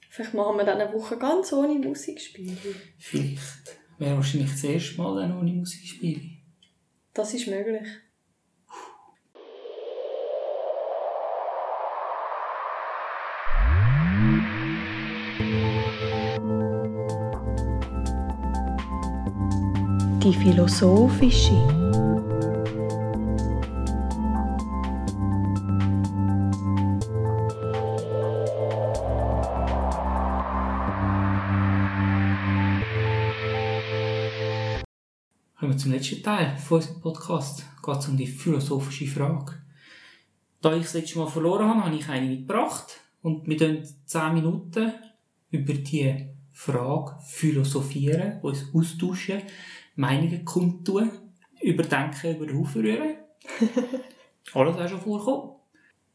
Vielleicht 0.09 0.33
machen 0.33 0.57
wir 0.57 0.63
dann 0.63 0.79
eine 0.79 0.93
Woche 0.93 1.17
ganz 1.17 1.51
ohne 1.51 1.73
Musik 1.85 2.21
spielen. 2.21 2.57
Vielleicht 2.97 3.77
wäre 3.97 4.15
wahrscheinlich 4.15 4.51
das 4.51 4.63
erste 4.63 4.97
Mal 5.01 5.21
dann 5.21 5.37
ohne 5.37 5.51
Musik 5.51 5.85
spielen. 5.85 6.37
Das 7.13 7.33
ist 7.33 7.47
möglich. 7.47 7.87
Die 20.23 20.35
philosophische. 20.35 21.49
Kommen 35.57 35.71
wir 35.71 35.77
zum 35.77 35.91
letzten 35.91 36.21
Teil 36.21 36.55
von 36.55 36.77
unserem 36.77 37.01
Podcast. 37.01 37.65
Geht 37.83 37.97
es 37.97 38.07
um 38.07 38.15
die 38.15 38.27
philosophische 38.27 39.07
Frage. 39.07 39.53
Da 40.61 40.75
ich 40.75 40.83
das 40.83 40.93
letzte 40.93 41.17
Mal 41.17 41.25
verloren 41.25 41.67
habe, 41.67 41.85
habe 41.85 41.95
ich 41.95 42.07
eine 42.07 42.27
mitgebracht. 42.27 42.99
Und 43.23 43.47
wir 43.47 43.57
tun 43.57 43.83
10 44.05 44.35
Minuten 44.35 44.93
über 45.49 45.73
die 45.73 46.27
Frage 46.51 47.15
philosophieren, 47.25 48.39
uns 48.43 48.67
austauschen, 48.71 49.41
Meinungen 49.95 50.45
kundtun, 50.45 51.11
überdenken, 51.61 52.35
über 52.35 52.45
den 52.45 52.59
Haufen 52.59 52.81
rühren. 52.81 53.15
Alles 54.53 54.77
auch 54.77 54.89
schon 54.89 55.01
vorkommen. 55.01 55.55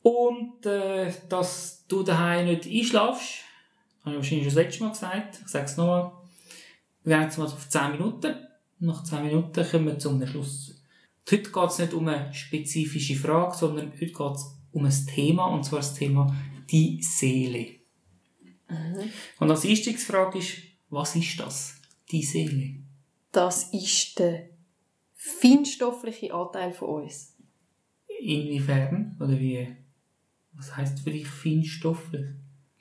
Und 0.03 0.65
äh, 0.67 1.13
dass 1.29 1.85
du 1.89 2.03
daheim 2.03 2.47
nicht 2.47 2.67
einschlafst, 2.67 3.43
habe 4.05 4.11
ich 4.11 4.17
wahrscheinlich 4.17 4.47
schon 4.47 4.55
das 4.55 4.65
letzte 4.65 4.85
Mal 4.85 4.91
gesagt. 4.91 5.41
Ich 5.45 5.49
sage 5.49 5.65
es 5.65 5.77
nochmal. 5.77 6.13
Wir 7.03 7.17
gehen 7.17 7.25
jetzt 7.25 7.39
mal 7.39 7.45
auf 7.47 7.69
10 7.69 7.93
Minuten. 7.93 8.35
Nach 8.79 9.03
10 9.03 9.25
Minuten 9.25 9.69
kommen 9.69 9.87
wir 9.87 9.99
zum 9.99 10.25
Schluss. 10.27 10.85
Heute 11.29 11.51
geht 11.51 11.71
es 11.71 11.79
nicht 11.79 11.93
um 11.93 12.07
eine 12.07 12.33
spezifische 12.33 13.17
Frage, 13.17 13.57
sondern 13.57 13.93
heute 13.93 14.07
geht 14.07 14.37
es 14.37 14.57
um 14.71 14.85
ein 14.85 15.07
Thema, 15.07 15.47
und 15.47 15.65
zwar 15.65 15.81
das 15.81 15.95
Thema 15.95 16.37
die 16.71 17.03
Seele. 17.03 17.77
Und 19.39 19.51
als 19.51 19.65
Einstiegsfrage 19.65 20.39
ist, 20.39 20.59
was 20.89 21.17
ist 21.17 21.41
das? 21.41 21.81
Die 22.11 22.23
Seele. 22.23 22.86
Das 23.37 23.65
ist 23.65 24.19
der 24.19 24.49
feinstoffliche 25.13 26.33
Anteil 26.33 26.73
von 26.73 27.03
uns. 27.03 27.37
Inwiefern? 28.19 29.15
Oder 29.21 29.39
wie? 29.39 29.77
Was 30.55 30.75
heisst 30.75 31.01
für 31.01 31.11
dich 31.11 31.27
feinstofflich? 31.27 32.29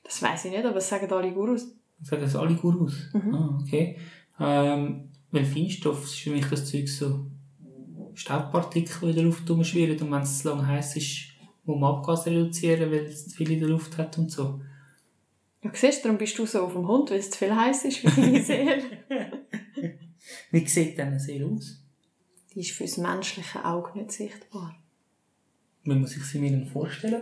Das 0.06 0.22
weiß 0.22 0.46
ich 0.46 0.52
nicht, 0.52 0.64
aber 0.64 0.76
das 0.76 0.88
sagen 0.88 1.12
alle 1.12 1.34
Gurus. 1.34 1.76
Sagen 2.02 2.22
das 2.22 2.38
alle 2.38 2.56
Gurus? 2.56 3.10
Mhm. 3.12 3.36
Ah, 3.36 3.60
okay. 3.62 3.98
Ähm, 4.40 5.10
weil 5.30 5.44
Feinstoff 5.44 6.06
ist 6.06 6.20
für 6.20 6.30
mich 6.30 6.46
das 6.46 6.72
Zeug 6.72 6.88
so 6.88 7.26
Staubpartikel, 8.14 8.98
die 9.02 9.10
in 9.10 9.16
der 9.16 9.24
Luft 9.26 9.50
rumschwirren 9.50 10.00
und 10.00 10.12
wenn 10.14 10.22
es 10.22 10.40
zu 10.42 10.48
lange 10.48 10.66
heiß 10.66 10.96
ist, 10.96 11.34
muss 11.66 11.78
man 11.78 11.96
Abgas 11.96 12.28
reduzieren, 12.28 12.92
weil 12.92 13.08
es 13.08 13.28
zu 13.28 13.36
viel 13.36 13.52
in 13.52 13.60
der 13.60 13.68
Luft 13.68 13.98
hat 13.98 14.18
und 14.18 14.32
so. 14.32 14.62
Ja, 15.62 15.72
siehst 15.74 16.00
du, 16.00 16.04
darum 16.04 16.18
bist 16.18 16.40
du 16.40 16.46
so 16.46 16.62
auf 16.62 16.72
dem 16.72 16.88
Hund, 16.88 17.12
weil 17.12 17.20
es 17.20 17.30
zu 17.30 17.40
viel 17.40 17.54
heiß 17.54 17.84
ist 17.84 17.98
für 17.98 18.10
deine 18.10 18.42
Seele. 18.42 18.84
Wie 20.52 20.66
sieht 20.68 20.98
denn 20.98 21.10
eine 21.10 21.20
Seele 21.20 21.48
aus? 21.48 21.82
Die 22.54 22.62
ist 22.62 22.72
fürs 22.72 22.98
menschliche 22.98 23.64
Auge 23.66 23.98
nicht 24.00 24.12
sichtbar. 24.12 24.82
Wie 25.84 25.96
muss 25.96 26.16
ich 26.16 26.24
sie 26.24 26.40
mir 26.40 26.52
denn 26.52 26.66
vorstellen? 26.66 27.22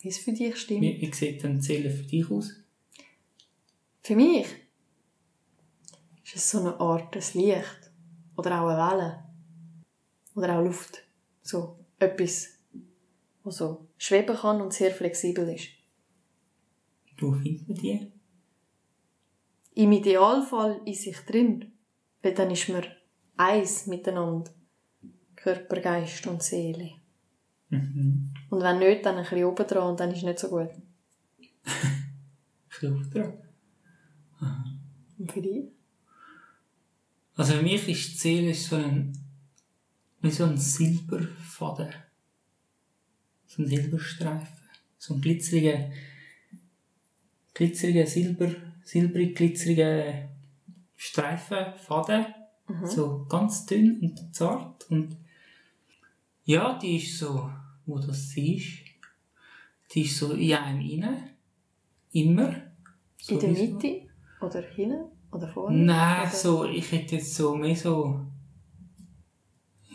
Wie 0.00 0.08
es 0.08 0.18
für 0.18 0.32
dich 0.32 0.56
stimmt. 0.56 0.82
Wie, 0.82 1.00
wie 1.00 1.12
sieht 1.12 1.42
denn 1.42 1.60
Zählen 1.60 1.94
für 1.94 2.04
dich 2.04 2.30
aus? 2.30 2.54
Für 4.00 4.16
mich 4.16 4.46
ist 6.24 6.36
es 6.36 6.50
so 6.50 6.60
eine 6.60 6.78
Art 6.80 7.14
des 7.14 7.34
Licht. 7.34 7.90
Oder 8.36 8.62
auch 8.62 8.68
eine 8.68 8.78
Welle. 8.78 9.24
Oder 10.34 10.58
auch 10.58 10.64
Luft. 10.64 11.02
So 11.42 11.84
etwas, 11.98 12.48
was 13.42 13.56
so 13.56 13.88
schweben 13.98 14.36
kann 14.36 14.60
und 14.60 14.72
sehr 14.72 14.92
flexibel 14.92 15.48
ist. 15.48 15.68
Wo 17.18 17.32
findet 17.32 17.68
man 17.68 17.76
die? 17.76 18.12
Im 19.74 19.92
Idealfall 19.92 20.80
in 20.84 20.94
sich 20.94 21.18
drin. 21.20 21.72
Weil 22.22 22.34
dann 22.34 22.50
ist 22.50 22.68
man 22.68 22.84
eins 23.36 23.86
miteinander. 23.86 24.50
Körper, 25.36 25.80
Geist 25.80 26.26
und 26.26 26.42
Seele. 26.42 26.90
Mhm. 27.70 28.34
Und 28.50 28.62
wenn 28.62 28.78
nicht, 28.80 29.06
dann 29.06 29.16
ein 29.16 29.22
bisschen 29.22 29.44
oben 29.44 29.66
dran 29.66 29.90
und 29.90 30.00
dann 30.00 30.10
ist 30.10 30.18
es 30.18 30.24
nicht 30.24 30.38
so 30.38 30.48
gut. 30.48 30.70
Ich 32.70 32.80
glaube 32.80 33.04
dran. 33.06 33.32
Und 35.18 35.32
für 35.32 35.42
dich? 35.42 35.64
Also 37.34 37.54
für 37.54 37.62
mich 37.62 37.88
ist 37.88 38.12
die 38.12 38.18
Seele 38.18 38.54
so 38.54 38.76
ein, 38.76 39.12
wie 40.20 40.30
so 40.30 40.44
ein 40.44 40.56
Silberfaden. 40.56 41.92
So 43.46 43.62
ein 43.62 43.68
Silberstreifen. 43.68 44.58
So 44.96 45.14
ein 45.14 45.20
glitzeriger, 45.20 45.90
glitzeriger 47.52 48.06
Silber, 48.06 48.54
silbrig 48.84 49.34
glitzeriger 49.34 50.28
Streifen, 51.00 51.74
Faden. 51.76 52.26
So 52.84 53.24
ganz 53.28 53.64
dünn 53.64 53.98
und 54.02 54.34
zart. 54.34 54.90
Und 54.90 55.16
ja, 56.44 56.78
die 56.78 56.96
ist 56.96 57.18
so, 57.18 57.48
wo 57.86 57.98
das 57.98 58.28
siehst, 58.30 58.80
die 59.94 60.02
ist 60.02 60.18
so 60.18 60.32
in 60.34 60.52
einem 60.52 60.80
rein. 61.02 61.30
Immer. 62.12 62.54
So 63.16 63.34
In 63.34 63.40
der 63.40 63.50
wie 63.50 63.54
so- 63.66 63.72
Mitte? 63.74 64.08
Oder 64.42 64.60
hinten? 64.62 65.04
Oder 65.32 65.48
vorne? 65.48 65.76
Nein, 65.78 66.22
Oder- 66.22 66.30
so, 66.36 66.64
ich 66.66 66.90
hätte 66.92 67.16
jetzt 67.16 67.34
so 67.34 67.54
mehr 67.54 67.76
so. 67.76 68.20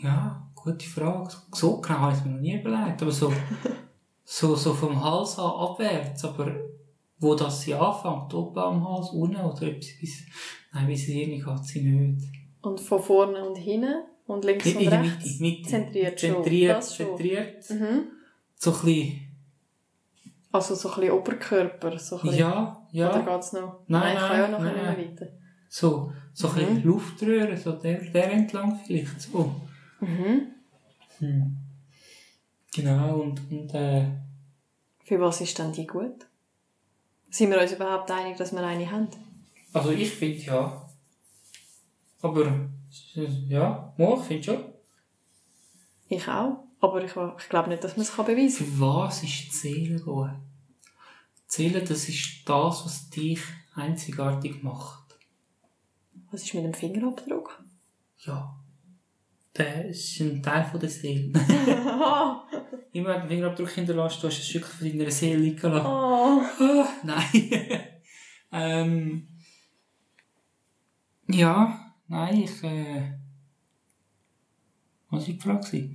Ja, 0.02 0.50
gute 0.54 0.86
Frage. 0.88 1.34
So 1.52 1.80
genau 1.80 1.98
habe 1.98 2.12
ich 2.12 2.18
es 2.18 2.24
mir 2.24 2.32
noch 2.32 2.40
nie 2.40 2.60
überlegt. 2.60 3.02
Aber 3.02 3.12
so, 3.12 3.32
so, 4.24 4.54
so 4.56 4.74
vom 4.74 5.00
Hals 5.02 5.38
an 5.38 5.50
abwärts. 5.50 6.24
Aber 6.24 6.50
wo 7.18 7.34
das 7.34 7.60
sie 7.62 7.74
anfängt, 7.74 8.34
oben 8.34 8.58
am 8.58 8.88
Hals, 8.88 9.10
unten 9.10 9.36
oder 9.36 9.62
etwas 9.62 10.24
Nein, 10.74 10.86
bis 10.88 11.02
Hirn 11.04 11.30
geht 11.30 11.64
sie 11.64 11.82
nicht. 11.82 12.28
Und 12.60 12.80
von 12.80 13.02
vorne 13.02 13.46
und 13.46 13.56
hinten? 13.56 14.02
Und 14.26 14.44
links 14.44 14.66
In, 14.66 14.76
und 14.76 14.82
in 14.82 14.90
der 14.90 15.02
rechts? 15.02 15.38
Mitte, 15.38 15.42
Mitte. 15.42 15.68
Zentriert 15.68 16.20
schon. 16.20 16.34
Zentriert, 16.34 16.84
schon. 16.84 17.06
zentriert. 17.06 17.70
Mhm. 17.70 18.02
So 18.56 18.72
ein 18.72 18.80
bisschen. 18.84 19.20
Also 20.50 20.74
so 20.74 20.88
ein 20.90 21.00
bisschen 21.00 21.12
Oberkörper. 21.12 21.98
So 21.98 22.16
ein 22.16 22.22
bisschen. 22.22 22.38
Ja, 22.38 22.86
ja. 22.90 23.10
Oder 23.10 23.22
geht 23.22 23.44
es 23.44 23.52
noch? 23.52 23.80
Nein, 23.86 24.14
ich 24.14 24.20
kann 24.20 24.36
ja 24.36 24.42
nein, 24.42 24.50
noch 24.50 24.58
nein, 24.60 24.74
ein 24.74 24.84
nein. 24.84 24.96
bisschen 24.96 25.12
weiter. 25.20 25.32
So, 25.68 26.12
so 26.32 26.48
ein 26.48 26.54
bisschen 26.54 26.82
Luftröhre, 26.84 27.56
so 27.56 27.72
der, 27.72 27.98
der 28.10 28.32
entlang 28.32 28.80
vielleicht. 28.84 29.20
So. 29.20 29.54
Mhm. 30.00 30.42
Hm. 31.18 31.56
Genau, 32.74 33.20
und, 33.20 33.40
und 33.50 33.72
äh, 33.74 34.06
Für 35.04 35.20
was 35.20 35.40
ist 35.40 35.58
denn 35.58 35.72
die 35.72 35.86
gut? 35.86 36.26
Sind 37.30 37.50
wir 37.50 37.60
uns 37.60 37.72
überhaupt 37.72 38.10
einig, 38.10 38.36
dass 38.36 38.52
wir 38.52 38.62
eine 38.62 38.90
haben? 38.90 39.08
Also 39.74 39.90
ich 39.90 40.10
finde 40.10 40.38
ja. 40.38 40.88
Aber 42.22 42.70
ja, 43.48 43.94
mal, 43.98 44.18
ich 44.18 44.24
finde 44.24 44.42
schon. 44.42 44.64
Ich 46.08 46.28
auch. 46.28 46.64
Aber 46.80 47.02
ich, 47.02 47.10
ich 47.10 47.48
glaube 47.48 47.68
nicht, 47.68 47.82
dass 47.82 47.96
man 47.96 48.06
es 48.06 48.10
beweisen 48.10 48.66
kann. 48.66 48.74
Für 48.74 48.80
was 48.80 49.22
ist 49.22 49.52
Seele 49.52 50.00
gut? 50.00 50.30
Seele, 51.46 51.82
das 51.82 52.08
ist 52.08 52.48
das, 52.48 52.84
was 52.84 53.10
dich 53.10 53.40
einzigartig 53.74 54.62
macht. 54.62 55.18
Was 56.30 56.42
ist 56.42 56.54
mit 56.54 56.64
dem 56.64 56.74
Fingerabdruck? 56.74 57.62
Ja. 58.20 58.58
Der 59.56 59.86
ist 59.86 60.20
ein 60.20 60.42
Teil 60.42 60.64
von 60.64 60.80
der 60.80 60.88
Seele. 60.88 61.32
Immer 62.92 63.08
wenn 63.08 63.14
du 63.14 63.20
den 63.20 63.28
Fingerabdruck 63.28 63.70
hinterlässt, 63.70 64.22
du 64.22 64.28
hast 64.28 64.38
ein 64.38 64.42
Stück 64.42 64.66
von 64.66 64.88
deiner 64.88 65.10
Seele 65.10 65.38
liegen 65.38 65.70
lassen. 65.70 65.86
oh. 65.86 66.42
Nein. 67.02 67.50
ähm, 68.52 69.28
ja, 71.28 71.92
nein, 72.08 72.42
ich. 72.42 72.62
Äh, 72.62 73.12
was 75.10 75.20
war 75.20 75.34
die 75.34 75.40
Frage? 75.40 75.90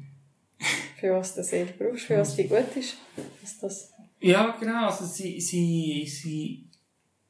Für 1.00 1.16
was 1.16 1.36
du 1.36 1.44
Seele 1.44 1.74
brauchst, 1.78 2.06
für 2.06 2.18
was 2.20 2.36
die 2.36 2.48
gut 2.48 2.76
ist. 2.76 2.98
Ist 3.42 3.64
das... 3.64 3.94
Ja, 4.20 4.52
genau. 4.60 4.88
Also 4.88 5.06
sie, 5.06 5.40
sie, 5.40 6.06
sie, 6.06 6.68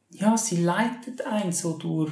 ja, 0.09 0.35
sie 0.35 0.63
leitet 0.63 1.21
einen 1.21 1.51
so 1.51 1.77
durch, 1.77 2.11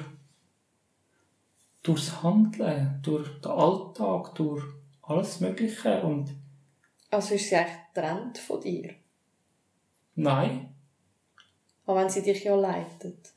durchs 1.81 2.21
Handeln, 2.21 2.99
durch 3.01 3.27
den 3.41 3.51
Alltag, 3.51 4.35
durch 4.35 4.63
alles 5.01 5.39
Mögliche. 5.39 6.01
Und 6.03 6.35
Also 7.09 7.33
ist 7.35 7.49
sie 7.49 7.55
eigentlich 7.55 7.77
getrennt 7.93 8.37
von 8.37 8.61
dir? 8.61 8.93
nein. 10.15 10.73
Aber 11.85 12.01
wenn 12.01 12.09
sie 12.09 12.21
dich 12.21 12.43
ja 12.43 12.53
leitet. 12.55 13.33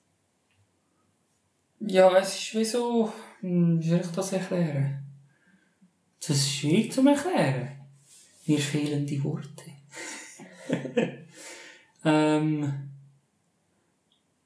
Ja, 1.80 2.16
es 2.18 2.34
ist 2.34 2.54
wie 2.54 2.64
so. 2.64 3.12
hm, 3.40 3.80
Wie 3.82 3.88
soll 3.88 4.00
ich 4.00 4.06
das 4.08 4.32
erklären? 4.32 5.02
Das 6.20 6.30
ist 6.36 6.50
schwierig 6.50 6.92
zu 6.92 7.06
erklären. 7.06 7.70
Mir 8.46 8.58
fehlen 8.58 9.06
die 9.06 9.22
Worte. 9.24 9.64
ähm, 12.04 12.90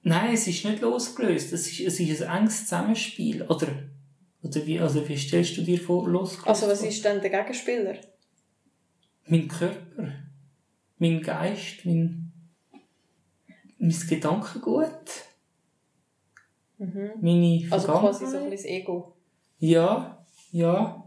nein, 0.03 0.35
es 0.35 0.47
ist 0.47 0.65
nicht 0.65 0.81
losgelöst. 0.81 1.53
Es 1.53 1.67
ist, 1.67 1.81
es 1.81 2.01
ist 2.01 2.23
ein 2.23 2.39
enges 2.43 2.61
Zusammenspiel. 2.65 3.43
Oder, 3.43 3.69
oder 4.43 4.67
wie, 4.67 4.79
also 4.79 5.07
wie 5.09 5.17
stellst 5.19 5.57
du 5.57 5.63
dir 5.63 5.81
vor, 5.81 6.09
losgelöst? 6.09 6.47
Also 6.49 6.69
was 6.69 6.83
ist 6.83 7.05
denn 7.05 7.21
der 7.21 7.31
Gegenspieler? 7.31 7.97
Mein 9.27 9.49
Körper, 9.49 10.13
mein 10.99 11.23
Geist, 11.23 11.85
mein, 11.85 12.31
mein 13.79 13.97
Gedankengut, 14.09 15.25
meine 17.21 17.67
Also 17.71 17.89
quasi 17.89 18.27
so 18.27 18.37
ein 18.39 18.51
bisschen 18.51 18.51
das 18.51 18.65
Ego. 18.65 19.13
Ja, 19.59 20.25
ja. 20.53 21.01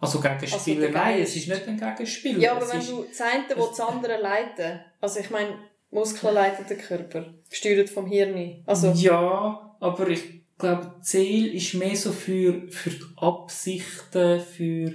Also 0.00 0.20
Gegenspieler, 0.20 0.86
Also 0.86 0.98
nein, 0.98 1.20
es 1.20 1.36
ist 1.36 1.48
nicht 1.48 1.68
ein 1.68 1.78
Gegenspieler. 1.78 2.38
Ja, 2.38 2.52
aber 2.52 2.62
es 2.62 2.72
wenn 2.72 2.96
du 2.96 3.04
das 3.04 3.20
eine, 3.20 3.44
wo 3.56 3.66
das 3.66 3.80
andere 3.80 4.20
leiten. 4.20 4.80
Also 5.00 5.20
ich 5.20 5.30
meine, 5.30 5.54
Muskeln 5.90 6.34
leiten 6.34 6.66
den 6.66 6.78
Körper. 6.78 7.34
Gesteuert 7.48 7.90
vom 7.90 8.06
Hirn. 8.06 8.62
Also, 8.66 8.92
Ja, 8.92 9.76
aber 9.80 10.08
ich 10.08 10.42
glaube, 10.56 10.94
Ziel 11.02 11.54
ist 11.54 11.74
mehr 11.74 11.96
so 11.96 12.12
für, 12.12 12.70
für 12.70 12.90
die 12.90 13.04
Absichten, 13.16 14.40
für 14.40 14.92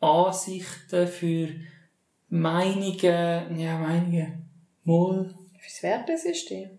Ansichten, 0.00 1.06
für 1.08 1.48
Meinungen, 2.28 3.58
ja, 3.58 3.78
Meinungen, 3.78 4.48
mal. 4.84 5.34
fürs 5.58 5.82
Wertesystem. 5.82 6.78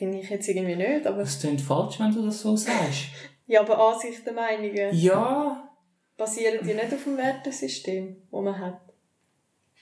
Finde 0.00 0.18
ich 0.18 0.30
jetzt 0.30 0.48
irgendwie 0.48 0.76
nicht, 0.76 1.06
aber... 1.06 1.18
Das 1.18 1.38
klingt 1.40 1.60
falsch, 1.60 2.00
wenn 2.00 2.10
du 2.10 2.24
das 2.24 2.40
so 2.40 2.56
sagst. 2.56 3.08
Ja, 3.46 3.60
aber 3.60 3.78
Ansichten, 3.78 4.34
Meinungen 4.34 4.94
Ja, 4.94 5.70
basieren 6.16 6.64
die 6.64 6.72
nicht 6.72 6.94
auf 6.94 7.04
dem 7.04 7.18
Wertesystem, 7.18 8.16
das 8.30 8.40
man 8.40 8.58
hat. 8.58 8.80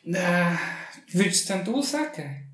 äh, 0.05 0.57
würdest 1.13 1.49
denn 1.49 1.65
du 1.65 1.81
sagen? 1.83 2.51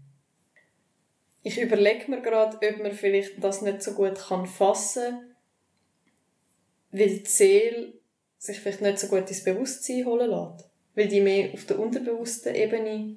Ich 1.43 1.59
überlege 1.59 2.11
mir 2.11 2.21
gerade, 2.21 2.59
ob 2.59 2.83
man 2.83 2.93
vielleicht 2.93 3.43
das 3.43 3.63
nicht 3.63 3.83
so 3.83 3.93
gut 3.93 4.17
kann 4.19 4.45
fassen 4.45 5.05
kann, 5.05 5.37
weil 6.91 7.21
die 7.21 7.25
Seele 7.25 7.95
sich 8.37 8.61
vielleicht 8.61 8.83
nicht 8.83 8.99
so 8.99 9.07
gut 9.07 9.31
ins 9.31 9.43
Bewusstsein 9.43 10.05
holen 10.05 10.29
lässt. 10.29 10.69
Weil 10.95 11.09
die 11.09 11.23
mehr 11.23 11.55
auf 11.55 11.65
der 11.65 11.79
unterbewussten 11.79 12.55
Ebene 12.55 13.17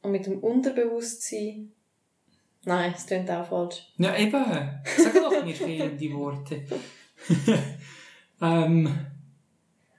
und 0.00 0.10
mit 0.10 0.24
dem 0.24 0.38
Unterbewusstsein... 0.38 1.73
Nein, 2.66 2.92
das 2.92 3.06
klingt 3.06 3.30
auch 3.30 3.46
falsch. 3.46 3.92
Ja, 3.98 4.16
eben. 4.16 4.44
Sag 4.96 5.14
doch, 5.14 5.44
mir 5.44 5.54
fehlen 5.54 5.96
die 5.98 6.14
Worte. 6.14 6.64
ähm, 8.40 9.06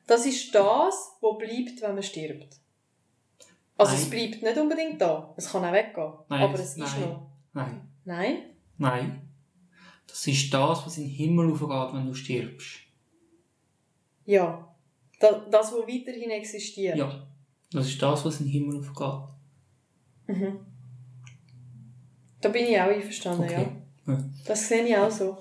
Das 0.07 0.25
ist 0.25 0.53
das, 0.53 1.17
was 1.21 1.37
bleibt, 1.37 1.81
wenn 1.81 1.93
man 1.93 2.03
stirbt. 2.03 2.59
Also 3.77 3.93
es 3.93 4.01
Nein. 4.01 4.09
bleibt 4.09 4.43
nicht 4.43 4.57
unbedingt 4.57 5.01
da. 5.01 5.33
Es 5.37 5.51
kann 5.51 5.65
auch 5.65 5.73
weggehen. 5.73 6.13
Nein, 6.29 6.41
aber 6.41 6.53
es 6.55 6.61
ist 6.61 6.77
nein. 6.77 7.01
noch. 7.01 7.29
nein, 7.53 7.81
Nein? 8.05 8.37
nein. 8.77 9.21
Das 10.07 10.25
ist 10.27 10.53
das, 10.53 10.85
was 10.85 10.97
in 10.97 11.03
den 11.05 11.13
Himmel 11.13 11.51
aufgeht, 11.51 11.93
wenn 11.93 12.05
du 12.07 12.13
stirbst. 12.13 12.79
Ja. 14.25 14.73
Das, 15.19 15.35
das 15.51 15.71
was 15.73 15.81
weiterhin 15.87 16.31
existiert. 16.31 16.97
Ja. 16.97 17.27
Das 17.71 17.87
ist 17.87 18.01
das, 18.01 18.23
was 18.23 18.39
in 18.39 18.45
den 18.45 18.51
Himmel 18.53 18.79
aufgeht. 18.79 19.35
Mhm. 20.27 20.59
Da 22.45 22.51
bin 22.51 22.65
ich 22.67 22.79
auch 22.79 22.89
einverstanden, 22.89 23.43
Okay. 23.45 23.67
ja. 24.05 24.13
Ja. 24.13 24.23
Das 24.45 24.67
sehe 24.67 24.83
ich 24.85 24.95
auch 24.95 25.09
so. 25.09 25.35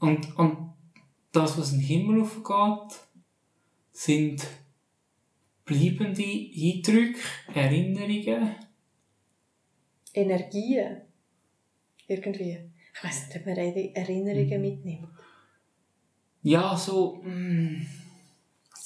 Und, 0.00 0.36
und 0.36 0.72
das, 1.30 1.56
was 1.56 1.70
in 1.72 1.78
den 1.78 1.86
Himmel 1.86 2.22
aufgeht, 2.22 2.98
sind 3.92 4.44
bleibende 5.64 6.24
Eindrücke, 6.24 7.20
Erinnerungen. 7.54 8.56
Energien. 10.12 11.02
Irgendwie. 12.08 12.58
Ich 12.92 13.04
weiss 13.04 13.26
nicht, 13.28 13.36
ob 13.38 13.46
man 13.46 13.56
Eri- 13.56 13.92
Erinnerungen 13.94 14.60
mitnimmt. 14.60 15.08
Ja, 16.42 16.76
so. 16.76 17.22
Mm, 17.22 17.86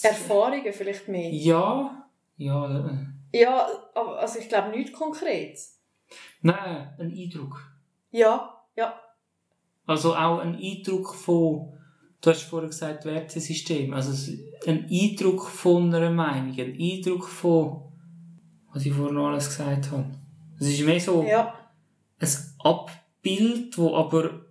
Erfahrungen 0.03 0.73
vielleicht 0.73 1.09
mehr. 1.09 1.31
ja. 1.33 2.05
Ja. 2.37 2.87
äh, 3.33 3.39
Ja, 3.41 3.67
aber 3.95 4.19
also 4.21 4.39
ich 4.39 4.49
glaube 4.49 4.71
nichts 4.77 4.93
Konkretes. 4.93 5.78
Nein, 6.43 6.95
ein 6.99 7.13
Eindruck. 7.13 7.61
Ja, 8.11 8.63
ja. 8.77 8.95
Also 9.87 10.15
auch 10.15 10.39
ein 10.41 10.55
Eindruck 10.57 11.15
von, 11.15 11.73
du 12.21 12.31
hast 12.31 12.43
vorhin 12.43 12.69
gesagt, 12.71 13.05
Wertesystem. 13.05 13.93
Also 13.95 14.33
ein 14.67 14.87
Eindruck 14.91 15.47
von 15.49 15.95
einer 15.95 16.11
Meinung, 16.11 16.53
ein 16.59 16.77
Eindruck 16.79 17.27
von, 17.29 17.83
was 18.73 18.85
ich 18.87 18.93
vorhin 18.93 19.15
noch 19.15 19.29
alles 19.29 19.49
gesagt 19.49 19.91
habe. 19.91 20.05
Es 20.61 20.69
ist 20.69 20.81
mehr 20.85 21.01
so 21.01 21.23
Ja, 21.23 21.55
ein 22.21 22.29
Abbild, 22.65 23.79
wo 23.79 23.95
aber 23.97 24.45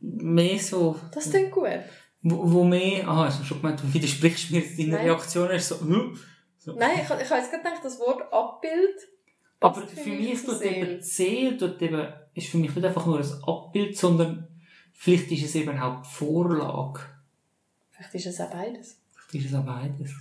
mehr 0.00 0.58
so, 0.58 0.98
das 1.12 1.30
klingt 1.30 1.52
gut. 1.52 1.68
wo, 2.22 2.52
wo 2.52 2.64
mehr, 2.64 3.06
ah, 3.06 3.26
hast 3.26 3.40
du 3.40 3.44
schon 3.44 3.60
gemeint, 3.60 3.80
du 3.82 3.92
widersprichst 3.92 4.50
mir, 4.50 4.62
deine. 4.76 4.98
Reaktion 5.04 5.50
ist 5.50 5.68
so, 5.68 5.76
so. 6.58 6.72
Nein, 6.74 6.92
ich, 6.96 7.02
ich 7.02 7.08
habe 7.10 7.20
jetzt 7.20 7.28
gerade 7.50 7.62
gedacht, 7.62 7.84
das 7.84 7.98
Wort 8.00 8.32
Abbild. 8.32 8.96
Aber 9.60 9.86
für 9.86 10.10
mich 10.10 10.44
zur 10.44 10.54
tut 10.54 10.62
eben 10.62 11.02
Seele 11.02 11.56
tut 11.58 11.80
eben, 11.82 12.08
ist 12.34 12.48
für 12.48 12.56
mich 12.56 12.74
nicht 12.74 12.84
einfach 12.84 13.04
nur 13.04 13.18
ein 13.18 13.44
Abbild, 13.44 13.96
sondern 13.96 14.48
vielleicht 14.92 15.30
ist 15.32 15.44
es 15.44 15.54
eben 15.54 15.78
auch 15.78 16.02
die 16.02 16.08
Vorlage. 16.08 17.00
Vielleicht 17.90 18.14
ist 18.14 18.26
es 18.26 18.40
auch 18.40 18.50
beides. 18.50 18.98
Vielleicht 19.12 19.46
ist 19.46 19.52
es 19.52 19.58
auch 19.58 19.66
beides. 19.66 20.12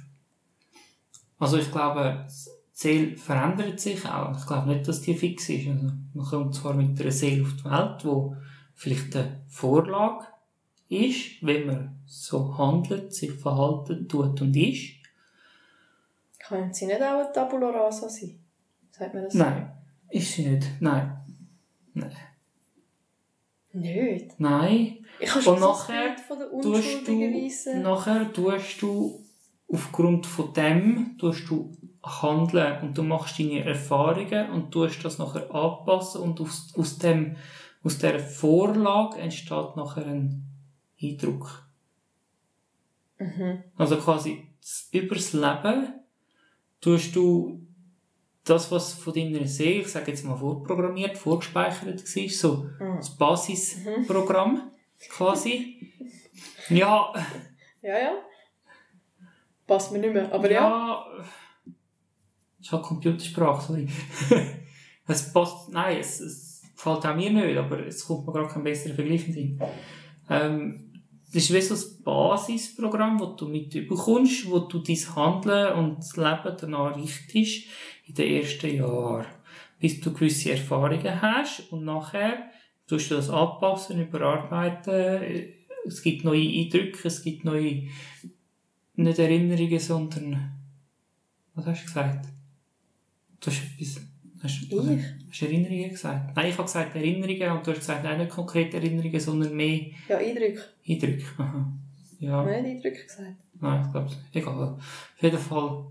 Also 1.40 1.58
ich 1.58 1.72
glaube, 1.72 2.28
die 2.28 2.34
Seele 2.74 3.18
verändert 3.18 3.80
sich 3.80 4.06
auch. 4.06 4.38
Ich 4.38 4.46
glaube 4.46 4.70
nicht, 4.70 4.88
dass 4.88 5.02
die 5.02 5.16
fix 5.16 5.48
ist. 5.48 5.70
Also 5.70 5.88
man 6.14 6.26
kommt 6.26 6.56
zwar 6.56 6.74
mit 6.74 7.00
einer 7.00 7.12
Seele 7.12 7.44
auf 7.44 7.56
die 7.56 7.64
Welt, 7.64 8.06
wo 8.06 8.36
vielleicht 8.76 9.16
eine 9.16 9.42
Vorlage 9.48 10.26
ist, 10.90 11.42
wenn 11.42 11.66
man 11.66 12.00
so 12.06 12.58
handelt, 12.58 13.14
sich 13.14 13.32
verhalten, 13.32 14.08
tut 14.10 14.42
und 14.42 14.56
ist. 14.56 14.96
Können 16.40 16.74
sie 16.74 16.88
nicht 16.88 17.02
auch 17.02 17.24
eine 17.24 17.32
Tabula 17.32 17.70
rasa 17.70 18.10
sein? 18.10 18.40
Sagt 19.00 19.14
man 19.14 19.24
das? 19.24 19.34
Nein, 19.34 19.72
ist 20.10 20.32
sie 20.34 20.48
nicht. 20.50 20.68
Nein. 20.82 21.16
Nicht. 23.72 24.40
Nein. 24.40 25.06
Ich 25.20 25.30
habe 25.32 25.42
schon 25.44 25.60
nachher 25.60 26.12
das 26.16 26.22
von 26.26 26.40
der 26.40 26.50
tust 26.62 27.08
du, 27.08 27.80
nachher 27.82 28.34
tust 28.34 28.82
du 28.82 29.24
aufgrund 29.72 30.26
von 30.26 30.54
dem 30.54 31.16
tust 31.20 31.48
du 31.50 31.72
handeln 32.04 32.82
und 32.82 32.98
du 32.98 33.04
machst 33.04 33.38
deine 33.40 33.64
Erfahrungen 33.64 34.50
und 34.52 34.72
tust 34.72 35.04
das 35.06 35.18
nachher 35.20 35.54
anpassen 35.54 36.22
und 36.22 36.40
aus, 36.42 36.74
aus 36.78 36.98
dem 36.98 37.36
aus 37.84 37.98
dieser 37.98 38.20
Vorlage 38.20 39.20
entsteht 39.20 39.76
nachher 39.76 40.06
ein 40.06 40.44
Eindruck. 41.02 41.70
Mhm. 43.20 43.64
Also 43.78 43.98
quasi 43.98 44.48
z- 44.62 44.94
übers 45.04 45.34
Leben 45.34 45.94
tust 46.82 47.16
du 47.16 47.66
das, 48.50 48.72
was 48.72 48.94
von 48.94 49.14
deiner 49.14 49.46
Seele, 49.46 49.82
ich 49.82 49.88
sage 49.88 50.12
jetzt 50.12 50.26
mal 50.26 50.36
vorprogrammiert, 50.38 51.18
vorgespeichert 51.18 51.86
war, 52.16 52.30
so 52.30 52.66
Mhm. 52.80 52.96
das 52.98 53.18
Basisprogramm 53.18 54.72
quasi. 55.10 55.94
Ja, 56.70 57.14
Ja, 57.82 57.98
ja. 57.98 58.12
Passt 59.66 59.92
mir 59.92 60.00
nicht 60.00 60.14
mehr. 60.14 60.32
Aber 60.34 60.50
ja. 60.52 60.62
ja. 60.62 61.06
Ist 62.60 62.72
halt 62.72 62.84
Computersprache, 62.84 63.62
sorry. 63.66 63.88
es 65.08 65.32
passt, 65.32 65.70
nein, 65.70 65.98
es, 66.00 66.20
es 66.20 66.62
gefällt 66.76 67.06
auch 67.06 67.16
mir 67.16 67.32
nicht, 67.32 67.58
aber 67.58 67.86
es 67.86 68.06
kommt 68.06 68.26
mir 68.28 68.34
gerade 68.34 68.50
kein 68.54 68.64
besserer 68.64 68.96
Vergleich 68.96 69.28
in 69.28 69.34
den 69.34 69.34
Sinn. 69.34 69.62
Ähm, 70.30 70.89
das 71.32 71.44
ist 71.44 71.54
wie 71.54 71.62
so 71.62 71.76
ein 71.76 72.04
Basisprogramm, 72.04 73.20
das 73.20 73.36
du 73.38 73.48
mitbekommst, 73.48 74.50
wo 74.50 74.60
du 74.60 74.80
dein 74.80 75.16
Handeln 75.16 75.74
und 75.74 75.98
das 75.98 76.18
Leben 76.18 76.58
danach 76.60 76.98
richtest 76.98 77.68
in 78.08 78.16
den 78.16 78.42
ersten 78.42 78.76
Jahren. 78.76 79.28
Bis 79.80 80.00
du 80.02 80.12
gewisse 80.12 80.52
Erfahrungen 80.52 81.22
hast 81.22 81.72
und 81.72 81.86
nachher 81.86 82.50
tust 82.88 83.12
du 83.12 83.16
das 83.16 83.30
anpassen, 83.30 84.02
überarbeiten. 84.02 85.54
Es 85.86 86.02
gibt 86.02 86.26
neue 86.26 86.50
Eindrücke, 86.50 87.08
es 87.08 87.22
gibt 87.22 87.46
neue, 87.46 87.88
nicht 88.96 89.20
Erinnerungen, 89.20 89.80
sondern, 89.80 90.52
was 91.54 91.68
hast 91.68 91.82
du 91.82 91.86
gesagt? 91.86 92.26
Du 93.40 93.52
hast 93.52 93.62
etwas, 93.80 94.02
hast, 94.44 94.62
Ich? 94.64 94.70
hast 95.30 95.42
du 95.42 95.46
Erinnerungen 95.46 95.90
gesagt? 95.90 96.36
Nein, 96.36 96.48
ich 96.48 96.54
habe 96.58 96.64
gesagt 96.64 96.96
Erinnerungen 96.96 97.58
und 97.58 97.68
du 97.68 97.72
hast 97.72 97.80
gesagt, 97.80 98.04
nein, 98.04 98.20
nicht 98.20 98.30
konkrete 98.32 98.78
Erinnerungen, 98.78 99.20
sondern 99.20 99.56
mehr 99.56 99.82
Ja, 100.08 100.18
Eindrücke. 100.18 100.62
Eindrücke. 100.88 101.24
Aha. 101.38 101.74
Ja. 102.20 102.44
Nicht 102.46 102.66
Eindrücke 102.66 103.04
gesagt. 103.04 103.36
Nein, 103.62 103.84
ich 103.86 103.92
glaube, 103.92 104.10
egal. 104.34 104.56
Auf 104.78 105.22
jeden 105.22 105.38
Fall. 105.38 105.86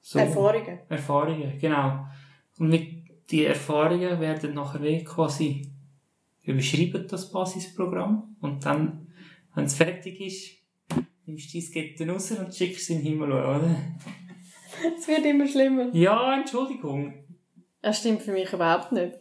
So. 0.00 0.18
Erfahrungen. 0.18 0.78
Erfahrungen, 0.88 1.52
genau. 1.60 2.06
Und 2.58 2.68
mit 2.68 3.02
die 3.30 3.44
Erfahrungen 3.46 4.20
werden 4.20 4.54
nachher 4.54 4.82
wie 4.82 5.04
quasi 5.04 5.70
überschrieben, 6.44 7.06
das 7.08 7.30
Basisprogramm. 7.30 8.36
Und 8.40 8.64
dann, 8.64 9.06
wenn 9.54 9.64
es 9.64 9.74
fertig 9.74 10.20
ist, 10.20 10.50
nimmst 11.24 11.54
du 11.54 11.60
dein 11.60 11.70
Gitter 11.70 12.08
raus 12.12 12.32
und 12.32 12.54
schickst 12.54 12.82
es 12.82 12.90
in 12.90 12.98
den 12.98 13.06
Himmel, 13.06 13.32
oder? 13.32 13.76
Es 14.98 15.06
wird 15.06 15.24
immer 15.26 15.46
schlimmer. 15.46 15.94
Ja, 15.94 16.34
Entschuldigung. 16.38 17.12
Das 17.82 17.98
stimmt 17.98 18.22
für 18.22 18.32
mich 18.32 18.52
überhaupt 18.52 18.92
nicht. 18.92 19.18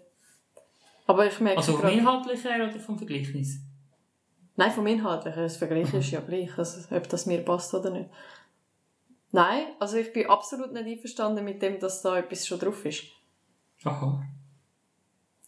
Aber 1.07 1.25
ich 1.25 1.39
merke 1.39 1.57
Also 1.57 1.77
vom. 1.77 1.89
Inhaltlichen 1.89 2.51
her 2.51 2.69
oder 2.69 2.79
vom 2.79 2.97
Vergleichnis? 2.97 3.59
Nein, 4.55 4.71
vom 4.71 4.87
Inhaltlichen. 4.87 5.41
Das 5.41 5.57
Vergleich 5.57 5.93
ist 5.93 6.11
ja 6.11 6.21
gleich, 6.21 6.57
also, 6.57 6.95
ob 6.95 7.09
das 7.09 7.25
mir 7.25 7.41
passt 7.43 7.73
oder 7.73 7.89
nicht. 7.89 8.09
Nein, 9.31 9.65
also 9.79 9.97
ich 9.97 10.13
bin 10.13 10.27
absolut 10.27 10.73
nicht 10.73 10.85
einverstanden 10.85 11.43
mit 11.43 11.61
dem, 11.61 11.79
dass 11.79 12.01
da 12.01 12.17
etwas 12.17 12.45
schon 12.45 12.59
drauf 12.59 12.85
ist. 12.85 13.03
Aha. 13.83 14.23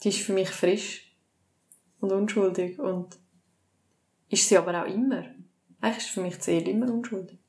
Die 0.01 0.09
ist 0.09 0.21
für 0.21 0.33
mich 0.33 0.49
frisch 0.49 1.15
und 1.99 2.11
unschuldig 2.11 2.79
und 2.79 3.17
ist 4.29 4.47
sie 4.47 4.57
aber 4.57 4.81
auch 4.81 4.87
immer. 4.87 5.25
Eigentlich 5.81 5.97
ist 6.05 6.09
für 6.09 6.21
mich 6.21 6.37
die 6.37 6.43
Seele 6.43 6.71
immer 6.71 6.91
unschuldig. 6.91 7.39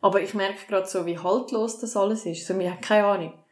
Aber 0.00 0.20
ich 0.22 0.32
merke 0.34 0.66
gerade 0.66 0.86
so, 0.86 1.06
wie 1.06 1.18
haltlos 1.18 1.80
das 1.80 1.96
alles 1.96 2.24
ist. 2.24 2.46
So, 2.46 2.54
man 2.54 2.70
hat 2.70 2.82
keine 2.82 3.06
Ahnung. 3.06 3.43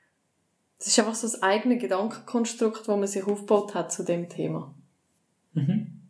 Das 0.83 0.89
ist 0.89 0.99
einfach 0.99 1.15
so 1.15 1.29
das 1.29 1.43
eigene 1.45 1.79
Gedankenkonstrukt, 1.79 2.81
das 2.81 2.89
man 2.89 3.07
sich 3.07 3.23
aufgebaut 3.25 3.73
hat 3.77 3.93
zu 3.93 4.03
dem 4.03 4.29
Thema. 4.29 4.75
Mhm. 5.53 6.09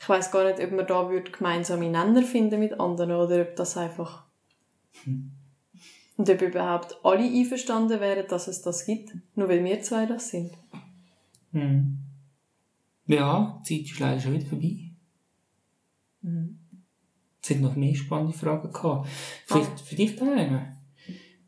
Ich 0.00 0.08
weiß 0.08 0.30
gar 0.30 0.46
nicht, 0.46 0.64
ob 0.64 0.72
man 0.72 0.86
da 0.86 1.10
würde 1.10 1.30
gemeinsame 1.30 1.90
Nenner 1.90 2.22
finden 2.22 2.58
mit 2.58 2.80
anderen 2.80 3.12
oder 3.12 3.42
ob 3.42 3.54
das 3.54 3.76
einfach 3.76 4.24
und 6.16 6.30
ob 6.30 6.40
überhaupt 6.40 6.96
alle 7.04 7.24
einverstanden 7.24 8.00
wären, 8.00 8.26
dass 8.28 8.48
es 8.48 8.62
das 8.62 8.86
gibt, 8.86 9.12
nur 9.34 9.50
weil 9.50 9.62
wir 9.62 9.82
zwei 9.82 10.06
das 10.06 10.30
sind. 10.30 10.52
Hm. 11.52 11.98
Ja, 13.06 13.60
die 13.68 13.84
Zeit 13.84 13.92
ist 13.92 14.00
leider 14.00 14.20
schon 14.22 14.32
wieder 14.32 14.46
vorbei. 14.46 14.90
Mhm. 16.22 16.58
Es 17.42 17.48
sind 17.48 17.60
noch 17.60 17.76
mehr 17.76 17.94
spannende 17.94 18.32
Fragen 18.32 18.72
gehabt. 18.72 19.06
Vielleicht 19.44 19.80
für 19.80 19.96
dich 19.96 20.16
daheim. 20.16 20.76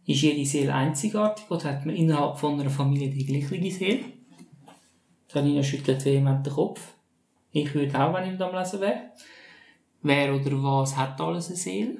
Ist 0.07 0.23
jede 0.23 0.45
Seele 0.45 0.75
einzigartig 0.75 1.51
oder 1.51 1.65
hat 1.65 1.87
man 1.87 1.97
innerhalb 1.97 2.39
von 2.39 2.61
einer 2.61 2.71
Familie 2.71 3.11
die 3.11 3.25
gleiche 3.25 3.71
Seele? 3.71 4.05
Janina 5.33 5.63
schüttelt 5.63 6.05
vehement 6.05 6.47
den 6.47 6.53
Kopf. 6.53 6.95
Ich 7.51 7.75
würde 7.75 7.99
auch, 7.99 8.13
wenn 8.15 8.35
ich 8.35 8.41
am 8.41 8.55
Lesen 8.55 8.81
wäre. 8.81 9.13
Wer 10.03 10.35
oder 10.35 10.63
was 10.63 10.97
hat 10.97 11.21
alles 11.21 11.49
eine 11.49 11.57
Seele? 11.57 11.99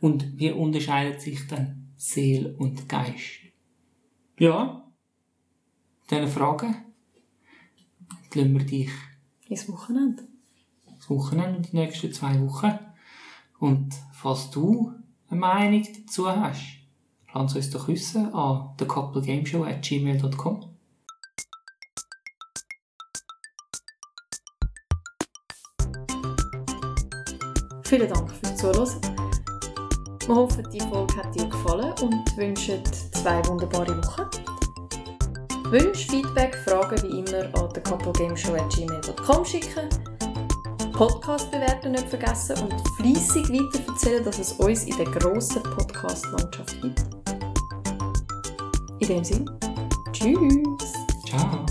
Und 0.00 0.38
wie 0.38 0.50
unterscheidet 0.50 1.20
sich 1.20 1.46
dann 1.46 1.92
Seele 1.96 2.56
und 2.56 2.88
Geist? 2.88 3.40
Ja, 4.38 4.90
diese 6.10 6.26
Fragen 6.26 6.74
lassen 8.34 8.58
wir 8.58 8.66
dich 8.66 8.90
Ins 9.48 9.68
Wochenende. 9.68 10.26
das 10.96 11.10
Wochenende 11.10 11.58
und 11.58 11.72
die 11.72 11.76
nächsten 11.76 12.12
zwei 12.12 12.40
Wochen. 12.40 12.78
Und 13.58 13.94
falls 14.12 14.50
du 14.50 14.92
eine 15.32 15.40
Meinung 15.40 15.82
dazu 15.82 16.28
hast, 16.28 16.62
lass 17.34 17.54
uns 17.54 17.70
doch 17.70 17.88
wissen 17.88 18.32
an 18.34 18.76
thecouplegameshow 18.76 19.64
at 19.64 19.82
gmail.com. 19.82 20.68
Vielen 27.84 28.08
Dank 28.08 28.30
fürs 28.30 28.56
Zuhören. 28.56 29.00
Wir 30.26 30.34
hoffen, 30.34 30.66
die 30.72 30.80
Folge 30.80 31.16
hat 31.16 31.34
dir 31.34 31.46
gefallen 31.46 31.92
und 32.02 32.36
wünschen 32.36 32.82
zwei 33.12 33.44
wunderbare 33.46 33.96
Wochen. 33.98 34.26
Wünsche, 35.70 36.08
Feedback, 36.10 36.54
Fragen 36.64 37.02
wie 37.02 37.20
immer 37.20 37.44
an 37.58 37.72
thecouplegameshow.gmail.com 37.72 39.44
schicken. 39.44 40.11
Podcast 41.08 41.50
bewerten 41.50 41.90
nicht 41.90 42.08
vergessen 42.08 42.56
und 42.62 42.88
fleissig 42.96 43.48
weiterverzählen, 43.48 44.24
dass 44.24 44.38
es 44.38 44.52
uns 44.52 44.84
in 44.84 44.96
der 44.96 45.06
grossen 45.06 45.60
Podcast-Landschaft 45.64 46.80
gibt. 46.80 47.02
In 49.00 49.08
dem 49.08 49.24
Sinne, 49.24 49.58
tschüss! 50.12 50.92
Ciao. 51.26 51.66